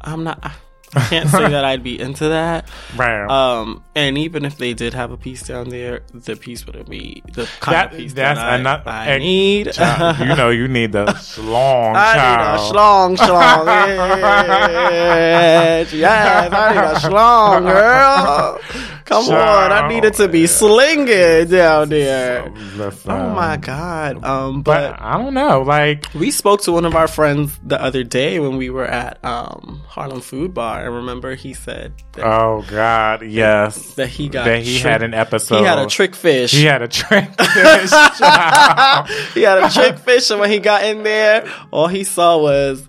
I'm 0.00 0.24
not. 0.24 0.38
I 0.42 0.52
can't 1.08 1.28
say 1.28 1.48
that 1.48 1.64
I'd 1.64 1.82
be 1.82 1.98
into 1.98 2.28
that. 2.28 2.68
Right. 2.96 3.26
Um, 3.26 3.82
and 3.94 4.18
even 4.18 4.44
if 4.44 4.58
they 4.58 4.74
did 4.74 4.92
have 4.94 5.10
a 5.10 5.16
piece 5.16 5.42
down 5.42 5.68
there, 5.70 6.02
the 6.12 6.36
piece 6.36 6.66
wouldn't 6.66 6.88
be 6.90 7.22
the 7.32 7.48
kind 7.60 7.74
That- 7.74 7.92
of 7.92 7.98
piece 7.98 8.12
that's 8.12 8.38
that 8.38 8.48
I, 8.52 8.56
another- 8.56 8.90
I 8.90 9.18
need. 9.18 9.72
Child, 9.72 10.18
you 10.18 10.34
know 10.36 10.50
you 10.50 10.68
need 10.68 10.92
the 10.92 11.06
schlong 11.06 11.94
I 11.96 12.14
child. 12.14 12.60
need 12.60 12.68
a 12.68 12.72
schlong, 12.72 13.16
schlong. 13.16 13.66
Yes, 14.92 15.92
yes, 15.92 16.52
I 16.52 16.72
need 16.72 16.78
a 16.78 16.94
schlong, 17.00 17.62
girl. 17.66 18.60
Come 19.04 19.28
on, 19.30 19.72
I 19.72 19.88
need 19.88 20.04
it 20.04 20.14
to 20.14 20.28
be 20.28 20.46
slinging 20.46 21.48
down 21.48 21.88
there. 21.88 22.48
Listen. 22.76 23.10
Oh 23.10 23.30
my 23.34 23.56
god. 23.56 24.22
Um, 24.24 24.62
but, 24.62 24.92
But 24.92 25.02
I 25.02 25.18
don't 25.18 25.34
know. 25.34 25.62
Like 25.62 26.06
we 26.14 26.30
spoke 26.30 26.62
to 26.62 26.72
one 26.72 26.84
of 26.84 26.94
our 26.94 27.08
friends 27.08 27.58
the 27.64 27.80
other 27.80 28.04
day 28.04 28.38
when 28.40 28.56
we 28.56 28.70
were 28.70 28.86
at 28.86 29.22
um 29.24 29.82
Harlem 29.86 30.20
Food 30.20 30.54
Bar. 30.54 30.84
And 30.86 30.94
remember, 30.94 31.34
he 31.34 31.52
said 31.54 31.92
that, 32.12 32.24
oh 32.26 32.64
god, 32.68 33.22
yes. 33.26 33.94
that 33.94 34.08
he 34.08 34.28
got 34.28 34.44
That 34.44 34.62
he 34.62 34.78
trick- 34.78 34.90
had 34.90 35.02
an 35.02 35.14
episode. 35.14 35.58
He 35.58 35.64
had 35.64 35.78
a 35.78 35.86
trick 35.86 36.14
fish. 36.14 36.52
He 36.52 36.64
had 36.64 36.82
a 36.82 36.88
trick. 36.88 37.24
fish, 37.40 37.90
he 39.34 39.42
had 39.42 39.58
a 39.62 39.70
trick 39.70 39.98
fish, 39.98 40.30
and 40.30 40.40
when 40.40 40.50
he 40.50 40.58
got 40.58 40.84
in 40.84 41.02
there, 41.02 41.46
all 41.70 41.88
he 41.88 42.04
saw 42.04 42.38
was. 42.38 42.86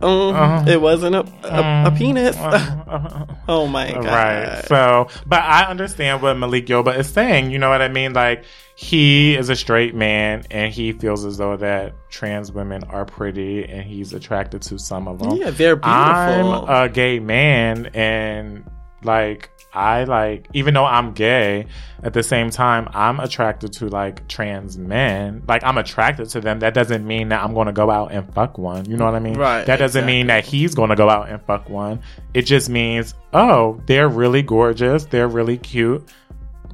Um, 0.00 0.34
Uh-huh. 0.34 0.64
it 0.70 0.80
wasn't 0.80 1.16
a, 1.16 1.26
a, 1.44 1.88
a 1.88 1.94
penis. 1.96 2.36
Uh, 2.36 3.26
oh 3.48 3.66
my 3.66 3.90
god! 3.90 4.04
Right. 4.04 4.64
So, 4.66 5.08
but 5.26 5.42
I 5.42 5.64
understand 5.64 6.22
what 6.22 6.34
Malik 6.38 6.66
Yoba 6.66 6.96
is 6.98 7.08
saying. 7.08 7.50
You 7.50 7.58
know 7.58 7.68
what 7.68 7.82
I 7.82 7.88
mean? 7.88 8.12
Like, 8.12 8.44
he 8.76 9.34
is 9.36 9.48
a 9.48 9.56
straight 9.56 9.96
man 9.96 10.44
and 10.52 10.72
he 10.72 10.92
feels 10.92 11.24
as 11.24 11.36
though 11.38 11.56
that 11.56 11.94
trans 12.10 12.52
women 12.52 12.84
are 12.84 13.04
pretty 13.04 13.64
and 13.64 13.82
he's 13.82 14.12
attracted 14.14 14.62
to 14.62 14.78
some 14.78 15.08
of 15.08 15.18
them. 15.18 15.32
Yeah, 15.36 15.50
they're 15.50 15.74
beautiful. 15.74 15.90
I'm 15.92 16.86
a 16.86 16.88
gay 16.88 17.18
man 17.18 17.86
and 17.92 18.70
like 19.02 19.50
I 19.72 20.04
like 20.04 20.48
even 20.54 20.74
though 20.74 20.84
I'm 20.84 21.12
gay, 21.12 21.66
at 22.02 22.12
the 22.12 22.22
same 22.22 22.50
time 22.50 22.88
I'm 22.92 23.20
attracted 23.20 23.72
to 23.74 23.88
like 23.88 24.26
trans 24.28 24.78
men. 24.78 25.42
Like 25.46 25.62
I'm 25.64 25.78
attracted 25.78 26.28
to 26.30 26.40
them. 26.40 26.60
That 26.60 26.74
doesn't 26.74 27.06
mean 27.06 27.28
that 27.28 27.42
I'm 27.44 27.54
gonna 27.54 27.72
go 27.72 27.90
out 27.90 28.12
and 28.12 28.32
fuck 28.34 28.58
one. 28.58 28.84
You 28.86 28.96
know 28.96 29.04
what 29.04 29.14
I 29.14 29.20
mean? 29.20 29.34
Right, 29.34 29.66
That 29.66 29.78
doesn't 29.78 30.06
mean 30.06 30.26
that 30.28 30.44
he's 30.44 30.74
gonna 30.74 30.96
go 30.96 31.08
out 31.08 31.28
and 31.28 31.40
fuck 31.42 31.68
one. 31.68 32.00
It 32.34 32.42
just 32.42 32.68
means, 32.68 33.14
oh, 33.32 33.80
they're 33.86 34.08
really 34.08 34.42
gorgeous, 34.42 35.04
they're 35.04 35.28
really 35.28 35.58
cute. 35.58 36.08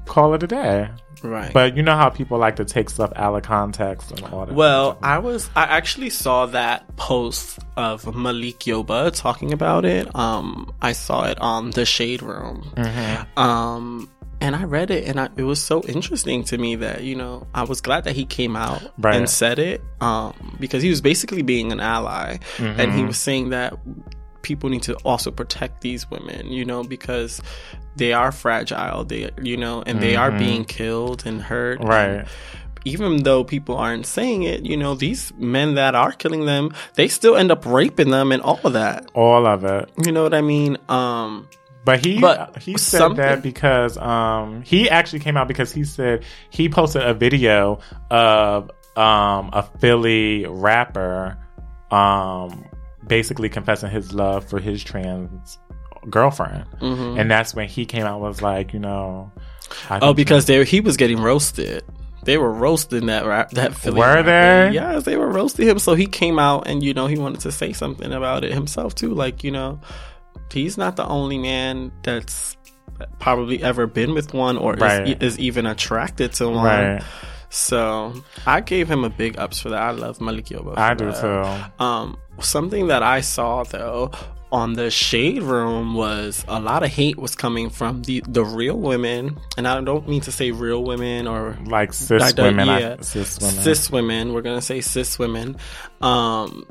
Call 0.06 0.34
it 0.34 0.42
a 0.42 0.46
day. 0.46 0.88
Right. 1.24 1.52
But 1.52 1.76
you 1.76 1.82
know 1.82 1.96
how 1.96 2.10
people 2.10 2.38
like 2.38 2.56
to 2.56 2.64
take 2.64 2.90
stuff 2.90 3.12
out 3.16 3.34
of 3.34 3.42
context 3.42 4.10
and 4.12 4.22
all 4.24 4.46
that. 4.46 4.54
Well, 4.54 4.98
I 5.02 5.18
was 5.18 5.50
I 5.56 5.64
actually 5.64 6.10
saw 6.10 6.46
that 6.46 6.96
post 6.96 7.58
of 7.76 8.14
Malik 8.14 8.60
Yoba 8.60 9.10
talking 9.16 9.52
about 9.52 9.84
it. 9.84 10.14
Um, 10.14 10.72
I 10.82 10.92
saw 10.92 11.24
it 11.24 11.38
on 11.40 11.70
the 11.70 11.84
Shade 11.86 12.22
Room. 12.22 12.70
Mm-hmm. 12.76 13.38
Um, 13.38 14.10
and 14.40 14.54
I 14.54 14.64
read 14.64 14.90
it, 14.90 15.08
and 15.08 15.18
I, 15.18 15.28
it 15.36 15.44
was 15.44 15.62
so 15.62 15.82
interesting 15.84 16.44
to 16.44 16.58
me 16.58 16.74
that 16.76 17.02
you 17.02 17.14
know 17.14 17.46
I 17.54 17.62
was 17.64 17.80
glad 17.80 18.04
that 18.04 18.14
he 18.14 18.26
came 18.26 18.56
out 18.56 18.82
Right. 18.98 19.16
and 19.16 19.30
said 19.30 19.58
it. 19.58 19.80
Um, 20.02 20.56
because 20.60 20.82
he 20.82 20.90
was 20.90 21.00
basically 21.00 21.42
being 21.42 21.72
an 21.72 21.80
ally, 21.80 22.38
and 22.58 22.76
Mm-hmm. 22.76 22.98
he 22.98 23.04
was 23.04 23.16
saying 23.16 23.50
that 23.50 23.74
people 24.44 24.70
need 24.70 24.82
to 24.84 24.94
also 24.98 25.32
protect 25.32 25.80
these 25.80 26.08
women, 26.10 26.52
you 26.52 26.64
know, 26.64 26.84
because 26.84 27.40
they 27.96 28.12
are 28.12 28.30
fragile. 28.30 29.04
They, 29.04 29.30
you 29.42 29.56
know, 29.56 29.82
and 29.84 30.00
they 30.00 30.14
are 30.14 30.30
being 30.30 30.64
killed 30.64 31.26
and 31.26 31.42
hurt. 31.42 31.80
Mm-hmm. 31.80 31.88
Right. 31.88 32.08
And 32.20 32.28
even 32.84 33.22
though 33.24 33.42
people 33.44 33.76
aren't 33.76 34.06
saying 34.06 34.42
it, 34.44 34.64
you 34.66 34.76
know, 34.76 34.94
these 34.94 35.32
men 35.38 35.74
that 35.76 35.94
are 35.94 36.12
killing 36.12 36.44
them, 36.44 36.72
they 36.94 37.08
still 37.08 37.34
end 37.34 37.50
up 37.50 37.64
raping 37.64 38.10
them 38.10 38.30
and 38.30 38.42
all 38.42 38.60
of 38.62 38.74
that. 38.74 39.10
all 39.14 39.46
of 39.46 39.64
it. 39.64 39.90
You 40.04 40.12
know 40.12 40.22
what 40.22 40.34
I 40.34 40.42
mean? 40.42 40.76
Um, 40.88 41.48
But 41.86 42.04
he 42.04 42.18
But 42.20 42.56
he 42.62 42.76
said 42.78 42.98
something- 42.98 43.24
that 43.24 43.42
because 43.42 43.96
um 43.98 44.62
he 44.62 44.88
actually 44.90 45.20
came 45.20 45.36
out 45.36 45.48
because 45.48 45.70
he 45.72 45.84
said 45.84 46.24
he 46.50 46.68
posted 46.68 47.02
a 47.02 47.14
video 47.14 47.78
of 48.10 48.70
um 48.96 49.50
a 49.52 49.62
Philly 49.80 50.46
rapper 50.48 51.36
um 51.90 52.64
basically 53.06 53.48
confessing 53.48 53.90
his 53.90 54.12
love 54.14 54.48
for 54.48 54.58
his 54.60 54.82
trans 54.84 55.58
girlfriend. 56.10 56.64
mhm. 56.80 57.18
And 57.18 57.30
that's 57.30 57.54
when 57.54 57.68
he 57.68 57.86
came 57.86 58.04
out 58.04 58.14
and 58.14 58.22
was 58.22 58.42
like, 58.42 58.72
you 58.74 58.78
know 58.80 59.32
Oh, 59.90 60.12
because 60.12 60.44
they 60.46 60.62
he 60.64 60.80
was 60.80 60.96
getting 60.96 61.18
roasted. 61.20 61.82
They 62.24 62.38
were 62.38 62.50
roasting 62.52 63.06
that 63.06 63.24
rap 63.26 63.50
that 63.50 63.74
Philly 63.74 63.98
Were 63.98 64.06
rapper. 64.22 64.68
they? 64.70 64.74
Yes, 64.74 65.04
they 65.04 65.16
were 65.16 65.28
roasting 65.28 65.66
him. 65.68 65.78
So 65.78 65.94
he 65.94 66.06
came 66.06 66.38
out 66.38 66.66
and 66.68 66.82
you 66.82 66.92
know 66.94 67.06
he 67.06 67.18
wanted 67.18 67.40
to 67.40 67.52
say 67.52 67.72
something 67.72 68.12
about 68.12 68.44
it 68.44 68.52
himself 68.52 68.94
too. 68.94 69.12
Like 69.14 69.42
you 69.44 69.50
know, 69.50 69.80
he's 70.52 70.76
not 70.78 70.96
the 70.96 71.06
only 71.06 71.38
man 71.38 71.90
that's 72.02 72.56
probably 73.18 73.62
ever 73.62 73.86
been 73.86 74.14
with 74.14 74.32
one 74.34 74.56
or 74.56 74.74
Right. 74.74 75.20
is, 75.22 75.34
is 75.34 75.38
even 75.38 75.66
attracted 75.66 76.32
to 76.34 76.48
one. 76.48 76.64
Right. 76.64 77.02
So 77.50 78.12
I 78.46 78.60
gave 78.60 78.88
him 78.90 79.04
a 79.04 79.10
big 79.10 79.38
ups 79.38 79.60
for 79.60 79.68
that. 79.70 79.80
I 79.80 79.90
love 79.92 80.20
Malik 80.20 80.46
Yoba. 80.46 80.76
I 80.76 80.94
do 80.94 81.10
that. 81.12 81.20
too. 81.78 81.84
Um, 81.84 82.16
something 82.40 82.88
that 82.88 83.02
I 83.02 83.20
saw 83.20 83.62
though 83.64 84.10
on 84.52 84.74
the 84.74 84.88
shade 84.88 85.42
room 85.42 85.94
was 85.94 86.44
a 86.46 86.60
lot 86.60 86.84
of 86.84 86.90
hate 86.90 87.16
was 87.18 87.34
coming 87.34 87.70
from 87.70 88.02
the 88.02 88.22
the 88.28 88.44
real 88.44 88.76
women, 88.78 89.36
and 89.56 89.66
I 89.66 89.80
don't 89.80 90.08
mean 90.08 90.20
to 90.22 90.32
say 90.32 90.52
real 90.52 90.84
women 90.84 91.26
or 91.26 91.58
Like 91.66 91.92
cis 91.92 92.22
I 92.22 92.42
women, 92.42 92.68
I- 92.68 92.80
yeah. 92.80 92.96
cis 93.00 93.40
women. 93.40 93.54
cis 93.62 93.90
women. 93.90 94.32
We're 94.32 94.42
gonna 94.42 94.62
say 94.62 94.80
cis 94.80 95.18
women. 95.18 95.56
Um, 96.00 96.66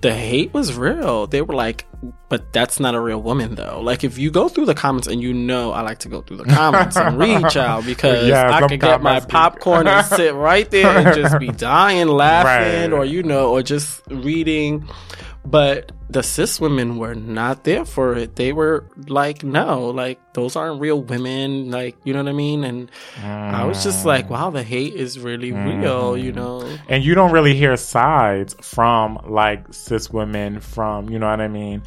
the 0.00 0.12
hate 0.14 0.52
was 0.54 0.74
real. 0.74 1.26
They 1.26 1.42
were 1.42 1.54
like, 1.54 1.86
but 2.28 2.52
that's 2.52 2.78
not 2.80 2.94
a 2.94 3.00
real 3.00 3.20
woman 3.22 3.54
though. 3.54 3.80
Like 3.80 4.04
if 4.04 4.18
you 4.18 4.30
go 4.30 4.48
through 4.48 4.66
the 4.66 4.74
comments 4.74 5.06
and 5.08 5.20
you 5.22 5.32
know 5.32 5.72
I 5.72 5.80
like 5.82 5.98
to 6.00 6.08
go 6.08 6.22
through 6.22 6.38
the 6.38 6.44
comments 6.44 6.96
and 6.96 7.18
read 7.18 7.48
child 7.50 7.84
because 7.86 8.28
Yeah, 8.28 8.50
I 8.50 8.66
could 8.66 8.80
get 8.80 9.02
my 9.02 9.20
popcorn 9.20 9.86
and 9.86 10.04
sit 10.06 10.34
right 10.34 10.70
there 10.70 10.98
and 10.98 11.14
just 11.16 11.38
be 11.38 11.48
dying 11.52 12.08
laughing 12.08 12.90
Right. 12.90 12.98
or 12.98 13.04
you 13.04 13.22
know 13.22 13.50
or 13.52 13.62
just 13.62 14.02
reading. 14.08 14.88
But 15.48 15.92
the 16.10 16.22
cis 16.22 16.60
women 16.60 16.98
were 16.98 17.14
not 17.14 17.64
there 17.64 17.84
for 17.84 18.16
it. 18.16 18.36
They 18.36 18.52
were 18.52 18.88
like, 19.06 19.44
no, 19.44 19.90
like 19.90 20.20
those 20.34 20.56
aren't 20.56 20.80
real 20.80 21.00
women. 21.00 21.70
Like, 21.70 21.96
you 22.04 22.12
know 22.12 22.22
what 22.22 22.30
I 22.30 22.34
mean? 22.34 22.64
And 22.64 22.90
I 23.22 23.64
was 23.64 23.84
just 23.84 24.02
mm. 24.02 24.06
like, 24.06 24.28
wow, 24.28 24.50
the 24.50 24.62
hate 24.62 24.94
is 24.94 25.18
really 25.18 25.52
real, 25.52 26.16
you 26.16 26.32
mm-hmm. 26.32 26.40
know? 26.40 26.76
and 26.88 27.04
you 27.04 27.14
don't 27.14 27.32
really 27.32 27.54
hear 27.54 27.76
sides 27.76 28.54
from 28.60 29.18
like 29.24 29.72
cis 29.72 30.10
women 30.10 30.60
from 30.60 31.08
you 31.08 31.18
know 31.18 31.28
what 31.28 31.40
i 31.40 31.48
mean 31.48 31.82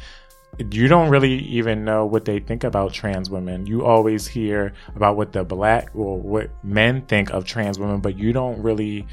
you 0.70 0.88
don't 0.88 1.08
really 1.08 1.34
even 1.34 1.84
know 1.84 2.04
what 2.04 2.24
they 2.24 2.38
think 2.38 2.64
about 2.64 2.92
trans 2.92 3.30
women 3.30 3.66
you 3.66 3.84
always 3.84 4.26
hear 4.26 4.72
about 4.94 5.16
what 5.16 5.32
the 5.32 5.44
black 5.44 5.90
or 5.94 6.18
what 6.18 6.50
men 6.62 7.02
think 7.02 7.30
of 7.30 7.44
trans 7.44 7.78
women 7.78 8.00
but 8.00 8.18
you 8.18 8.32
don't 8.32 8.60
really 8.62 9.06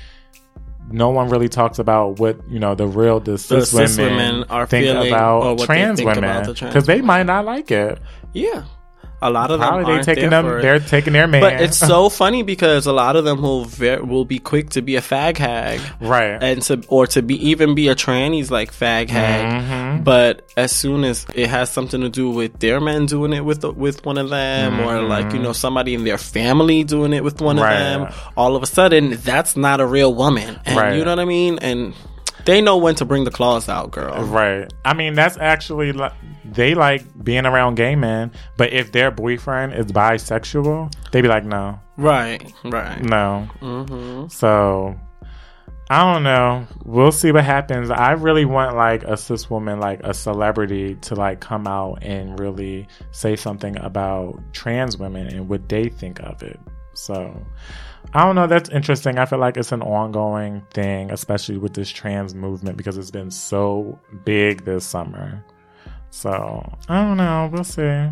no 0.90 1.10
one 1.10 1.30
really 1.30 1.50
talks 1.50 1.80
about 1.80 2.20
what 2.20 2.40
you 2.50 2.60
know 2.60 2.76
the 2.76 2.88
real 2.88 3.20
the 3.20 3.38
cis, 3.38 3.72
cis 3.72 3.98
women, 3.98 4.16
women 4.16 4.44
are 4.50 4.66
think 4.66 4.86
feeling 4.86 5.08
about 5.08 5.60
trans 5.60 6.00
think 6.00 6.14
women 6.14 6.44
the 6.44 6.54
because 6.54 6.86
they 6.86 7.02
might 7.02 7.24
not 7.24 7.46
like 7.46 7.72
it. 7.72 8.00
Yeah. 8.34 8.64
A 9.20 9.32
lot 9.32 9.50
of 9.50 9.60
them 9.60 9.84
they 9.84 10.02
taking 10.04 10.30
them. 10.30 10.46
for. 10.46 10.62
They're 10.62 10.80
taking 10.80 11.14
their 11.14 11.26
man. 11.28 11.42
But 11.42 11.54
it's 11.62 11.78
so 11.78 12.08
funny 12.08 12.44
because 12.44 12.86
a 12.86 12.94
lot 12.94 13.16
of 13.16 13.26
them 13.26 13.42
will 13.42 13.66
ver- 13.66 14.04
will 14.04 14.26
be 14.26 14.38
quick 14.38 14.70
to 14.72 14.82
be 14.84 14.96
a 14.96 15.02
fag 15.02 15.38
hag, 15.38 15.80
right. 16.00 16.38
and 16.42 16.62
to 16.64 16.84
or 16.88 17.08
to 17.08 17.24
be 17.24 17.50
even 17.50 17.74
be 17.74 17.88
a 17.88 17.96
tranny's 17.96 18.52
like 18.52 18.72
fag 18.72 19.10
hag. 19.10 19.64
Mhm. 19.64 20.04
But 20.04 20.44
as 20.56 20.72
soon 20.72 21.04
as 21.04 21.26
it 21.34 21.50
has 21.50 21.72
something 21.72 22.02
to 22.02 22.10
do 22.10 22.30
with 22.30 22.60
their 22.60 22.80
men 22.80 23.08
doing 23.08 23.34
it 23.34 23.44
with 23.44 23.64
with 23.64 24.06
one 24.06 24.20
of 24.20 24.30
them, 24.30 24.80
or 24.82 25.02
like 25.02 25.34
you 25.34 25.40
know 25.40 25.54
somebody 25.54 25.96
in 25.96 26.04
their 26.04 26.20
family 26.20 26.84
doing 26.84 27.12
it 27.14 27.24
with 27.24 27.42
one 27.42 27.58
Right. 27.60 27.74
of 27.74 27.80
them, 27.80 28.14
all 28.38 28.56
of 28.56 28.62
a 28.62 28.68
sudden 28.68 29.18
that's 29.24 29.58
not 29.58 29.82
a 29.82 29.86
real 29.88 30.14
woman, 30.14 30.60
and 30.66 30.78
Right. 30.78 30.96
you 30.96 31.04
know 31.04 31.12
what 31.12 31.20
I 31.20 31.26
mean? 31.26 31.58
And 31.62 31.94
they 32.48 32.62
know 32.62 32.78
when 32.78 32.96
to 32.96 33.06
bring 33.06 33.26
the 33.26 33.32
claws 33.32 33.70
out, 33.70 33.92
girl. 33.92 34.24
Right. 34.24 34.72
I 34.84 34.94
mean, 34.96 35.14
that's 35.14 35.38
actually 35.38 35.92
like 35.92 36.14
they 36.46 36.74
like 36.74 37.04
being 37.24 37.46
around 37.46 37.76
gay 37.76 37.96
men, 37.96 38.32
but 38.58 38.74
if 38.74 38.92
their 38.92 39.12
boyfriend 39.12 39.74
is 39.76 39.86
bisexual, 39.88 40.92
they'd 41.12 41.22
be 41.22 41.28
like, 41.28 41.46
no, 41.46 41.80
Right, 41.98 42.52
right. 42.64 43.02
no. 43.04 43.42
hmm 43.60 44.28
So 44.30 44.98
I 45.90 46.14
don't 46.14 46.24
know. 46.24 46.66
We'll 46.86 47.12
see 47.12 47.32
what 47.32 47.44
happens. 47.44 47.90
I 47.90 48.12
really 48.12 48.46
want 48.46 48.76
like 48.76 49.04
a 49.04 49.16
cis 49.18 49.50
woman, 49.50 49.80
like 49.80 50.02
a 50.04 50.14
celebrity, 50.14 50.96
to 50.96 51.16
like 51.16 51.40
come 51.40 51.68
out 51.68 52.00
and 52.02 52.40
really 52.40 52.88
say 53.12 53.36
something 53.36 53.78
about 53.80 54.42
trans 54.54 54.98
women 54.98 55.28
and 55.28 55.48
what 55.48 55.70
they 55.70 55.90
think 55.90 56.20
of 56.22 56.44
it. 56.44 56.60
So 56.94 57.46
I 58.14 58.24
don't 58.24 58.36
know. 58.36 58.48
That's 58.48 58.70
interesting. 58.70 59.20
I 59.20 59.26
feel 59.26 59.40
like 59.40 59.58
it's 59.58 59.72
an 59.72 59.82
ongoing 59.82 60.64
thing, 60.72 61.12
especially 61.12 61.58
with 61.58 61.74
this 61.74 61.90
trans 61.90 62.34
movement 62.34 62.78
because 62.78 62.98
it's 62.98 63.12
been 63.12 63.32
so 63.32 64.00
big 64.26 64.66
this 64.66 64.86
summer. 64.86 65.44
So 66.10 66.78
I 66.90 67.02
don't 67.04 67.18
know. 67.18 67.50
We'll 67.52 67.64
see. 67.64 68.10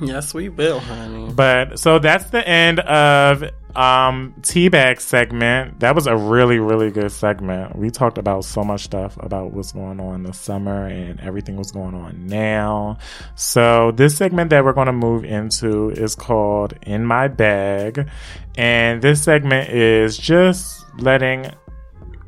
Yes, 0.00 0.34
we 0.34 0.48
will, 0.48 0.80
honey. 0.80 1.32
But 1.32 1.78
so 1.78 1.98
that's 1.98 2.30
the 2.30 2.46
end 2.46 2.80
of 2.80 3.42
um 3.78 4.34
teabag 4.40 5.00
segment. 5.00 5.78
That 5.78 5.94
was 5.94 6.08
a 6.08 6.16
really, 6.16 6.58
really 6.58 6.90
good 6.90 7.12
segment. 7.12 7.76
We 7.76 7.90
talked 7.90 8.18
about 8.18 8.44
so 8.44 8.64
much 8.64 8.82
stuff 8.82 9.16
about 9.20 9.52
what's 9.52 9.70
going 9.70 10.00
on 10.00 10.24
this 10.24 10.36
summer 10.36 10.86
and 10.88 11.20
everything 11.20 11.56
was 11.56 11.70
going 11.70 11.94
on 11.94 12.26
now. 12.26 12.98
So 13.36 13.92
this 13.92 14.16
segment 14.16 14.50
that 14.50 14.64
we're 14.64 14.72
gonna 14.72 14.92
move 14.92 15.24
into 15.24 15.90
is 15.90 16.16
called 16.16 16.74
In 16.82 17.06
My 17.06 17.28
Bag. 17.28 18.10
And 18.56 19.00
this 19.00 19.22
segment 19.22 19.70
is 19.70 20.18
just 20.18 20.84
letting 20.98 21.48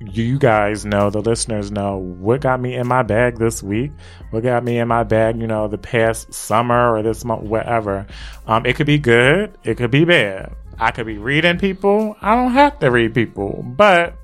you 0.01 0.39
guys 0.39 0.87
know, 0.87 1.11
the 1.11 1.21
listeners 1.21 1.73
know, 1.73 1.97
what 1.97 2.43
got 2.43 2.61
me 2.61 2.77
in 2.77 2.87
my 2.87 3.03
bag 3.03 3.39
this 3.39 3.61
week, 3.61 3.91
what 4.31 4.45
got 4.45 4.63
me 4.63 4.79
in 4.79 4.87
my 4.87 5.03
bag, 5.03 5.39
you 5.39 5.49
know, 5.49 5.67
the 5.67 5.77
past 5.77 6.33
summer 6.33 6.95
or 6.95 7.03
this 7.03 7.25
month, 7.25 7.43
whatever. 7.43 8.07
Um, 8.47 8.65
it 8.65 8.77
could 8.77 8.87
be 8.87 8.99
good, 8.99 9.59
it 9.65 9.77
could 9.77 9.91
be 9.91 10.05
bad. 10.05 10.55
I 10.81 10.93
could 10.93 11.07
be 11.07 11.19
reading 11.19 11.59
people, 11.59 12.17
I 12.23 12.35
don't 12.35 12.53
have 12.53 12.79
to 12.79 12.91
read 12.91 13.15
people, 13.15 13.63
but 13.77 14.15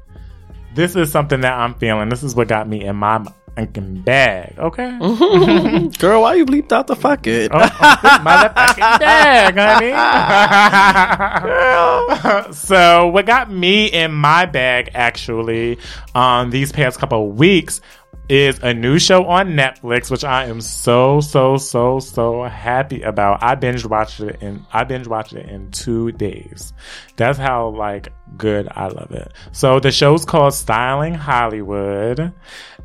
this 0.75 0.97
is 0.97 1.13
something 1.13 1.43
that 1.43 1.53
I'm 1.53 1.75
feeling. 1.75 2.09
This 2.09 2.23
is 2.23 2.35
what 2.35 2.49
got 2.49 2.67
me 2.67 2.85
in 2.85 2.97
my 2.97 3.27
fucking 3.57 4.01
bag, 4.03 4.55
okay? 4.59 4.99
Girl, 5.99 6.23
why 6.23 6.35
you 6.35 6.47
bleeped 6.47 6.73
out 6.73 6.87
the 6.87 6.97
fuck 6.97 7.27
it? 7.27 7.51
Oh, 7.53 7.59
motherfucking 7.59 8.79
bag, 9.01 9.57
honey. 9.57 9.93
so 12.55 13.09
what 13.09 13.27
got 13.27 13.51
me 13.51 13.87
in 13.87 14.13
my 14.13 14.47
bag 14.47 14.91
actually 14.95 15.79
um 16.15 16.51
these 16.51 16.73
past 16.73 16.99
couple 16.99 17.29
of 17.29 17.37
weeks 17.37 17.81
is 18.29 18.59
a 18.63 18.75
new 18.75 18.99
show 18.99 19.25
on 19.27 19.51
Netflix, 19.51 20.11
which 20.11 20.25
I 20.25 20.47
am 20.47 20.61
so 20.61 21.21
so 21.21 21.57
so 21.57 22.01
so 22.01 22.43
happy 22.45 23.03
about. 23.03 23.43
I 23.43 23.55
binge 23.55 23.85
watched 23.87 24.21
it 24.21 24.43
in 24.43 24.65
I 24.73 24.85
binge 24.85 25.07
watched 25.07 25.33
it 25.33 25.49
in 25.49 25.71
two 25.71 26.13
days. 26.13 26.73
That's 27.17 27.39
how 27.39 27.69
like 27.69 28.09
good 28.37 28.69
I 28.71 28.89
love 28.89 29.13
it. 29.13 29.33
So 29.53 29.81
the 29.81 29.93
show's 29.93 30.25
called 30.25 30.55
Styling 30.55 31.15
Hollywood, 31.15 32.33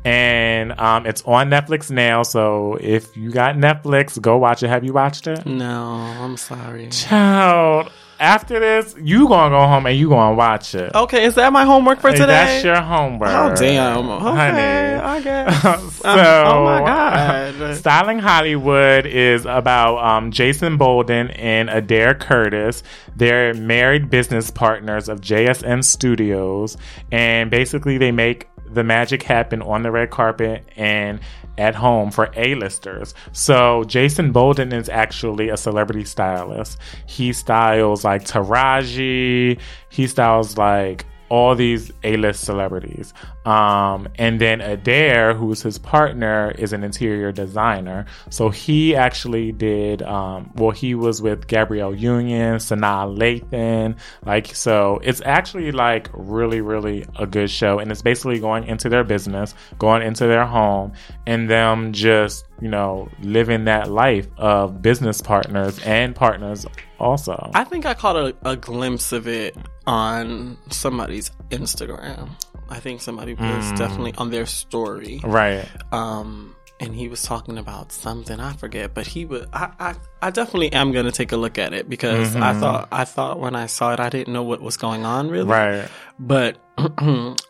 and 0.04 0.78
um, 0.80 1.06
it's 1.06 1.22
on 1.22 1.50
Netflix 1.50 1.90
now. 1.90 2.22
So 2.22 2.78
if 2.80 3.16
you 3.16 3.30
got 3.30 3.56
Netflix, 3.56 4.20
go 4.20 4.38
watch 4.38 4.62
it. 4.62 4.68
Have 4.68 4.84
you 4.84 4.92
watched 4.92 5.26
it? 5.26 5.44
No, 5.46 5.82
I'm 5.84 6.36
sorry. 6.36 6.88
Child, 6.88 7.90
after 8.22 8.60
this, 8.60 8.94
you 8.98 9.26
gonna 9.26 9.50
go 9.50 9.66
home 9.66 9.84
and 9.86 9.98
you 9.98 10.08
gonna 10.08 10.36
watch 10.36 10.74
it. 10.76 10.94
Okay, 10.94 11.24
is 11.24 11.34
that 11.34 11.52
my 11.52 11.64
homework 11.64 12.00
for 12.00 12.12
today? 12.12 12.26
That's 12.26 12.64
your 12.64 12.80
homework. 12.80 13.30
Oh 13.30 13.54
damn! 13.54 14.08
Okay, 14.08 14.36
honey. 14.36 15.02
I 15.02 15.20
guess. 15.20 15.62
so, 15.62 16.08
Um, 16.08 16.18
oh 16.46 16.64
my 16.64 16.80
god! 16.86 17.76
Styling 17.76 18.20
Hollywood 18.20 19.06
is 19.06 19.44
about 19.44 19.98
um, 19.98 20.30
Jason 20.30 20.76
Bolden 20.76 21.30
and 21.30 21.68
Adair 21.68 22.14
Curtis. 22.14 22.84
They're 23.16 23.54
married 23.54 24.08
business 24.08 24.50
partners 24.50 25.08
of 25.08 25.20
JSN 25.20 25.82
Studios, 25.84 26.76
and 27.10 27.50
basically 27.50 27.98
they 27.98 28.12
make 28.12 28.48
the 28.74 28.84
magic 28.84 29.22
happened 29.22 29.62
on 29.62 29.82
the 29.82 29.90
red 29.90 30.10
carpet 30.10 30.64
and 30.76 31.20
at 31.58 31.74
home 31.74 32.10
for 32.10 32.30
A-listers. 32.34 33.14
So 33.32 33.84
Jason 33.84 34.32
Bolden 34.32 34.72
is 34.72 34.88
actually 34.88 35.48
a 35.50 35.56
celebrity 35.56 36.04
stylist. 36.04 36.78
He 37.06 37.32
styles 37.32 38.04
like 38.04 38.24
Taraji. 38.24 39.58
He 39.90 40.06
styles 40.06 40.56
like 40.56 41.04
all 41.32 41.54
these 41.54 41.90
A-list 42.04 42.44
celebrities. 42.44 43.14
Um, 43.46 44.06
and 44.16 44.38
then 44.38 44.60
Adair, 44.60 45.32
who's 45.32 45.62
his 45.62 45.78
partner, 45.78 46.50
is 46.58 46.74
an 46.74 46.84
interior 46.84 47.32
designer. 47.32 48.04
So 48.28 48.50
he 48.50 48.94
actually 48.94 49.50
did, 49.50 50.02
um, 50.02 50.50
well, 50.56 50.72
he 50.72 50.94
was 50.94 51.22
with 51.22 51.46
Gabrielle 51.46 51.94
Union, 51.94 52.56
Sanaa 52.56 53.08
Lathan. 53.16 53.96
Like, 54.26 54.54
so 54.54 55.00
it's 55.02 55.22
actually 55.24 55.72
like 55.72 56.10
really, 56.12 56.60
really 56.60 57.06
a 57.16 57.26
good 57.26 57.48
show. 57.48 57.78
And 57.78 57.90
it's 57.90 58.02
basically 58.02 58.38
going 58.38 58.64
into 58.66 58.90
their 58.90 59.02
business, 59.02 59.54
going 59.78 60.02
into 60.02 60.26
their 60.26 60.44
home, 60.44 60.92
and 61.26 61.48
them 61.48 61.94
just, 61.94 62.44
you 62.60 62.68
know, 62.68 63.08
living 63.22 63.64
that 63.64 63.90
life 63.90 64.28
of 64.36 64.80
business 64.82 65.20
partners 65.20 65.78
and 65.84 66.14
partners 66.14 66.64
also. 67.00 67.50
I 67.54 67.64
think 67.64 67.86
I 67.86 67.94
caught 67.94 68.16
a, 68.16 68.34
a 68.44 68.56
glimpse 68.56 69.10
of 69.12 69.26
it 69.26 69.56
on 69.86 70.56
somebody's 70.70 71.30
Instagram. 71.50 72.30
I 72.68 72.78
think 72.80 73.00
somebody 73.00 73.34
was 73.34 73.72
Mm. 73.72 73.76
definitely 73.76 74.14
on 74.16 74.30
their 74.30 74.46
story. 74.46 75.20
right. 75.24 75.66
Um, 75.92 76.54
and 76.80 76.94
he 76.96 77.06
was 77.06 77.22
talking 77.22 77.58
about 77.58 77.92
something 77.92 78.40
I 78.40 78.54
forget, 78.54 78.92
but 78.92 79.06
he 79.06 79.24
would. 79.24 79.46
I, 79.52 79.70
I, 79.78 79.94
I 80.20 80.30
definitely 80.30 80.72
am 80.72 80.90
gonna 80.90 81.12
take 81.12 81.30
a 81.30 81.36
look 81.36 81.56
at 81.58 81.72
it 81.72 81.88
because 81.88 82.34
I 82.34 82.52
Mhm. 82.52 82.60
thought 82.60 82.88
I 82.90 83.04
thought 83.04 83.38
when 83.38 83.54
I 83.54 83.66
saw 83.66 83.92
it, 83.92 84.00
I 84.00 84.08
didn't 84.08 84.32
know 84.32 84.42
what 84.42 84.60
was 84.60 84.76
going 84.76 85.04
on 85.04 85.30
really. 85.30 85.46
Right. 85.48 85.88
But 86.18 86.56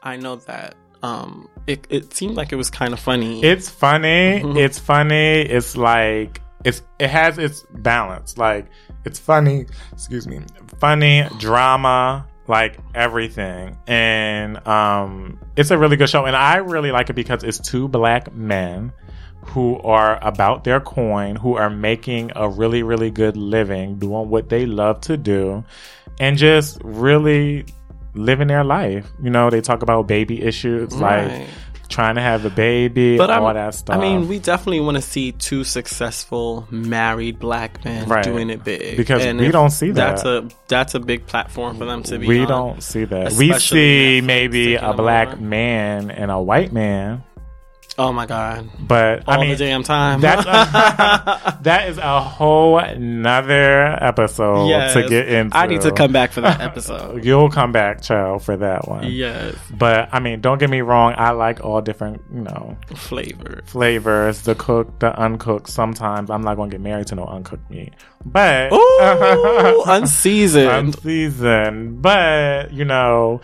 I 0.03 0.17
know 0.17 0.37
that 0.37 0.75
um, 1.03 1.49
it 1.67 1.87
it 1.91 2.15
seemed 2.15 2.35
like 2.37 2.53
it 2.53 2.57
was 2.57 2.71
kind 2.71 2.93
of 2.93 3.01
funny. 3.01 3.43
It's 3.43 3.69
funny. 3.69 4.41
Mhm. 4.43 4.57
It's 4.57 4.79
funny. 4.79 5.43
It's 5.43 5.77
like 5.77 6.41
it's 6.65 6.83
it 6.99 7.11
has 7.11 7.39
its 7.39 7.65
balance. 7.71 8.39
Like 8.39 8.67
it's 9.05 9.19
funny. 9.19 9.67
Excuse 9.93 10.27
me. 10.27 10.41
Funny 10.79 11.27
drama. 11.39 12.27
like 12.49 12.77
everything. 12.95 13.79
And 13.87 14.67
um, 14.67 15.39
it's 15.57 15.71
a 15.71 15.79
really 15.79 15.97
good 15.97 16.11
show. 16.11 16.25
And 16.27 16.35
I 16.35 16.57
really 16.57 16.91
like 16.91 17.09
it 17.09 17.15
because 17.15 17.45
it's 17.45 17.59
two 17.59 17.87
black 17.89 18.35
men 18.35 18.93
who 19.47 19.79
are 19.79 20.19
about 20.23 20.65
their 20.65 20.81
coin, 20.81 21.37
who 21.37 21.55
are 21.57 21.71
making 21.71 22.33
a 22.35 22.49
really, 22.49 22.83
really 22.83 23.11
good 23.13 23.37
living, 23.37 23.97
doing 23.99 24.29
what 24.29 24.49
they 24.49 24.67
love 24.67 25.01
to 25.03 25.17
do, 25.17 25.65
and 26.19 26.37
just 26.37 26.79
really 26.83 27.65
living 28.15 28.49
their 28.49 28.65
life. 28.65 29.07
You 29.23 29.31
know, 29.31 29.51
they 29.51 29.61
talk 29.61 29.83
about 29.83 30.07
baby 30.07 30.43
issues, 30.43 30.93
Right. 30.95 31.27
like 31.41 31.49
trying 31.89 32.15
to 32.15 32.23
have 32.23 32.45
a 32.47 32.51
baby, 32.51 33.19
But 33.19 33.29
all 33.29 33.47
I'm- 33.49 33.55
that 33.55 33.75
stuff. 33.75 33.95
I 33.97 34.01
mean, 34.01 34.27
we 34.27 34.39
definitely 34.39 34.81
want 34.81 34.97
to 34.97 35.03
see 35.03 35.33
two 35.33 35.63
successful 35.63 36.67
married 36.71 37.39
black 37.39 37.85
men 37.85 38.09
Right. 38.09 38.25
doing 38.25 38.49
it 38.49 38.65
big 38.65 38.97
Because 38.97 39.27
we 39.27 39.51
don't 39.51 39.69
see 39.71 39.89
that. 39.91 39.95
That's 39.95 40.23
that. 40.23 40.45
a 40.45 40.49
that's 40.69 40.95
a 40.95 41.01
big 41.01 41.27
platform 41.27 41.77
for 41.77 41.85
them 41.85 42.03
to 42.05 42.19
be. 42.19 42.27
we 42.27 42.41
on. 42.41 42.47
don't 42.49 42.83
see 42.83 43.05
that. 43.05 43.33
We 43.35 43.53
see 43.59 44.23
maybe 44.25 44.77
a 44.77 44.95
black 44.95 45.39
man 45.41 46.11
and 46.11 46.31
a 46.31 46.41
white 46.41 46.73
man, 46.73 47.25
Oh 47.99 48.11
my 48.11 48.25
god! 48.25 48.71
but 48.81 49.29
All 49.29 49.35
I 49.35 49.41
mean, 49.43 49.51
the 49.51 49.57
damn 49.57 49.83
time. 49.83 50.21
That's 50.23 50.45
that 51.63 51.89
is 51.91 51.99
a 51.99 52.21
whole 52.21 52.81
nother 52.97 53.83
episode 54.03 54.69
Yes. 54.69 54.95
to 54.95 55.07
get 55.09 55.29
into. 55.29 55.55
I 55.57 55.67
need 55.67 55.83
to 55.83 55.93
come 55.93 56.11
back 56.11 56.33
for 56.33 56.41
that 56.41 56.61
episode. 56.63 57.23
You'll 57.25 57.51
come 57.51 57.71
back, 57.71 58.01
child, 58.01 58.43
for 58.45 58.57
that 58.57 58.89
one. 58.89 59.11
yes, 59.11 59.55
But 59.71 60.09
I 60.11 60.21
mean, 60.21 60.41
don't 60.41 60.59
get 60.59 60.71
me 60.71 60.81
wrong. 60.81 61.15
I 61.19 61.33
like 61.33 61.63
all 61.63 61.83
different, 61.83 62.23
you 62.33 62.41
know, 62.41 62.77
flavor. 62.95 63.61
flavors. 63.67 64.41
The 64.43 64.55
cooked, 64.55 65.01
the 65.01 65.15
uncooked. 65.19 65.69
Sometimes 65.69 66.31
I'm 66.31 66.41
not 66.43 66.57
gonna 66.57 66.71
get 66.71 66.81
married 66.81 67.09
to 67.09 67.15
no 67.15 67.27
uncooked 67.27 67.71
meat, 67.71 67.93
but 68.25 68.73
Ooh, 68.73 69.83
unseasoned. 69.87 70.95
unseasoned. 70.97 72.01
But 72.01 72.73
you 72.73 72.87
know, 72.87 73.43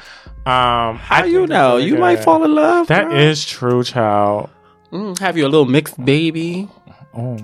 um, 0.48 0.96
How 0.96 1.24
you 1.24 1.46
know? 1.46 1.76
You 1.76 1.96
might 1.96 2.20
fall 2.20 2.44
in 2.44 2.54
love. 2.54 2.86
That 2.88 3.12
is 3.12 3.44
true, 3.44 3.84
child. 3.84 4.48
Mm, 4.92 5.18
have 5.18 5.36
you 5.36 5.44
a 5.44 5.50
little 5.50 5.66
mixed 5.66 6.02
baby? 6.02 6.68
Oh. 7.14 7.36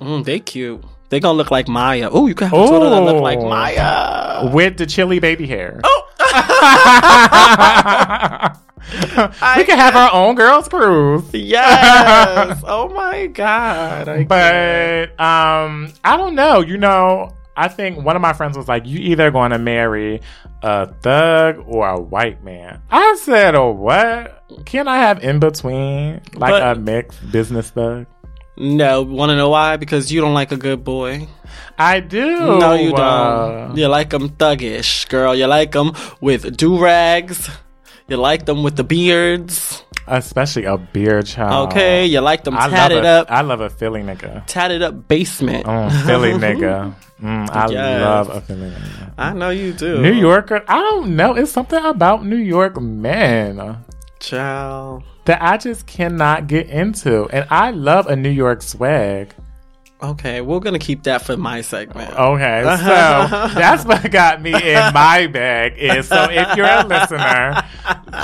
Mm, 0.00 0.24
they 0.24 0.40
cute. 0.40 0.82
They 1.10 1.20
gonna 1.20 1.36
look 1.36 1.50
like 1.50 1.68
Maya. 1.68 2.08
Oh, 2.10 2.26
you 2.26 2.34
can 2.34 2.48
have 2.48 2.58
a 2.58 2.66
daughter 2.66 2.90
that 2.90 3.02
look 3.02 3.22
like 3.22 3.40
Maya. 3.40 4.50
with 4.52 4.76
the 4.76 4.86
chili 4.86 5.18
baby 5.18 5.46
hair. 5.46 5.80
Oh. 5.84 6.06
we 9.56 9.64
can 9.64 9.78
have 9.78 9.96
our 9.96 10.12
own 10.12 10.36
girls 10.36 10.68
cruise. 10.68 11.24
Yes. 11.32 12.60
oh 12.64 12.88
my 12.94 13.26
god. 13.26 14.08
I. 14.08 14.24
But 14.24 15.20
um 15.20 15.92
I 16.04 16.16
don't 16.16 16.34
know, 16.34 16.60
you 16.60 16.78
know, 16.78 17.34
I 17.56 17.68
think 17.68 18.04
one 18.04 18.16
of 18.16 18.22
my 18.22 18.32
friends 18.32 18.56
was 18.56 18.68
like, 18.68 18.86
You 18.86 18.98
either 18.98 19.30
gonna 19.30 19.58
marry 19.58 20.20
a 20.62 20.86
thug 21.02 21.62
or 21.66 21.88
a 21.88 22.00
white 22.00 22.42
man. 22.44 22.80
I 22.90 23.16
said, 23.20 23.54
Oh 23.54 23.70
what? 23.72 24.44
Can 24.66 24.88
I 24.88 24.96
have 24.98 25.22
in 25.22 25.38
between? 25.40 26.20
Like 26.34 26.50
But- 26.52 26.76
a 26.76 26.80
mixed 26.80 27.30
business 27.32 27.70
thug? 27.70 28.06
no, 28.56 29.00
want 29.02 29.30
to 29.30 29.36
know 29.36 29.48
why? 29.48 29.76
Because 29.76 30.12
you 30.12 30.20
don't 30.20 30.34
like 30.34 30.52
a 30.52 30.56
good 30.56 30.84
boy. 30.84 31.26
I 31.78 32.00
do. 32.00 32.58
no, 32.58 32.74
you 32.74 32.90
don't. 32.90 33.00
uh, 33.00 33.72
You 33.74 33.88
like 33.88 34.10
them 34.10 34.28
thuggish, 34.30 35.08
girl. 35.08 35.34
You 35.34 35.46
like 35.46 35.72
them 35.72 35.92
with 36.20 36.56
do 36.56 36.78
rags. 36.78 37.48
You 38.08 38.16
like 38.18 38.44
them 38.44 38.62
with 38.62 38.76
the 38.76 38.84
beards. 38.84 39.82
Especially 40.06 40.64
a 40.64 40.76
beer 40.78 41.22
child. 41.22 41.68
Okay, 41.70 42.06
you 42.06 42.20
like 42.20 42.44
them 42.44 42.54
I 42.54 42.62
love 42.62 42.70
tatted 42.70 43.04
a, 43.04 43.08
up, 43.08 43.30
I 43.30 43.40
love 43.42 43.60
a 43.60 43.70
Philly 43.70 44.02
nigga. 44.02 44.44
tatted 44.46 44.82
up 44.82 45.08
basement. 45.08 45.66
Mm, 45.66 46.06
Philly 46.06 46.32
nigga. 46.44 46.94
Mm, 47.22 47.50
I 47.50 47.68
Yes. 47.70 48.00
love 48.00 48.28
a 48.30 48.40
Philly 48.40 48.70
nigga. 48.70 49.12
I 49.18 49.32
know 49.34 49.50
you 49.50 49.72
do. 49.72 50.00
New 50.00 50.12
Yorker, 50.12 50.64
I 50.66 50.78
don't 50.80 51.14
know. 51.16 51.34
It's 51.34 51.52
something 51.52 51.84
about 51.84 52.24
New 52.24 52.36
York 52.36 52.80
men 52.80 53.76
child. 54.18 55.02
that 55.26 55.42
I 55.42 55.56
just 55.56 55.86
cannot 55.86 56.46
get 56.46 56.68
into. 56.68 57.28
And 57.28 57.46
I 57.50 57.70
love 57.70 58.06
a 58.06 58.16
New 58.16 58.30
York 58.30 58.62
swag. 58.62 59.34
Okay, 60.02 60.40
we're 60.40 60.60
gonna 60.60 60.78
keep 60.78 61.02
that 61.02 61.22
for 61.22 61.36
my 61.36 61.60
segment. 61.60 62.12
Okay, 62.18 62.62
so 62.78 63.54
that's 63.54 63.84
what 63.84 64.10
got 64.10 64.40
me 64.40 64.54
in 64.54 64.92
my 64.94 65.26
bag. 65.26 65.74
Is 65.76 66.08
so 66.08 66.28
if 66.30 66.56
you're 66.56 66.66
a 66.66 66.86
listener, 66.86 67.62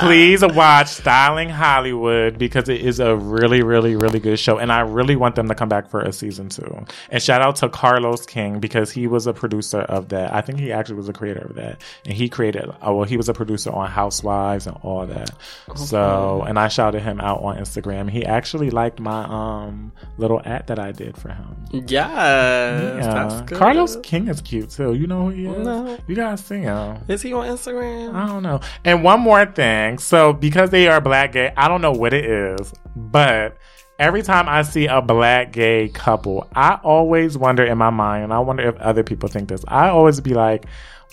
please 0.00 0.42
watch 0.42 0.88
Styling 0.88 1.50
Hollywood 1.50 2.38
because 2.38 2.70
it 2.70 2.80
is 2.80 2.98
a 2.98 3.14
really, 3.14 3.62
really, 3.62 3.94
really 3.94 4.20
good 4.20 4.38
show, 4.38 4.56
and 4.56 4.72
I 4.72 4.80
really 4.80 5.16
want 5.16 5.34
them 5.34 5.48
to 5.48 5.54
come 5.54 5.68
back 5.68 5.88
for 5.88 6.00
a 6.00 6.12
season 6.12 6.48
two. 6.48 6.86
And 7.10 7.22
shout 7.22 7.42
out 7.42 7.56
to 7.56 7.68
Carlos 7.68 8.24
King 8.24 8.58
because 8.58 8.90
he 8.90 9.06
was 9.06 9.26
a 9.26 9.34
producer 9.34 9.80
of 9.80 10.08
that. 10.08 10.32
I 10.32 10.40
think 10.40 10.58
he 10.58 10.72
actually 10.72 10.96
was 10.96 11.10
a 11.10 11.12
creator 11.12 11.46
of 11.46 11.56
that, 11.56 11.82
and 12.06 12.14
he 12.14 12.30
created. 12.30 12.70
Oh 12.80 12.94
well, 12.94 13.04
he 13.04 13.18
was 13.18 13.28
a 13.28 13.34
producer 13.34 13.70
on 13.70 13.90
Housewives 13.90 14.66
and 14.66 14.78
all 14.82 15.06
that. 15.06 15.30
So, 15.74 16.42
and 16.46 16.58
I 16.58 16.68
shouted 16.68 17.02
him 17.02 17.20
out 17.20 17.42
on 17.42 17.58
Instagram. 17.58 18.10
He 18.10 18.24
actually 18.24 18.70
liked 18.70 18.98
my 18.98 19.24
um 19.24 19.92
little 20.16 20.40
ad 20.46 20.68
that 20.68 20.78
I 20.78 20.92
did 20.92 21.18
for 21.18 21.28
him. 21.28 21.65
Yes, 21.72 23.04
Yeah. 23.04 23.44
Carlos 23.58 23.96
King 24.02 24.28
is 24.28 24.40
cute 24.40 24.70
too. 24.70 24.94
You 24.94 25.06
know 25.06 25.24
who 25.24 25.30
he 25.30 25.46
is? 25.46 25.64
No. 25.64 25.98
You 26.06 26.14
gotta 26.14 26.36
see 26.36 26.58
him. 26.58 26.98
is 27.08 27.22
he 27.22 27.32
on 27.32 27.46
Instagram? 27.46 28.14
I 28.14 28.26
don't 28.26 28.42
know. 28.42 28.60
And 28.84 29.02
one 29.02 29.20
more 29.20 29.44
thing. 29.46 29.98
So 29.98 30.32
because 30.32 30.70
they 30.70 30.88
are 30.88 31.00
black 31.00 31.32
gay, 31.32 31.52
I 31.56 31.68
don't 31.68 31.80
know 31.80 31.92
what 31.92 32.12
it 32.14 32.24
is, 32.24 32.72
but 32.94 33.56
every 33.98 34.22
time 34.22 34.48
I 34.48 34.62
see 34.62 34.86
a 34.86 35.00
black 35.02 35.52
gay 35.52 35.88
couple, 35.88 36.46
I 36.54 36.78
always 36.82 37.36
wonder 37.36 37.64
in 37.64 37.78
my 37.78 37.90
mind, 37.90 38.24
and 38.24 38.32
I 38.32 38.38
wonder 38.38 38.68
if 38.68 38.76
other 38.76 39.02
people 39.02 39.28
think 39.28 39.48
this. 39.48 39.64
I 39.68 39.88
always 39.88 40.20
be 40.20 40.34
like, 40.34 40.66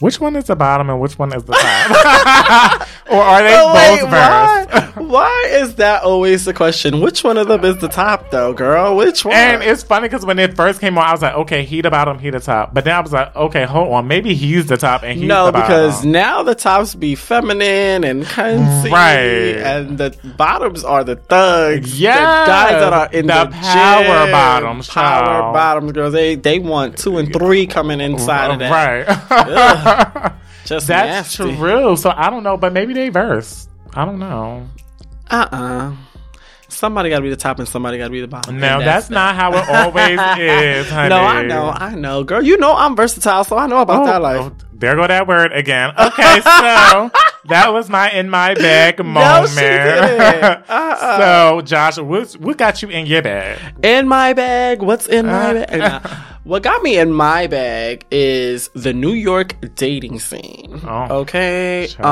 which 0.04 0.20
one 0.20 0.36
is 0.36 0.44
the 0.46 0.56
bottom 0.56 0.90
and 0.90 1.00
which 1.00 1.18
one 1.18 1.34
is 1.34 1.44
the 1.46 1.54
top? 1.54 2.88
or 3.10 3.22
are 3.22 3.42
they 3.42 3.56
wait, 3.74 4.02
both 4.02 4.12
why? 4.12 4.92
why 5.04 5.46
is 5.52 5.76
that 5.76 6.04
always 6.04 6.44
the 6.44 6.54
question? 6.54 7.00
Which 7.00 7.24
one 7.24 7.38
of 7.38 7.48
them 7.48 7.64
is 7.64 7.78
the 7.78 7.88
top, 7.88 8.30
though, 8.30 8.52
girl? 8.52 8.98
Which 8.98 9.24
one? 9.24 9.34
And 9.34 9.64
it's 9.64 9.82
funny 9.82 10.08
because 10.10 10.26
when 10.26 10.40
it 10.40 10.56
first 10.58 10.82
came 10.82 10.98
on, 10.98 11.06
I 11.06 11.12
was 11.14 11.22
like, 11.22 11.36
okay, 11.36 11.64
he 11.64 11.80
the 11.80 11.90
bottom, 11.90 12.20
he 12.20 12.30
the 12.32 12.42
top. 12.42 12.74
But 12.74 12.84
then 12.84 12.96
I 12.96 13.00
was 13.00 13.14
like, 13.14 13.34
okay, 13.34 13.64
hold 13.64 13.94
on, 13.94 14.08
maybe 14.08 14.36
he's 14.36 14.66
the 14.66 14.76
top 14.76 15.04
and 15.04 15.18
he's 15.18 15.28
no, 15.28 15.46
the 15.46 15.52
bottom. 15.54 15.68
because 15.70 16.04
now 16.04 16.44
the 16.44 16.56
tops 16.56 16.96
be 16.96 17.16
feminine 17.16 18.04
and 18.04 18.24
cunty, 18.26 18.92
Right. 18.92 19.56
and 19.58 19.98
the 19.98 20.14
bottoms 20.38 20.84
are 20.84 21.06
the 21.06 21.16
thugs. 21.16 21.98
Yes. 22.00 22.18
the 22.18 22.52
guys 22.52 22.72
that 22.74 22.92
are 22.94 23.10
in 23.14 23.28
The 23.28 23.46
the, 23.46 23.52
power 23.52 24.04
gym. 24.26 24.32
bottoms, 24.34 24.90
power 24.90 25.26
child. 25.26 25.54
bottoms, 25.54 25.92
girls. 25.94 26.12
They 26.14 26.36
they 26.36 26.60
want 26.60 26.98
two 26.98 27.18
and 27.20 27.32
three 27.32 27.68
coming 27.68 28.02
inside 28.02 28.52
of 28.52 28.60
that. 28.60 28.70
Right. 28.70 29.93
Just 30.66 30.88
That's 30.88 31.38
nasty. 31.38 31.56
true. 31.58 31.96
So 31.98 32.12
I 32.16 32.30
don't 32.30 32.44
know, 32.44 32.58
but 32.58 32.74
maybe 32.74 32.94
they 32.94 33.10
verse. 33.10 33.68
I 33.94 34.06
don't 34.06 34.20
know. 34.20 34.68
Uh 35.30 35.48
uh 35.52 35.96
Somebody 36.70 37.10
got 37.12 37.18
to 37.18 37.22
be 37.22 37.30
the 37.30 37.36
top 37.36 37.60
and 37.60 37.68
somebody 37.68 38.00
got 38.00 38.06
to 38.06 38.10
be 38.10 38.20
the 38.22 38.28
bottom. 38.28 38.60
No, 38.60 38.80
And 38.80 38.88
that's, 38.88 39.12
not 39.12 39.36
how 39.36 39.54
it 39.54 39.70
always 39.70 40.20
is, 40.40 40.90
honey. 40.90 41.10
No, 41.10 41.18
I 41.18 41.44
know, 41.44 41.70
I 41.70 41.94
know, 41.94 42.24
girl. 42.24 42.42
You 42.42 42.58
know 42.58 42.74
I'm 42.76 42.96
versatile, 42.96 43.44
so 43.44 43.58
I 43.58 43.68
know 43.68 43.78
about 43.82 44.02
Oh, 44.02 44.06
that 44.08 44.22
life. 44.24 44.42
oh, 44.42 44.56
there 44.74 44.96
go 44.96 45.06
that 45.06 45.28
word 45.28 45.54
again. 45.54 45.92
Okay, 45.92 46.42
so 46.42 47.12
that 47.46 47.68
was 47.72 47.90
my 47.92 48.10
in 48.10 48.28
my 48.28 48.56
bag 48.56 48.98
moment. 49.06 49.50
she 49.50 49.60
didn't. 49.60 50.44
Uh-uh. 50.68 51.18
So, 51.20 51.62
Josh, 51.62 52.00
what, 52.00 52.32
what 52.34 52.58
got 52.58 52.82
you 52.82 52.90
in 52.90 53.06
your 53.06 53.22
bag? 53.22 53.60
In 53.84 54.08
my 54.08 54.34
bag, 54.34 54.82
what's 54.82 55.06
in 55.08 55.28
my 55.28 55.56
Uh. 55.64 56.00
bag? 56.00 56.12
What 56.44 56.62
got 56.62 56.84
me 56.84 56.98
in 56.98 57.14
my 57.14 57.48
bag 57.48 58.06
is 58.12 58.70
the 58.76 58.94
New 58.94 59.14
York 59.14 59.56
dating 59.76 60.20
scene. 60.20 60.82
Oh, 60.84 61.20
okay, 61.22 61.88
child. 61.90 62.06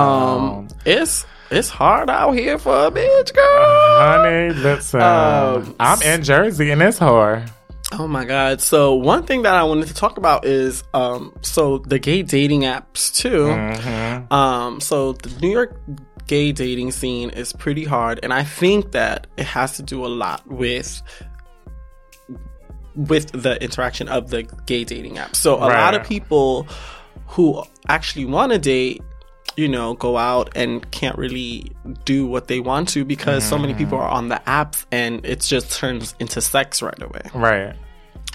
um, 0.62 0.68
it's 0.86 1.26
it's 1.50 1.68
hard 1.68 2.10
out 2.10 2.32
here 2.32 2.58
for 2.58 2.86
a 2.86 2.92
bitch, 2.92 3.34
girl. 3.34 4.00
Honey, 4.00 4.54
listen. 4.54 5.02
Um, 5.02 5.76
I'm 5.82 6.02
in 6.02 6.24
Jersey 6.24 6.72
and 6.72 6.82
it's 6.82 6.98
hard. 6.98 7.52
Oh 7.92 8.08
my 8.08 8.24
god! 8.24 8.62
So 8.62 8.96
one 8.96 9.24
thing 9.24 9.42
that 9.42 9.54
I 9.54 9.64
wanted 9.66 9.88
to 9.88 9.94
talk 9.94 10.18
about 10.18 10.46
is 10.46 10.82
um, 10.94 11.34
so 11.42 11.80
the 11.80 12.00
gay 12.00 12.24
dating 12.24 12.62
apps 12.62 13.14
too. 13.14 13.48
Mm-hmm. 13.48 14.32
Um, 14.34 14.80
so 14.80 15.12
the 15.12 15.30
New 15.42 15.52
York 15.52 15.78
gay 16.28 16.54
dating 16.54 16.92
scene 16.92 17.32
is 17.32 17.52
pretty 17.52 17.84
hard, 17.84 18.22
and 18.24 18.32
I 18.32 18.46
think 18.46 18.94
that 18.94 19.28
it 19.36 19.46
has 19.46 19.76
to 19.76 19.84
do 19.84 20.06
a 20.06 20.08
lot 20.08 20.48
with 20.48 21.02
with 22.96 23.32
the 23.32 23.62
interaction 23.64 24.08
of 24.10 24.30
the 24.30 24.44
gay 24.66 24.84
dating 24.84 25.18
app. 25.18 25.36
So 25.36 25.56
a 25.56 25.68
lot 25.68 25.94
of 25.94 26.06
people 26.06 26.68
who 27.28 27.64
actually 27.88 28.26
want 28.26 28.52
to 28.52 28.60
date, 28.60 29.02
you 29.56 29.68
know, 29.68 29.94
go 29.94 30.18
out 30.18 30.52
and 30.56 30.90
can't 30.92 31.18
really 31.18 31.72
do 32.06 32.26
what 32.26 32.48
they 32.48 32.60
want 32.60 32.90
to 32.90 33.06
because 33.06 33.44
so 33.44 33.58
many 33.58 33.74
people 33.74 33.98
mm-hmm. 33.98 34.08
are 34.08 34.10
on 34.10 34.30
the 34.30 34.42
apps 34.48 34.86
and 34.92 35.26
it 35.26 35.42
just 35.42 35.72
turns 35.78 36.16
into 36.20 36.42
sex 36.42 36.82
right 36.82 37.02
away. 37.02 37.22
Right. 37.34 37.76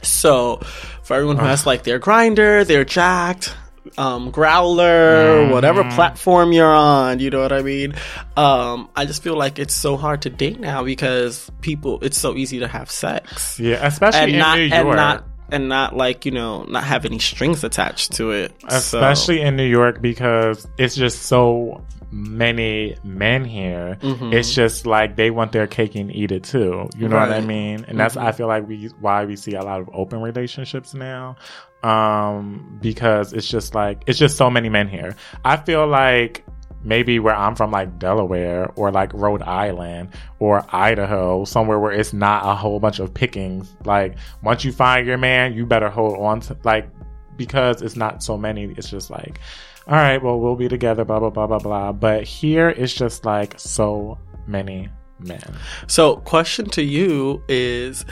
So, 0.03 0.61
for 1.03 1.15
everyone 1.15 1.39
who 1.39 1.47
has 1.47 1.67
like 1.67 1.83
their 1.85 1.99
Grindr, 1.99 2.67
their 2.67 2.85
Jack'd, 2.85 3.53
um, 3.99 4.33
Growlr, 4.33 5.51
whatever 5.53 5.83
platform 5.91 6.53
you're 6.53 6.67
on, 6.75 7.19
you 7.21 7.31
know 7.31 7.41
what 7.41 7.53
I 7.53 7.63
mean? 7.63 7.95
Um, 8.37 8.89
I 8.97 9.05
just 9.07 9.23
feel 9.23 9.37
like 9.37 9.59
it's 9.59 9.75
so 9.75 9.97
hard 9.97 10.23
to 10.23 10.31
date 10.31 10.61
now 10.61 10.85
because 10.85 11.51
people, 11.61 11.99
it's 12.03 12.19
so 12.19 12.35
easy 12.35 12.59
to 12.61 12.69
have 12.69 12.91
sex. 12.91 13.59
Yeah, 13.59 13.85
especially 13.87 14.21
And 14.21 14.31
in 14.33 14.39
not, 14.39 14.59
New 14.59 14.65
York. 14.65 14.75
and 14.87 14.97
not 14.97 15.25
and 15.49 15.69
not 15.69 15.97
like 15.97 16.27
you 16.27 16.33
know 16.33 16.65
not 16.65 16.83
have 16.83 17.05
any 17.05 17.21
strings 17.21 17.63
attached 17.63 18.13
to 18.15 18.33
it. 18.33 18.53
So- 18.69 18.99
especially 18.99 19.41
in 19.41 19.57
New 19.57 19.67
York 19.67 20.01
because 20.03 20.67
it's 20.79 20.97
just 20.97 21.23
so 21.23 21.83
many 22.11 22.97
men 23.05 23.45
here. 23.45 23.99
Mm-hmm. 24.01 24.33
It's 24.33 24.55
just 24.55 24.87
like 24.87 25.17
they 25.17 25.31
want 25.31 25.53
their 25.53 25.67
cake 25.67 25.95
and 25.97 26.11
eat 26.15 26.33
it 26.33 26.45
too. 26.45 26.89
You 26.97 27.09
know 27.09 27.17
what 27.17 27.29
I 27.29 27.33
Right. 27.33 27.39
Mm-hmm. 27.41 27.47
mean? 27.49 27.85
And 27.89 27.99
that's 27.99 28.17
I 28.17 28.33
feel 28.33 28.47
like 28.49 28.67
we 28.67 28.87
why 29.01 29.25
we 29.25 29.37
see 29.37 29.55
a 29.55 29.63
lot 29.63 29.81
of 29.81 29.91
open 29.93 30.21
relationships 30.21 30.95
now. 30.95 31.37
Um, 31.83 32.79
because 32.83 33.33
it's 33.33 33.49
just 33.49 33.75
like 33.75 34.03
it's 34.07 34.19
just 34.19 34.37
so 34.37 34.51
many 34.51 34.69
men 34.69 34.89
here. 34.89 35.15
I 35.45 35.57
feel 35.57 35.87
like 35.87 36.45
maybe 36.83 37.19
where 37.19 37.35
I'm 37.35 37.55
from, 37.55 37.71
like 37.71 37.99
Delaware 37.99 38.71
or 38.77 38.91
like 38.91 39.13
Rhode 39.13 39.43
Island 39.43 40.11
or 40.39 40.65
Idaho, 40.75 41.45
somewhere 41.45 41.79
where 41.79 41.93
it's 41.93 42.13
not 42.13 42.47
a 42.47 42.55
whole 42.55 42.81
bunch 42.81 42.99
of 42.99 43.13
pickings. 43.13 43.75
Like 43.85 44.17
once 44.43 44.65
you 44.65 44.73
find 44.73 45.07
your 45.07 45.19
man, 45.19 45.55
you 45.55 45.67
better 45.67 45.91
hold 45.91 46.19
on 46.19 46.41
to 46.41 46.57
like 46.65 46.89
because 47.37 47.83
it's 47.83 47.97
not 47.97 48.23
so 48.23 48.37
many. 48.37 48.65
It's 48.77 48.89
just 48.89 49.11
like, 49.11 49.41
all 49.87 49.95
right, 49.95 50.23
well 50.23 50.41
we'll 50.41 50.57
be 50.57 50.69
together, 50.69 51.05
blah 51.05 51.21
blah 51.21 51.31
blah 51.31 51.47
blah 51.47 51.59
blah. 51.59 51.93
But 51.93 52.25
here 52.25 52.71
it's 52.71 52.95
just 52.95 53.25
like 53.25 53.55
so 53.59 54.19
many 54.47 54.89
men. 55.19 55.43
So, 55.87 56.17
question 56.17 56.67
to 56.71 56.83
you 56.83 57.43
is, 57.49 58.05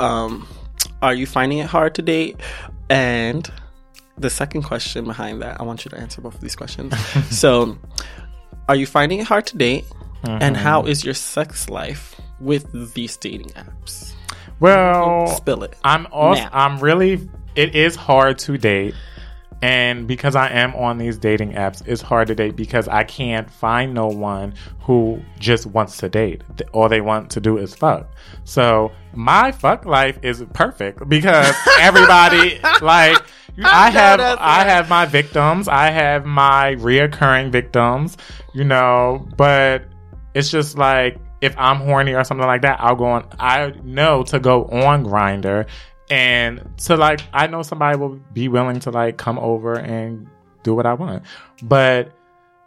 um, 0.00 0.46
are 1.00 1.14
you 1.14 1.26
finding 1.26 1.58
it 1.58 1.66
hard 1.66 1.94
to 1.96 2.02
date? 2.02 2.40
And 2.92 3.50
the 4.18 4.30
second 4.30 4.62
question 4.62 5.04
behind 5.04 5.42
that, 5.42 5.60
I 5.60 5.64
want 5.64 5.84
you 5.84 5.90
to 5.90 5.98
answer 5.98 6.20
both 6.20 6.34
of 6.34 6.40
these 6.40 6.56
questions. 6.56 6.94
so, 7.30 7.78
are 8.68 8.76
you 8.76 8.86
finding 8.86 9.20
it 9.20 9.26
hard 9.26 9.46
to 9.46 9.56
date? 9.56 9.84
And 10.24 10.56
how 10.56 10.82
mm-hmm. 10.82 10.90
is 10.90 11.04
your 11.04 11.14
sex 11.14 11.68
life 11.68 12.20
with 12.38 12.94
these 12.94 13.16
dating 13.16 13.50
apps? 13.50 14.12
Well, 14.60 15.26
Spill 15.26 15.64
it. 15.64 15.74
I'm 15.82 16.06
also 16.12 16.42
Now. 16.42 16.50
I'm 16.52 16.78
really 16.78 17.28
it 17.56 17.74
is 17.74 17.96
hard 17.96 18.38
to 18.40 18.56
date. 18.56 18.94
And 19.62 20.08
because 20.08 20.34
I 20.34 20.48
am 20.48 20.74
on 20.74 20.98
these 20.98 21.16
dating 21.16 21.52
apps, 21.52 21.86
it's 21.86 22.02
hard 22.02 22.26
to 22.26 22.34
date 22.34 22.56
because 22.56 22.88
I 22.88 23.04
can't 23.04 23.48
find 23.48 23.94
no 23.94 24.08
one 24.08 24.54
who 24.80 25.22
just 25.38 25.66
wants 25.66 25.96
to 25.98 26.08
date. 26.08 26.42
All 26.72 26.88
they 26.88 27.00
want 27.00 27.30
to 27.30 27.40
do 27.40 27.58
is 27.58 27.72
fuck. 27.72 28.08
So 28.42 28.90
my 29.14 29.52
fuck 29.52 29.86
life 29.86 30.18
is 30.22 30.44
perfect 30.52 31.08
because 31.08 31.54
everybody 31.78 32.58
like 32.80 33.22
I 33.62 33.90
have 33.90 34.20
I 34.20 34.64
have 34.64 34.88
my 34.88 35.06
victims, 35.06 35.68
I 35.68 35.90
have 35.90 36.26
my 36.26 36.74
reoccurring 36.78 37.52
victims, 37.52 38.16
you 38.54 38.64
know, 38.64 39.28
but 39.36 39.84
it's 40.34 40.50
just 40.50 40.76
like 40.76 41.18
if 41.40 41.54
I'm 41.58 41.76
horny 41.76 42.14
or 42.14 42.24
something 42.24 42.46
like 42.46 42.62
that, 42.62 42.80
I'll 42.80 42.96
go 42.96 43.04
on. 43.04 43.28
I 43.38 43.72
know 43.82 44.22
to 44.24 44.38
go 44.40 44.64
on 44.66 45.04
Grindr 45.04 45.66
and 46.10 46.70
to 46.78 46.96
like 46.96 47.20
I 47.32 47.46
know 47.46 47.62
somebody 47.62 47.98
will 47.98 48.20
be 48.32 48.48
willing 48.48 48.80
to 48.80 48.90
like 48.90 49.16
come 49.16 49.38
over 49.38 49.74
and 49.74 50.28
do 50.62 50.74
what 50.74 50.86
I 50.86 50.94
want, 50.94 51.24
but 51.62 52.12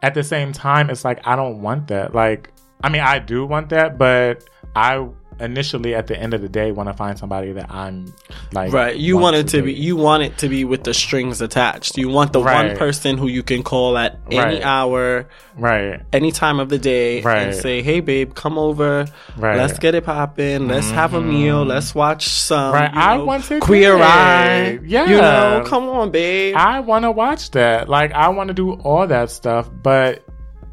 at 0.02 0.14
the 0.14 0.24
same 0.24 0.52
time, 0.52 0.90
it's 0.90 1.04
like 1.04 1.26
I 1.26 1.36
don't 1.36 1.62
want 1.62 1.88
that. 1.88 2.14
Like 2.14 2.52
I 2.84 2.90
mean, 2.90 3.02
I 3.02 3.20
do 3.20 3.46
want 3.46 3.70
that, 3.70 3.98
but 3.98 4.44
I 4.76 5.08
initially 5.40 5.94
at 5.94 6.08
the 6.08 6.18
end 6.18 6.34
of 6.34 6.42
the 6.42 6.48
day 6.50 6.72
want 6.72 6.88
to 6.88 6.94
find 6.94 7.18
somebody 7.20 7.52
that 7.52 7.70
I'm 7.70 8.14
like 8.54 8.72
Right. 8.72 8.96
You 8.96 9.18
want 9.18 9.36
it 9.36 9.48
to 9.50 9.62
be 9.62 9.74
you 9.74 9.96
want 9.96 10.24
it 10.24 10.38
to 10.40 10.50
be 10.50 10.64
with 10.64 10.84
the 10.84 10.94
strings 10.94 11.42
attached. 11.42 11.98
You 11.98 12.10
want 12.10 12.32
the 12.34 12.42
Right. 12.42 12.68
one 12.70 12.78
person 12.78 13.18
who 13.18 13.28
you 13.28 13.44
can 13.44 13.62
call 13.64 13.98
at 13.98 14.20
any 14.32 14.38
Right. 14.40 14.62
hour, 14.64 15.28
right. 15.58 16.02
any 16.14 16.32
time 16.32 16.60
of 16.60 16.70
the 16.70 16.78
day 16.78 17.22
Right. 17.22 17.40
and 17.48 17.56
say, 17.56 17.82
"Hey 17.82 18.00
babe, 18.00 18.34
come 18.34 18.58
over. 18.58 19.06
Right. 19.38 19.58
Let's 19.58 19.78
get 19.80 19.94
it 19.96 20.06
popping. 20.06 20.68
Let's 20.68 20.90
have 20.92 21.14
a 21.14 21.22
meal. 21.22 21.62
Mm-hmm. 21.62 21.70
Let's 21.70 21.94
watch 21.94 22.28
some 22.30 22.74
Right. 22.74 22.94
you 22.94 23.00
I 23.00 23.18
know, 23.18 23.26
want 23.26 23.44
to 23.46 23.60
Queer. 23.60 23.98
Eye. 23.98 24.80
Yeah. 24.86 25.06
You 25.10 25.18
know, 25.18 25.64
come 25.66 25.90
on, 25.90 26.12
babe. 26.12 26.56
I 26.58 26.80
want 26.80 27.04
to 27.04 27.12
watch 27.12 27.52
that. 27.52 27.90
Like, 27.90 28.14
I 28.14 28.30
want 28.30 28.48
to 28.50 28.54
do 28.54 28.72
all 28.74 29.06
that 29.08 29.30
stuff, 29.32 29.70
but 29.84 30.24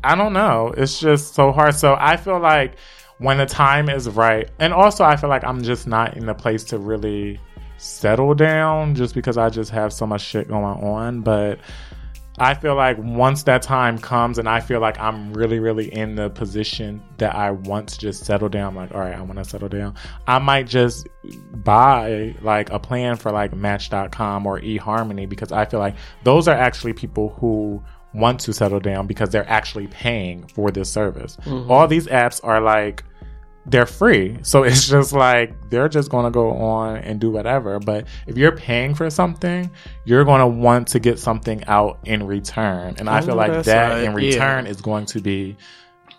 I 0.04 0.14
don't 0.14 0.32
know. 0.32 0.72
It's 0.76 0.98
just 1.00 1.34
so 1.34 1.52
hard. 1.52 1.74
So 1.74 1.96
I 1.98 2.16
feel 2.16 2.38
like 2.40 2.74
when 3.23 3.39
the 3.39 3.47
time 3.47 3.89
is 3.89 4.09
right, 4.09 4.51
and 4.59 4.73
also 4.73 5.05
I 5.05 5.16
feel 5.16 5.31
like 5.31 5.45
I'm 5.45 5.62
just 5.62 5.87
not 5.87 6.16
in 6.16 6.27
the 6.27 6.35
place 6.35 6.64
to 6.64 6.79
really 6.79 7.41
settle 7.79 8.35
down 8.35 8.95
just 8.95 9.14
because 9.14 9.37
I 9.37 9.49
just 9.49 9.70
have 9.70 9.93
so 9.93 10.07
much 10.07 10.23
shit 10.23 10.49
going 10.49 10.64
on. 10.64 11.20
But 11.20 11.59
I 12.39 12.55
feel 12.55 12.75
like 12.75 12.97
once 12.99 13.43
that 13.45 13.62
time 13.62 13.99
comes 13.99 14.39
and 14.39 14.49
I 14.49 14.61
feel 14.61 14.81
like 14.81 14.99
I'm 14.99 15.35
really, 15.35 15.59
really 15.59 15.93
in 15.93 16.14
the 16.14 16.31
position 16.31 17.03
that 17.18 17.35
I 17.35 17.51
want 17.51 17.89
to 17.91 17.99
just 17.99 18.25
settle 18.25 18.49
down, 18.49 18.68
I'm 18.68 18.77
like, 18.77 18.93
all 18.93 19.01
right, 19.01 19.14
I 19.14 19.20
want 19.20 19.39
to 19.39 19.45
settle 19.45 19.68
down. 19.68 19.95
I 20.27 20.39
might 20.39 20.66
just 20.66 21.09
buy 21.53 22.35
like 22.41 22.70
a 22.70 22.79
plan 22.79 23.16
for 23.16 23.31
like 23.31 23.55
Match.com 23.55 24.47
or 24.47 24.61
eHarmony 24.61 25.29
because 25.29 25.53
I 25.53 25.64
feel 25.64 25.81
like 25.81 25.95
those 26.25 26.49
are 26.49 26.57
actually 26.57 26.95
people 26.95 27.31
who 27.39 27.83
want 28.14 28.41
to 28.41 28.53
settle 28.53 28.81
down 28.81 29.07
because 29.07 29.31
they're 29.31 29.49
actually 29.49 29.87
paying 29.89 30.47
for 30.49 30.70
this 30.70 30.91
service. 30.91 31.37
Mm-hmm. 31.45 31.70
All 31.70 31.87
these 31.87 32.07
apps 32.07 32.41
are 32.43 32.61
like, 32.61 33.05
they're 33.66 33.86
free. 33.86 34.38
So 34.42 34.62
it's 34.64 34.88
just 34.88 35.12
like 35.12 35.70
they're 35.70 35.88
just 35.88 36.10
going 36.10 36.24
to 36.24 36.30
go 36.30 36.50
on 36.56 36.96
and 36.96 37.20
do 37.20 37.30
whatever. 37.30 37.78
But 37.78 38.06
if 38.26 38.36
you're 38.36 38.56
paying 38.56 38.94
for 38.94 39.08
something, 39.10 39.70
you're 40.04 40.24
going 40.24 40.40
to 40.40 40.46
want 40.46 40.88
to 40.88 41.00
get 41.00 41.18
something 41.18 41.62
out 41.66 41.98
in 42.04 42.26
return. 42.26 42.96
And 42.98 43.08
I 43.08 43.20
feel 43.20 43.34
Oh, 43.34 43.36
like 43.36 43.64
that 43.64 43.88
right. 43.90 43.98
in 44.04 44.10
Yeah. 44.12 44.16
return 44.16 44.66
is 44.66 44.80
going 44.80 45.06
to 45.06 45.20
be 45.20 45.56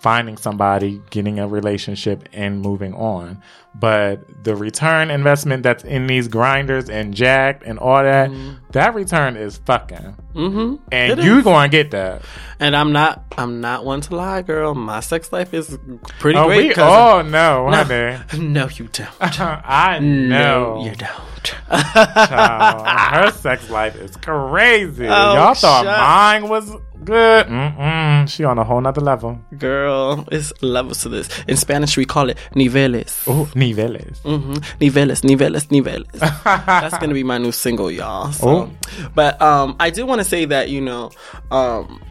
finding 0.03 0.37
somebody, 0.37 1.01
getting 1.09 1.39
a 1.39 1.47
relationship 1.47 2.29
and 2.33 2.61
moving 2.61 2.93
on. 2.93 3.41
But 3.75 4.43
the 4.43 4.55
return 4.55 5.09
investment 5.09 5.63
that's 5.63 5.83
in 5.83 6.05
these 6.05 6.27
Grindrs 6.27 6.89
and 6.89 7.11
Jack'd 7.11 7.63
and 7.63 7.79
all 7.79 8.03
that, 8.03 8.29
that 8.73 8.93
return 8.93 9.35
is 9.35 9.57
fucking. 9.57 10.15
mm-hmm. 10.35 10.75
And 10.91 11.19
It 11.19 11.23
you 11.25 11.39
is. 11.39 11.43
going 11.43 11.71
to 11.71 11.75
get 11.75 11.89
that. 11.91 12.21
And 12.59 12.75
I'm 12.75 12.91
not 12.91 13.23
I'm 13.35 13.61
not 13.61 13.83
one 13.83 14.01
to 14.01 14.15
lie, 14.15 14.43
girl. 14.43 14.75
My 14.75 14.99
sex 14.99 15.31
life 15.33 15.55
is 15.55 15.75
pretty 16.19 16.37
Oh, 16.37 16.45
great. 16.45 16.77
we 16.77 16.83
all 16.83 17.23
know, 17.23 17.67
honey. 17.71 18.19
no, 18.37 18.67
you 18.67 18.89
don't. 18.91 19.09
I 19.39 19.97
No, 19.99 20.75
know. 20.77 20.85
you 20.85 20.95
don't. 20.95 21.09
Child, 21.43 22.87
her 22.87 23.31
sex 23.31 23.69
life 23.69 23.95
is 23.95 24.15
crazy. 24.17 25.05
Oh, 25.13 25.33
Y'all 25.33 25.53
thought 25.55 25.85
shut- 25.85 25.97
mine 25.99 26.47
was. 26.49 26.71
Mm-mm. 27.05 28.27
She 28.29 28.43
on 28.43 28.57
a 28.57 28.63
whole 28.63 28.81
nother 28.81 29.01
level. 29.01 29.39
Girl, 29.57 30.25
it's 30.31 30.51
levels 30.61 31.01
to 31.03 31.09
this. 31.09 31.27
In 31.47 31.57
Spanish, 31.57 31.97
we 31.97 32.05
call 32.05 32.29
it 32.29 32.37
niveles. 32.55 33.27
Ooh, 33.27 33.45
niveles. 33.55 34.19
hmm 34.21 34.53
Niveles, 34.79 35.21
niveles, 35.23 35.67
niveles. 35.67 36.09
That's 36.43 36.97
gonna 36.97 37.13
be 37.13 37.23
my 37.23 37.37
new 37.37 37.51
single, 37.51 37.91
y'all. 37.91 38.31
So. 38.31 38.69
But 39.15 39.41
um, 39.41 39.75
I 39.79 39.89
do 39.89 40.05
want 40.05 40.19
to 40.19 40.25
say 40.25 40.45
that 40.45 40.69
you 40.69 40.81
know, 40.81 41.11
um, 41.51 42.01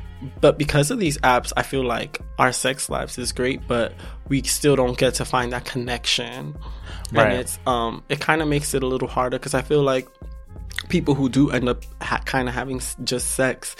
but 0.40 0.58
because 0.58 0.90
of 0.90 0.98
these 0.98 1.18
apps, 1.18 1.52
I 1.56 1.62
feel 1.62 1.84
like 1.84 2.20
our 2.38 2.52
sex 2.52 2.88
lives 2.90 3.18
is 3.18 3.32
great, 3.32 3.66
but 3.66 3.92
we 4.28 4.42
still 4.42 4.76
don't 4.76 4.96
get 4.96 5.14
to 5.14 5.24
find 5.24 5.52
that 5.52 5.64
connection, 5.64 6.56
Right. 7.12 7.30
and 7.30 7.40
it's 7.40 7.58
um, 7.66 8.02
it 8.08 8.20
kind 8.20 8.40
of 8.42 8.48
makes 8.48 8.74
it 8.74 8.82
a 8.82 8.86
little 8.86 9.08
harder 9.08 9.38
because 9.38 9.54
I 9.54 9.62
feel 9.62 9.82
like 9.82 10.08
people 10.88 11.14
who 11.14 11.28
do 11.28 11.50
end 11.50 11.68
up 11.68 11.82
ha- 12.00 12.22
kind 12.24 12.48
of 12.48 12.54
having 12.54 12.76
s- 12.76 12.96
just 13.04 13.32
sex. 13.32 13.76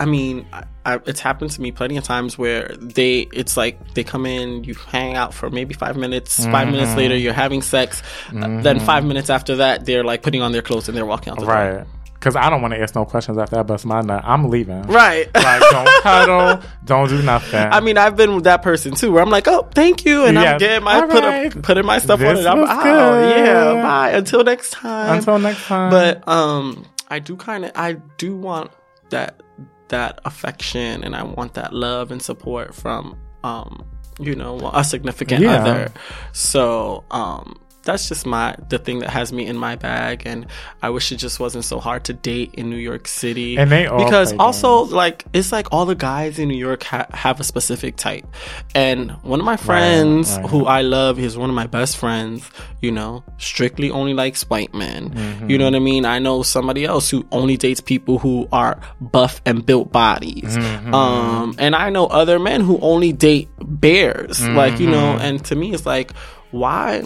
I 0.00 0.06
mean, 0.06 0.46
I, 0.52 0.64
I, 0.86 0.94
it's 1.06 1.20
happened 1.20 1.50
to 1.52 1.60
me 1.60 1.70
plenty 1.72 1.96
of 1.98 2.04
times 2.04 2.36
where 2.38 2.68
they, 2.80 3.28
it's 3.32 3.56
like 3.56 3.94
they 3.94 4.02
come 4.02 4.24
in, 4.26 4.64
you 4.64 4.74
hang 4.74 5.14
out 5.14 5.34
for 5.34 5.50
maybe 5.50 5.74
five 5.74 5.96
minutes. 5.96 6.44
Five 6.46 6.68
minutes 6.68 6.96
later, 6.96 7.14
you're 7.16 7.34
having 7.34 7.60
sex. 7.62 8.02
Uh, 8.34 8.62
then 8.62 8.80
five 8.80 9.04
minutes 9.04 9.28
after 9.30 9.56
that, 9.56 9.84
they're 9.84 10.02
like 10.02 10.22
putting 10.22 10.40
on 10.42 10.52
their 10.52 10.62
clothes 10.62 10.88
and 10.88 10.96
they're 10.96 11.04
walking 11.06 11.30
out 11.32 11.38
the 11.38 11.44
door. 11.44 11.54
Right. 11.54 11.86
Because 12.14 12.36
I 12.36 12.50
don't 12.50 12.60
want 12.60 12.74
to 12.74 12.80
ask 12.80 12.94
no 12.94 13.04
questions 13.06 13.38
after 13.38 13.58
I 13.58 13.62
bust 13.62 13.86
my 13.86 14.00
nut. 14.02 14.22
I'm 14.26 14.50
leaving. 14.50 14.82
Right. 14.82 15.28
Like, 15.34 15.60
don't 15.70 15.88
cuddle. 16.02 16.62
Don't 16.84 17.08
do 17.08 17.22
nothing. 17.22 17.58
I 17.60 17.80
mean, 17.80 17.96
I've 17.96 18.14
been 18.16 18.34
with 18.34 18.44
that 18.44 18.60
person 18.62 18.94
too, 18.94 19.10
where 19.12 19.22
I'm 19.22 19.30
like, 19.30 19.48
"Oh, 19.48 19.66
thank 19.74 20.04
you," 20.04 20.26
and 20.26 20.34
Yeah. 20.36 20.52
I'm 20.52 20.58
getting 20.58 20.84
my 20.84 21.00
put 21.06 21.24
right. 21.24 21.62
putting 21.62 21.86
my 21.86 21.98
stuff 21.98 22.20
on 22.20 22.34
This 22.34 22.44
it. 22.44 22.46
I'm 22.46 22.60
was 22.60 22.68
out. 22.68 22.82
good. 22.82 23.36
Yeah, 23.46 23.72
bye. 23.82 24.10
Until 24.10 24.44
next 24.44 24.70
time. 24.72 25.16
Until 25.18 25.38
next 25.38 25.64
time. 25.66 25.90
But 25.90 26.28
um, 26.28 26.84
I 27.08 27.20
do 27.20 27.36
kind 27.36 27.64
of, 27.64 27.72
I 27.74 27.94
do 28.18 28.36
want 28.36 28.70
that 29.08 29.42
that 29.90 30.20
affection, 30.24 31.04
and 31.04 31.14
I 31.14 31.22
want 31.22 31.54
that 31.54 31.72
love 31.72 32.10
and 32.10 32.20
support 32.20 32.74
from 32.74 33.16
um, 33.44 33.84
you 34.18 34.34
know, 34.34 34.70
a 34.74 34.82
significant 34.84 35.42
Yeah. 35.42 35.56
other. 35.62 35.92
So 36.32 37.04
um. 37.10 37.58
That's 37.82 38.08
just 38.08 38.26
my 38.26 38.56
the 38.68 38.78
thing 38.78 38.98
that 39.00 39.10
has 39.10 39.32
me 39.32 39.46
in 39.46 39.56
my 39.56 39.76
bag, 39.76 40.22
and 40.26 40.46
I 40.82 40.90
wish 40.90 41.12
it 41.12 41.16
just 41.16 41.40
wasn't 41.40 41.64
so 41.64 41.80
hard 41.80 42.04
to 42.04 42.12
date 42.12 42.54
in 42.54 42.68
New 42.68 42.76
York 42.76 43.08
City. 43.08 43.56
And 43.56 43.70
they 43.70 43.86
all 43.86 44.04
because 44.04 44.32
also 44.38 44.80
like 44.82 45.24
it's 45.32 45.50
like 45.52 45.68
all 45.72 45.86
the 45.86 45.94
guys 45.94 46.38
in 46.38 46.48
New 46.48 46.58
York 46.58 46.82
ha- 46.82 47.06
have 47.12 47.40
a 47.40 47.44
specific 47.44 47.96
type, 47.96 48.26
and 48.74 49.12
one 49.22 49.40
of 49.40 49.46
my 49.46 49.56
friends 49.56 50.36
right. 50.36 50.46
who 50.50 50.66
I 50.66 50.82
love 50.82 51.18
is 51.18 51.36
one 51.38 51.48
of 51.48 51.56
my 51.56 51.66
best 51.66 51.96
friends. 51.96 52.48
You 52.82 52.92
know, 52.92 53.24
strictly 53.38 53.90
only 53.90 54.14
likes 54.14 54.42
white 54.48 54.72
men. 54.74 55.10
Mm-hmm. 55.10 55.50
You 55.50 55.58
know 55.58 55.64
what 55.66 55.74
I 55.74 55.80
mean? 55.80 56.04
I 56.06 56.18
know 56.18 56.42
somebody 56.42 56.84
else 56.84 57.10
who 57.10 57.26
only 57.30 57.56
dates 57.56 57.80
people 57.80 58.18
who 58.18 58.48
are 58.52 58.80
buff 59.00 59.42
and 59.44 59.64
built 59.64 59.92
bodies. 59.92 60.56
Mm-hmm. 60.56 60.94
Um, 60.94 61.54
and 61.58 61.74
I 61.74 61.90
know 61.90 62.06
other 62.06 62.38
men 62.38 62.62
who 62.62 62.78
only 62.80 63.12
date 63.12 63.48
bears. 63.58 64.46
Like 64.46 64.80
you 64.80 64.86
know, 64.88 65.00
Mm-hmm. 65.00 65.22
and 65.24 65.44
to 65.46 65.54
me, 65.56 65.72
it's 65.72 65.86
like 65.86 66.12
why 66.50 67.04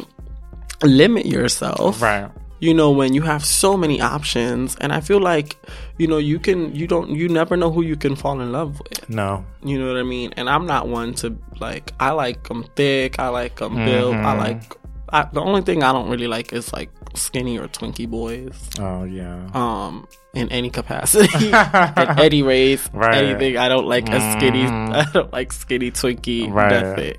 limit 0.83 1.27
yourself? 1.27 2.01
right. 2.03 2.31
you 2.61 2.73
know, 2.73 2.91
when 2.91 3.13
you 3.13 3.23
have 3.23 3.45
so 3.45 3.77
many 3.77 4.01
options, 4.01 4.77
and 4.81 4.93
I 4.93 5.01
feel 5.01 5.21
like, 5.21 5.57
you 5.99 6.07
know, 6.07 6.19
you 6.19 6.39
can, 6.39 6.75
you 6.75 6.87
don't, 6.87 7.11
you 7.11 7.29
never 7.29 7.57
know 7.57 7.71
who 7.71 7.83
you 7.83 7.97
can 7.97 8.17
fall 8.17 8.41
in 8.41 8.53
love 8.53 8.81
with. 8.81 9.09
No. 9.11 9.45
You 9.63 9.79
know 9.79 9.87
what 9.87 9.99
I 9.99 10.03
mean? 10.03 10.33
And 10.37 10.49
I'm 10.49 10.67
not 10.67 10.89
one 10.89 11.15
to 11.17 11.37
like. 11.61 11.93
I 12.01 12.11
like 12.11 12.49
them 12.49 12.65
thick. 12.75 13.19
I 13.19 13.29
like 13.29 13.57
them 13.57 13.77
built. 13.85 14.15
I 14.15 14.37
like. 14.37 14.77
I, 15.11 15.29
the 15.33 15.41
only 15.41 15.61
thing 15.63 15.83
I 15.83 15.93
don't 15.93 16.09
really 16.09 16.27
like 16.27 16.53
is 16.53 16.73
like 16.73 16.91
skinny 17.15 17.59
or 17.59 17.69
twinky 17.69 18.09
boys. 18.09 18.71
Oh 18.81 19.05
yeah. 19.05 19.49
Um, 19.53 20.09
in 20.35 20.51
any 20.51 20.71
capacity, 20.71 21.47
in 21.49 22.19
any 22.19 22.43
race, 22.43 22.89
Right. 22.93 23.15
anything. 23.25 23.57
I 23.57 23.69
don't 23.69 23.87
like 23.87 24.09
a 24.11 24.21
skinny. 24.33 24.65
I 24.67 25.07
don't 25.13 25.33
like 25.33 25.53
skinny 25.53 25.91
twinky. 25.91 26.53
Right. 26.53 26.71
Nothing. 26.71 27.15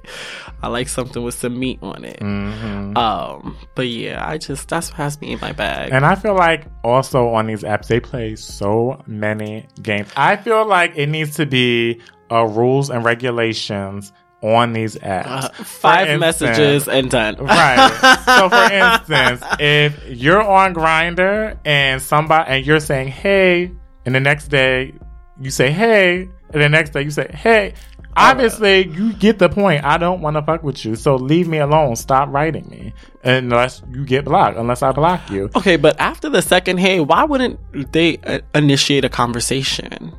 I 0.61 0.67
like 0.67 0.87
something 0.89 1.23
with 1.23 1.35
some 1.35 1.59
meat 1.59 1.79
on 1.81 2.03
it. 2.05 2.19
hmm 2.19 2.97
Um, 2.97 3.57
but 3.75 3.87
yeah, 3.87 4.27
I 4.27 4.37
just 4.37 4.67
that's 4.67 4.89
what 4.89 4.97
has 4.97 5.19
me 5.21 5.31
in 5.33 5.39
my 5.39 5.51
bag. 5.51 5.91
And 5.91 6.05
I 6.05 6.15
feel 6.15 6.35
like 6.35 6.65
also 6.83 7.27
on 7.29 7.47
these 7.47 7.63
apps 7.63 7.87
they 7.87 7.99
play 7.99 8.35
so 8.35 9.01
many 9.05 9.67
games. 9.81 10.09
I 10.17 10.35
feel 10.37 10.65
like 10.65 10.93
it 10.95 11.07
needs 11.07 11.35
to 11.35 11.45
be 11.45 12.01
uh, 12.31 12.45
rules 12.45 12.89
and 12.89 13.03
regulations 13.05 14.11
on 14.41 14.73
these 14.73 14.95
apps. 14.97 15.25
Uh, 15.25 15.49
five 15.63 16.07
instance- 16.09 16.41
messages 16.41 16.87
and 16.87 17.09
done. 17.09 17.35
Right. 17.37 18.21
so 18.25 18.49
for 18.49 18.73
instance, 18.73 19.43
if 19.59 20.07
you're 20.07 20.41
on 20.43 20.73
Grindr 20.75 21.57
and 21.65 22.01
somebody 22.01 22.49
and 22.51 22.65
you're 22.65 22.79
saying 22.79 23.07
hey, 23.07 23.71
and 24.05 24.13
the 24.13 24.19
next 24.19 24.49
day 24.49 24.93
you 25.39 25.49
say 25.49 25.71
hey, 25.71 26.29
and 26.51 26.61
the 26.61 26.69
next 26.69 26.91
day 26.91 27.01
you 27.01 27.11
say 27.11 27.29
hey, 27.33 27.73
obviously 28.15 28.87
you 28.87 29.13
get 29.13 29.39
the 29.39 29.49
point. 29.49 29.83
I 29.83 29.97
don't 29.97 30.21
want 30.21 30.35
to 30.35 30.41
fuck 30.43 30.63
with 30.63 30.85
you, 30.85 30.95
so 30.95 31.15
leave 31.15 31.47
me 31.47 31.57
alone. 31.57 31.95
Stop 31.95 32.29
writing 32.29 32.67
me 32.69 32.93
unless 33.23 33.81
you 33.91 34.05
get 34.05 34.25
blocked. 34.25 34.57
Unless 34.57 34.83
I 34.83 34.91
block 34.91 35.29
you. 35.31 35.49
Okay, 35.55 35.75
but 35.75 35.99
after 35.99 36.29
the 36.29 36.41
second 36.41 36.77
hey, 36.77 36.99
why 36.99 37.23
wouldn't 37.23 37.59
they 37.91 38.17
uh, 38.17 38.39
initiate 38.53 39.05
a 39.05 39.09
conversation? 39.09 40.13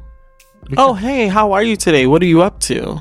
Oh, 0.77 0.95
hey, 0.95 1.29
how 1.29 1.53
are 1.53 1.63
you 1.63 1.77
today? 1.77 2.09
What 2.09 2.21
are 2.23 2.27
you 2.27 2.43
up 2.43 2.59
to? 2.63 2.99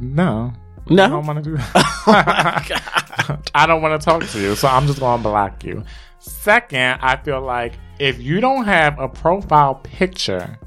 No. 0.00 0.52
No. 0.88 1.04
I 1.04 1.08
don't 1.08 1.26
want 1.26 1.44
to 1.44 1.50
do 1.50 1.56
oh 1.74 2.02
that. 2.06 3.50
I 3.54 3.66
don't 3.66 3.82
want 3.82 4.00
to 4.00 4.04
talk 4.04 4.24
to 4.26 4.40
you, 4.40 4.54
so 4.56 4.66
I'm 4.68 4.86
just 4.86 4.98
going 4.98 5.18
to 5.18 5.22
block 5.28 5.62
you. 5.64 5.84
Second, 6.18 6.98
I 7.02 7.16
feel 7.16 7.40
like 7.40 7.74
if 7.98 8.20
you 8.20 8.40
don't 8.40 8.64
have 8.64 8.98
a 8.98 9.08
profile 9.08 9.74
picture, 9.76 10.58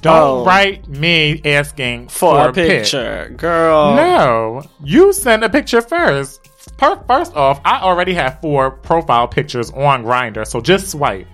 don't 0.00 0.40
Oh. 0.40 0.44
write 0.44 0.88
me 0.88 1.40
asking 1.44 2.08
For, 2.08 2.34
for, 2.42 2.48
a 2.48 2.52
picture, 2.52 3.32
girl. 3.36 3.94
No, 3.94 4.62
you 4.82 5.12
send 5.12 5.44
a 5.44 5.48
picture 5.48 5.80
first. 5.80 6.40
Per- 6.76 7.02
First 7.06 7.34
off, 7.36 7.60
I 7.64 7.80
already 7.80 8.14
have 8.14 8.40
four 8.40 8.70
profile 8.72 9.28
pictures 9.28 9.70
on 9.70 10.04
Grindr, 10.04 10.46
so 10.46 10.60
just 10.60 10.90
swipe. 10.90 11.26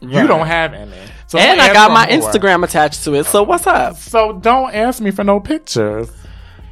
You 0.00 0.26
don't 0.26 0.46
have 0.46 0.74
any. 0.74 0.92
So 1.26 1.38
And 1.38 1.60
I 1.60 1.72
got 1.72 1.90
my 1.90 2.06
more. 2.06 2.30
Instagram 2.30 2.64
attached 2.64 3.02
to 3.04 3.14
it. 3.14 3.24
So 3.24 3.42
what's 3.42 3.66
up? 3.66 3.96
So 3.96 4.32
don't 4.34 4.74
ask 4.74 5.00
me 5.00 5.10
for 5.10 5.24
no 5.24 5.40
pictures. 5.40 6.10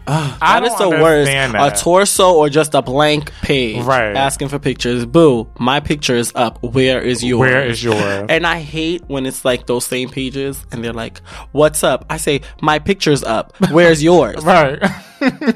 Ah. 0.06 0.36
I 0.42 0.60
That 0.60 0.66
is 0.72 0.78
don't 0.78 0.90
the 0.90 1.02
worst. 1.02 1.30
understand 1.30 1.56
A 1.56 1.76
torso 1.76 2.34
or 2.34 2.48
just 2.50 2.74
a 2.74 2.82
blank 2.82 3.32
page. 3.42 3.82
Right. 3.82 4.14
Asking 4.16 4.48
for 4.48 4.58
pictures. 4.58 5.06
Boo. 5.06 5.48
My 5.58 5.80
picture 5.80 6.14
is 6.14 6.30
up. 6.34 6.62
Where 6.62 7.00
is 7.00 7.24
yours? 7.24 7.40
Where 7.40 7.64
is 7.66 7.82
yours? 7.82 8.26
And 8.30 8.46
I 8.46 8.60
hate 8.60 9.02
when 9.06 9.24
it's 9.26 9.44
like 9.44 9.66
those 9.66 9.86
same 9.86 10.08
pages 10.10 10.64
and 10.72 10.84
they're 10.84 10.92
like, 10.92 11.20
What's 11.52 11.82
up? 11.82 12.04
I 12.10 12.18
say, 12.18 12.42
My 12.60 12.78
picture's 12.78 13.24
up. 13.24 13.54
Where's 13.70 14.02
yours? 14.10 14.44
right. 14.44 14.78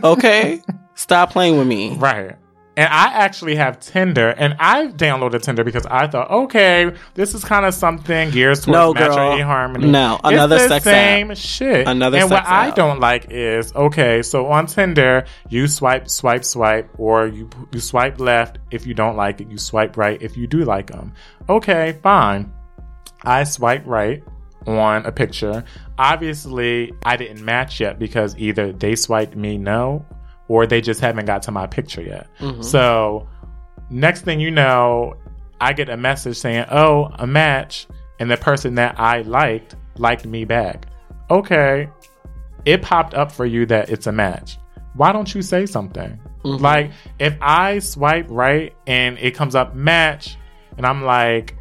Okay? 0.02 0.62
Stop 0.94 1.30
playing 1.30 1.58
with 1.58 1.66
me. 1.68 1.94
Right. 1.96 2.36
And 2.78 2.86
I 2.92 3.06
actually 3.06 3.56
have 3.56 3.80
Tinder, 3.80 4.28
and 4.28 4.54
I 4.60 4.86
downloaded 4.86 5.42
Tinder 5.42 5.64
because 5.64 5.84
I 5.86 6.06
thought, 6.06 6.30
okay, 6.30 6.92
this 7.14 7.34
is 7.34 7.44
kind 7.44 7.66
of 7.66 7.74
something 7.74 8.30
geared 8.30 8.54
towards 8.54 8.68
No, 8.68 8.94
match 8.94 9.08
girl. 9.16 9.16
No, 9.90 10.14
It's 10.22 10.28
another 10.28 10.58
the 10.58 10.68
sex 10.68 10.84
same 10.84 11.34
shit. 11.34 11.88
Another 11.88 12.18
and 12.18 12.30
what 12.30 12.44
sex 12.44 12.48
I 12.48 12.70
don't 12.70 13.00
like 13.00 13.32
is 13.32 13.74
okay. 13.74 14.22
So 14.22 14.46
on 14.46 14.66
Tinder, 14.66 15.24
you 15.48 15.66
swipe, 15.66 16.08
swipe, 16.08 16.44
swipe, 16.44 16.88
or 16.98 17.26
you 17.26 17.50
you 17.72 17.80
swipe 17.80 18.20
left 18.20 18.58
if 18.70 18.86
you 18.86 18.94
don't 18.94 19.16
like 19.16 19.40
it. 19.40 19.50
You 19.50 19.58
swipe 19.58 19.96
right 19.96 20.22
if 20.22 20.36
you 20.36 20.46
do 20.46 20.58
like 20.58 20.92
them. 20.92 21.14
Okay, 21.48 21.98
fine. 22.00 22.52
I 23.24 23.42
swipe 23.42 23.84
right 23.86 24.22
on 24.68 25.04
a 25.04 25.10
picture. 25.10 25.64
Obviously, 25.98 26.92
I 27.04 27.16
didn't 27.16 27.44
match 27.44 27.80
yet 27.80 27.98
because 27.98 28.38
either 28.38 28.70
they 28.70 28.94
swiped 28.94 29.34
me 29.34 29.58
no 29.58 30.06
or 30.48 30.66
they 30.66 30.80
just 30.80 31.00
haven't 31.00 31.26
got 31.26 31.42
to 31.42 31.50
my 31.52 31.66
picture 31.66 32.02
yet. 32.02 32.26
Mm-hmm. 32.40 32.62
So, 32.62 33.28
next 33.90 34.22
thing 34.22 34.40
you 34.40 34.50
know, 34.50 35.14
I 35.60 35.72
get 35.72 35.88
a 35.88 35.96
message 35.96 36.36
saying, 36.36 36.64
"Oh, 36.70 37.10
a 37.14 37.26
match," 37.26 37.86
and 38.18 38.30
the 38.30 38.36
person 38.36 38.74
that 38.76 38.98
I 38.98 39.22
liked 39.22 39.76
liked 39.98 40.26
me 40.26 40.44
back. 40.44 40.86
Okay, 41.30 41.88
it 42.64 42.82
popped 42.82 43.14
up 43.14 43.30
for 43.30 43.46
you 43.46 43.66
that 43.66 43.90
it's 43.90 44.06
a 44.06 44.12
match. 44.12 44.58
Why 44.94 45.12
don't 45.12 45.32
you 45.34 45.42
say 45.42 45.66
something? 45.66 46.18
Mm-hmm. 46.44 46.62
Like, 46.62 46.90
if 47.18 47.36
I 47.40 47.78
swipe 47.80 48.26
right 48.28 48.74
and 48.86 49.18
it 49.18 49.34
comes 49.34 49.54
up 49.54 49.74
match, 49.74 50.36
and 50.76 50.86
I'm 50.86 51.04
like, 51.04 51.56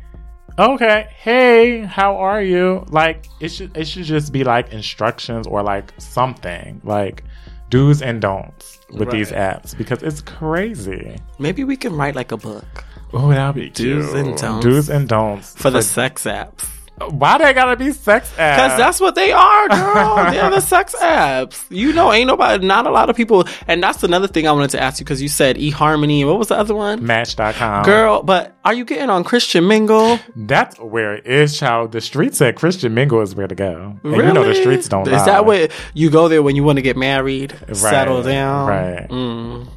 okay, 0.57 1.07
hey, 1.17 1.81
how 1.81 2.17
are 2.17 2.41
you? 2.41 2.85
Like, 2.89 3.27
it 3.39 3.49
should 3.49 3.75
it 3.75 3.85
should 3.85 4.05
just 4.05 4.31
be 4.31 4.43
like 4.43 4.71
instructions 4.71 5.47
or 5.47 5.61
like 5.61 5.93
something 5.97 6.81
like 6.83 7.23
do's 7.69 8.01
and 8.01 8.21
don'ts 8.21 8.76
with 8.91 9.11
these 9.11 9.31
apps 9.31 9.77
because 9.77 10.01
it's 10.03 10.21
crazy. 10.21 11.17
Maybe 11.39 11.63
we 11.63 11.75
can 11.77 11.95
write 11.95 12.15
like 12.15 12.31
a 12.31 12.37
book 12.37 12.65
Oh, 13.13 13.29
that'd 13.29 13.55
be 13.55 13.69
Do's 13.69 14.11
cute. 14.11 14.15
and 14.27 14.37
don'ts. 14.37 14.65
Do's 14.65 14.89
and 14.89 15.07
don'ts 15.07 15.53
for 15.55 15.69
the 15.69 15.81
sex 15.81 16.25
apps. 16.25 16.67
Why 16.99 17.37
they 17.37 17.53
gotta 17.53 17.75
be 17.75 17.91
sex 17.91 18.27
apps? 18.37 18.55
Because 18.55 18.77
that's 18.77 18.99
what 18.99 19.13
they 19.15 19.31
are, 19.31 19.67
girl. 19.69 20.31
They're 20.31 20.49
the 20.49 20.61
sex 20.61 20.95
apps. 20.95 21.63
You 21.69 21.93
know, 21.93 22.11
ain't 22.11 22.27
nobody, 22.27 22.65
not 22.65 22.87
a 22.87 22.89
lot 22.89 23.09
of 23.09 23.15
people. 23.15 23.45
And 23.67 23.83
that's 23.83 24.03
another 24.03 24.27
thing 24.27 24.47
I 24.47 24.51
wanted 24.51 24.71
to 24.71 24.81
ask 24.81 24.99
you 24.99 25.05
because 25.05 25.21
you 25.21 25.27
said 25.29 25.57
eHarmony. 25.57 26.25
What 26.25 26.39
was 26.39 26.47
the 26.47 26.55
other 26.57 26.73
one? 26.73 27.05
Match.com. 27.05 27.85
Girl, 27.85 28.23
but 28.23 28.55
are 28.65 28.73
you 28.73 28.83
getting 28.83 29.09
on 29.11 29.23
Christian 29.23 29.67
Mingle? 29.67 30.19
That's 30.35 30.79
where 30.79 31.15
it 31.15 31.27
is, 31.27 31.57
child. 31.57 31.91
The 31.91 32.01
streets 32.01 32.39
said 32.39 32.55
Christian 32.55 32.93
Mingle 32.95 33.21
is 33.21 33.35
where 33.35 33.47
to 33.47 33.55
go. 33.55 33.99
And 34.03 34.15
you 34.15 34.33
know 34.33 34.43
the 34.43 34.55
streets 34.55 34.87
don't 34.89 35.07
Is 35.07 35.13
lie. 35.13 35.25
that 35.25 35.45
where 35.45 35.69
you 35.93 36.09
go 36.09 36.27
there 36.27 36.41
when 36.41 36.55
you 36.55 36.63
want 36.63 36.77
to 36.77 36.81
get 36.81 36.97
married, 36.97 37.53
Right, 37.67 37.77
settle 37.77 38.23
down? 38.23 38.67
Right. 38.67 39.07
Mm, 39.07 39.67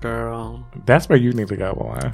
girl, 0.00 0.66
That's 0.86 1.08
where 1.08 1.18
you 1.18 1.32
need 1.32 1.48
to 1.48 1.56
go, 1.56 1.74
boy. 1.74 2.12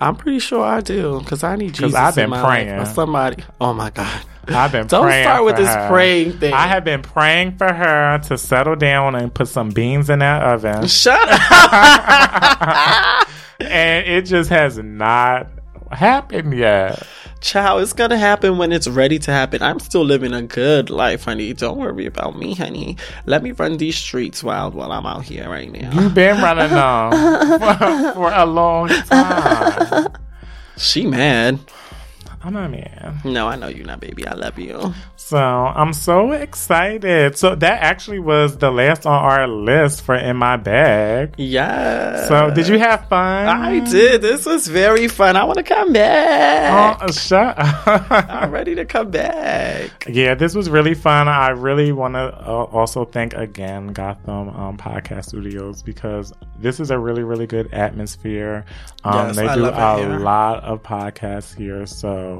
I'm 0.00 0.16
pretty 0.16 0.38
sure 0.38 0.62
I 0.64 0.80
do 0.80 1.18
because 1.20 1.42
I 1.42 1.56
need 1.56 1.74
Jesus. 1.74 1.94
I've 1.94 2.14
been 2.14 2.24
in 2.24 2.30
my 2.30 2.42
praying. 2.42 2.84
somebody. 2.86 3.42
Oh 3.60 3.72
my 3.72 3.90
God. 3.90 4.22
I've 4.48 4.72
been 4.72 4.86
Don't 4.86 5.10
start 5.10 5.44
with 5.44 5.56
this 5.56 5.68
her. 5.68 5.88
praying 5.88 6.38
thing. 6.38 6.52
I 6.52 6.66
have 6.66 6.84
been 6.84 7.00
praying 7.02 7.56
for 7.56 7.72
her 7.72 8.18
to 8.28 8.36
settle 8.36 8.76
down 8.76 9.14
and 9.14 9.32
put 9.32 9.48
some 9.48 9.70
beans 9.70 10.10
in 10.10 10.18
that 10.18 10.42
oven. 10.42 10.86
Shut 10.86 11.18
up. 11.30 13.28
and 13.60 14.06
it 14.06 14.22
just 14.26 14.50
has 14.50 14.76
not 14.78 15.48
happened 15.92 16.56
yet. 16.56 17.02
Child, 17.40 17.82
it's 17.82 17.92
gonna 17.92 18.16
happen 18.16 18.58
when 18.58 18.72
it's 18.72 18.88
ready 18.88 19.18
to 19.18 19.30
happen. 19.30 19.62
I'm 19.62 19.78
still 19.78 20.04
living 20.04 20.32
a 20.32 20.42
good 20.42 20.88
life, 20.90 21.24
honey. 21.24 21.52
Don't 21.52 21.78
worry 21.78 22.06
about 22.06 22.38
me, 22.38 22.54
honey. 22.54 22.96
Let 23.26 23.42
me 23.42 23.52
run 23.52 23.76
these 23.76 23.96
streets 23.96 24.42
wild 24.42 24.74
while 24.74 24.92
I'm 24.92 25.06
out 25.06 25.24
here 25.24 25.48
right 25.48 25.70
now. 25.70 25.90
You've 25.92 26.14
been 26.14 26.40
running 26.40 26.72
on 26.72 27.12
for, 27.58 28.12
for 28.14 28.32
a 28.32 28.46
long 28.46 28.88
time. 28.88 30.08
She 30.76 31.06
mad. 31.06 31.60
I'm 32.44 32.56
a 32.56 32.68
man. 32.68 33.20
No, 33.24 33.48
I 33.48 33.56
know 33.56 33.68
you're 33.68 33.86
not, 33.86 34.00
baby. 34.00 34.26
I 34.26 34.34
love 34.34 34.58
you. 34.58 34.92
So 35.16 35.38
I'm 35.38 35.94
so 35.94 36.32
excited. 36.32 37.38
So 37.38 37.54
that 37.54 37.80
actually 37.82 38.18
was 38.18 38.58
the 38.58 38.70
last 38.70 39.06
on 39.06 39.14
our 39.14 39.48
list 39.48 40.02
for 40.02 40.14
in 40.14 40.36
my 40.36 40.58
bag. 40.58 41.34
Yeah. 41.38 42.28
So 42.28 42.50
did 42.50 42.68
you 42.68 42.78
have 42.78 43.08
fun? 43.08 43.48
I 43.48 43.80
did. 43.80 44.20
This 44.20 44.44
was 44.44 44.66
very 44.68 45.08
fun. 45.08 45.36
I 45.36 45.44
want 45.44 45.56
to 45.56 45.62
come 45.62 45.94
back. 45.94 47.00
Oh, 47.00 47.10
shut 47.12 47.58
up. 47.58 48.10
I'm 48.10 48.50
ready 48.50 48.74
to 48.74 48.84
come 48.84 49.10
back. 49.10 50.06
Yeah, 50.06 50.34
this 50.34 50.54
was 50.54 50.68
really 50.68 50.92
fun. 50.94 51.28
I 51.28 51.48
really 51.48 51.92
want 51.92 52.12
to 52.14 52.18
uh, 52.46 52.64
also 52.64 53.06
thank 53.06 53.32
again 53.32 53.94
Gotham 53.94 54.50
um, 54.50 54.76
Podcast 54.76 55.26
Studios 55.28 55.82
because 55.82 56.30
this 56.58 56.78
is 56.78 56.90
a 56.90 56.98
really, 56.98 57.22
really 57.22 57.46
good 57.46 57.72
atmosphere. 57.72 58.66
Um, 59.02 59.28
Yes, 59.28 59.36
they 59.36 59.46
I 59.46 59.54
do 59.54 60.12
a 60.12 60.18
lot 60.18 60.62
of 60.64 60.82
podcasts 60.82 61.56
here, 61.56 61.86
so 61.86 62.33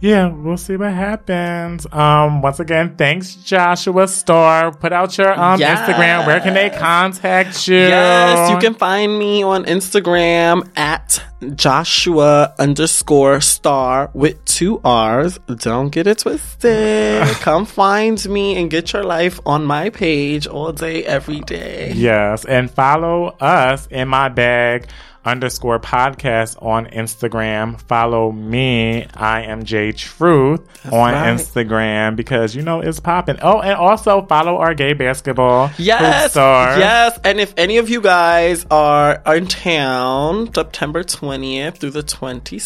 yeah, 0.00 0.26
we'll 0.28 0.56
see 0.56 0.76
what 0.76 0.92
happens. 0.92 1.86
Um, 1.92 2.42
once 2.42 2.58
again, 2.58 2.96
thanks 2.96 3.36
Joshua 3.36 4.08
Starr. 4.08 4.72
Put 4.72 4.92
out 4.92 5.16
your 5.16 5.32
um 5.38 5.60
Yes. 5.60 5.78
Instagram. 5.78 6.26
Where 6.26 6.40
can 6.40 6.54
they 6.54 6.70
contact 6.70 7.68
you? 7.68 7.76
Yes, 7.76 8.50
you 8.50 8.58
can 8.58 8.74
find 8.74 9.16
me 9.18 9.42
on 9.44 9.64
Instagram 9.64 10.68
at 10.76 11.22
Joshua 11.54 12.52
underscore 12.58 13.40
star 13.40 14.10
with 14.14 14.44
two 14.44 14.80
R's. 14.84 15.38
Don't 15.58 15.90
get 15.90 16.06
it 16.06 16.18
twisted. 16.18 17.22
Come 17.40 17.64
find 17.66 18.18
me 18.28 18.56
and 18.60 18.70
get 18.70 18.92
your 18.92 19.04
life 19.04 19.38
on 19.46 19.64
my 19.64 19.90
page 19.90 20.46
all 20.46 20.72
day, 20.72 21.04
every 21.04 21.40
day. 21.40 21.92
Yes, 21.94 22.44
and 22.44 22.70
follow 22.70 23.28
us 23.40 23.86
in 23.90 24.08
my 24.08 24.28
bag 24.28 24.88
underscore 25.24 25.78
podcast 25.78 26.60
on 26.62 26.86
Instagram. 26.86 27.80
Follow 27.82 28.32
me. 28.32 29.06
I 29.14 29.42
am 29.42 29.64
J 29.64 29.92
Truth 29.92 30.60
on 30.92 31.12
right. 31.12 31.34
Instagram 31.36 32.16
because 32.16 32.54
you 32.56 32.62
know 32.62 32.80
it's 32.80 33.00
popping. 33.00 33.38
Oh, 33.42 33.60
and 33.60 33.74
also 33.74 34.26
follow 34.26 34.56
our 34.58 34.74
gay 34.74 34.92
basketball 34.94 35.70
Yes, 35.78 36.32
star. 36.32 36.78
yes, 36.78 37.18
and 37.24 37.38
if 37.40 37.54
any 37.56 37.78
of 37.78 37.88
you 37.88 38.00
guys 38.00 38.66
are 38.70 39.22
in 39.26 39.46
town, 39.46 40.52
September 40.52 41.02
twentieth 41.04 41.78
through 41.78 41.90
the 41.90 42.02
twenty 42.02 42.60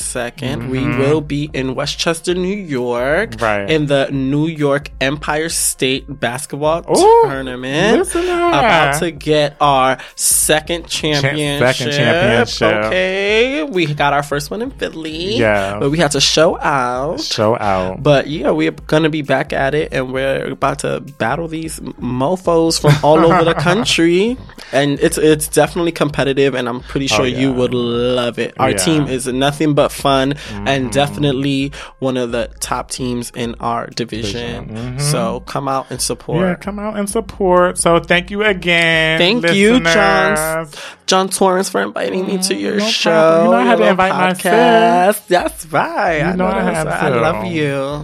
we 0.69 0.87
will 0.87 1.21
be 1.21 1.51
in 1.53 1.75
Westchester, 1.75 2.35
New 2.35 2.57
York, 2.57 3.31
Mm-hmm. 3.33 3.45
Right. 3.45 3.71
in 3.71 3.87
the 3.87 4.09
New 4.11 4.47
York 4.47 4.91
Empire 5.01 5.49
State 5.49 6.05
Basketball 6.21 6.81
Ooh, 6.91 7.23
Tournament. 7.29 7.99
listen 7.99 8.23
to. 8.23 8.49
About 8.49 8.99
to 9.01 9.11
get 9.11 9.57
our 9.61 9.99
second 10.15 10.87
championship. 10.89 11.77
second 11.77 11.93
championship. 11.93 12.46
Okay, 12.51 13.63
we 13.65 13.87
got 13.95 14.13
our 14.13 14.23
first 14.23 14.51
one 14.51 14.63
in 14.63 14.71
Philly. 14.71 15.37
Yeah. 15.37 15.79
but 15.79 15.91
we 15.91 15.99
had 15.99 16.13
to 16.13 16.21
show 16.21 16.59
out. 16.61 17.21
Show 17.21 17.57
out. 17.59 18.03
But 18.03 18.29
yeah, 18.29 18.51
we're 18.51 18.71
gonna 18.73 19.11
be 19.11 19.23
back 19.23 19.53
at 19.53 19.75
it, 19.75 19.93
and 19.93 20.13
we're 20.13 20.53
about 20.53 20.81
to 20.81 21.01
battle 21.01 21.49
these 21.49 21.81
mofo's 21.99 22.79
from 22.79 22.95
all 23.03 23.19
over 23.19 23.45
the 23.45 23.55
country, 23.71 24.37
and 24.73 24.99
it's 25.01 25.19
it's 25.19 25.49
definitely 25.49 25.93
competitive, 25.93 26.55
and 26.55 26.69
I'm 26.69 26.81
pretty 26.81 27.07
sure 27.07 27.27
you 27.27 27.49
Oh, 27.49 27.53
yeah. 27.53 27.57
would 27.59 27.75
love 27.75 28.39
it. 28.39 28.55
Our 28.59 28.71
Yeah. 28.71 28.77
team 28.77 29.07
is 29.09 29.27
nothing 29.27 29.75
but 29.75 29.93
fun, 29.93 30.35
Mm-hmm. 30.35 30.69
and 30.69 30.93
definitely 30.93 31.73
one 31.99 32.17
of 32.17 32.33
the 32.33 32.51
top 32.61 32.91
teams 32.91 33.31
in 33.35 33.55
our 33.61 33.87
division. 33.89 34.99
So 34.99 35.41
come 35.41 35.69
out 35.69 35.87
and 35.91 36.01
support. 36.01 36.39
Mm-hmm. 36.39 36.49
yeah, 36.49 36.55
come 36.57 36.79
out 36.79 36.97
and 36.99 37.09
support. 37.09 37.79
So 37.79 37.99
thank 38.01 38.31
you 38.31 38.43
again. 38.43 39.19
Thank 39.19 39.53
you. 39.53 39.81
John, 39.81 40.69
John 41.07 41.29
Torrance, 41.29 41.69
for 41.69 41.81
inviting 41.83 42.27
me 42.27 42.36
to 42.43 42.55
your 42.55 42.77
no 42.77 42.87
show. 42.87 43.11
problem. 43.11 43.45
You 43.47 43.51
know 43.53 43.57
I 43.59 43.65
had 43.65 43.77
to 43.79 43.89
invite 43.89 44.13
my 44.13 44.33
podcast. 44.35 45.27
That's 45.27 45.67
right. 45.67 46.23
I 46.23 46.35
know 46.37 46.47
I 46.47 46.63
that's 46.65 46.77
had. 46.77 47.13
I 47.13 47.21
love 47.21 47.47
you. 47.47 48.03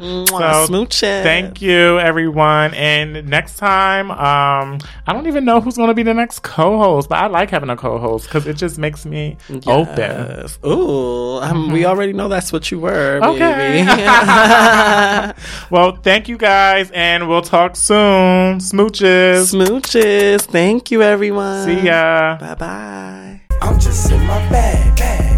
So, 0.00 0.06
Smooches. 0.66 1.22
Thank 1.22 1.60
you, 1.60 1.98
everyone. 1.98 2.72
And 2.72 3.28
next 3.28 3.58
time, 3.58 4.10
um, 4.10 4.78
I 5.06 5.12
don't 5.12 5.26
even 5.26 5.44
know 5.44 5.60
who's 5.60 5.76
going 5.76 5.88
to 5.88 5.94
be 5.94 6.02
the 6.02 6.14
next 6.14 6.38
co-host, 6.42 7.10
but 7.10 7.18
I 7.18 7.26
like 7.26 7.50
having 7.50 7.68
a 7.68 7.76
co-host 7.76 8.24
because 8.24 8.46
it 8.46 8.56
just 8.56 8.78
makes 8.78 9.04
me 9.04 9.36
open. 9.66 9.98
Yes. 9.98 10.58
Ooh, 10.64 11.36
um, 11.42 11.70
we 11.70 11.84
already 11.84 12.14
know 12.14 12.28
that's 12.28 12.50
what 12.50 12.70
you 12.70 12.78
were, 12.80 13.20
Mm-hmm. 13.20 13.42
Okay. 13.42 13.84
baby. 13.84 15.34
Well, 15.70 15.96
thank 15.96 16.28
you 16.28 16.38
guys, 16.38 16.90
and 16.92 17.28
we'll 17.28 17.42
talk 17.42 17.76
soon. 17.76 18.56
Smooches. 18.58 19.52
Smooches. 19.54 20.40
Thank 20.46 20.90
you, 20.90 21.02
everyone. 21.02 21.66
See 21.66 21.80
ya. 21.86 22.38
Bye 22.38 22.54
bye. 22.54 23.39
I'm 23.62 23.78
just 23.78 24.10
in 24.10 24.24
my 24.26 24.38
bag, 24.48 24.96
bag. 24.96 25.29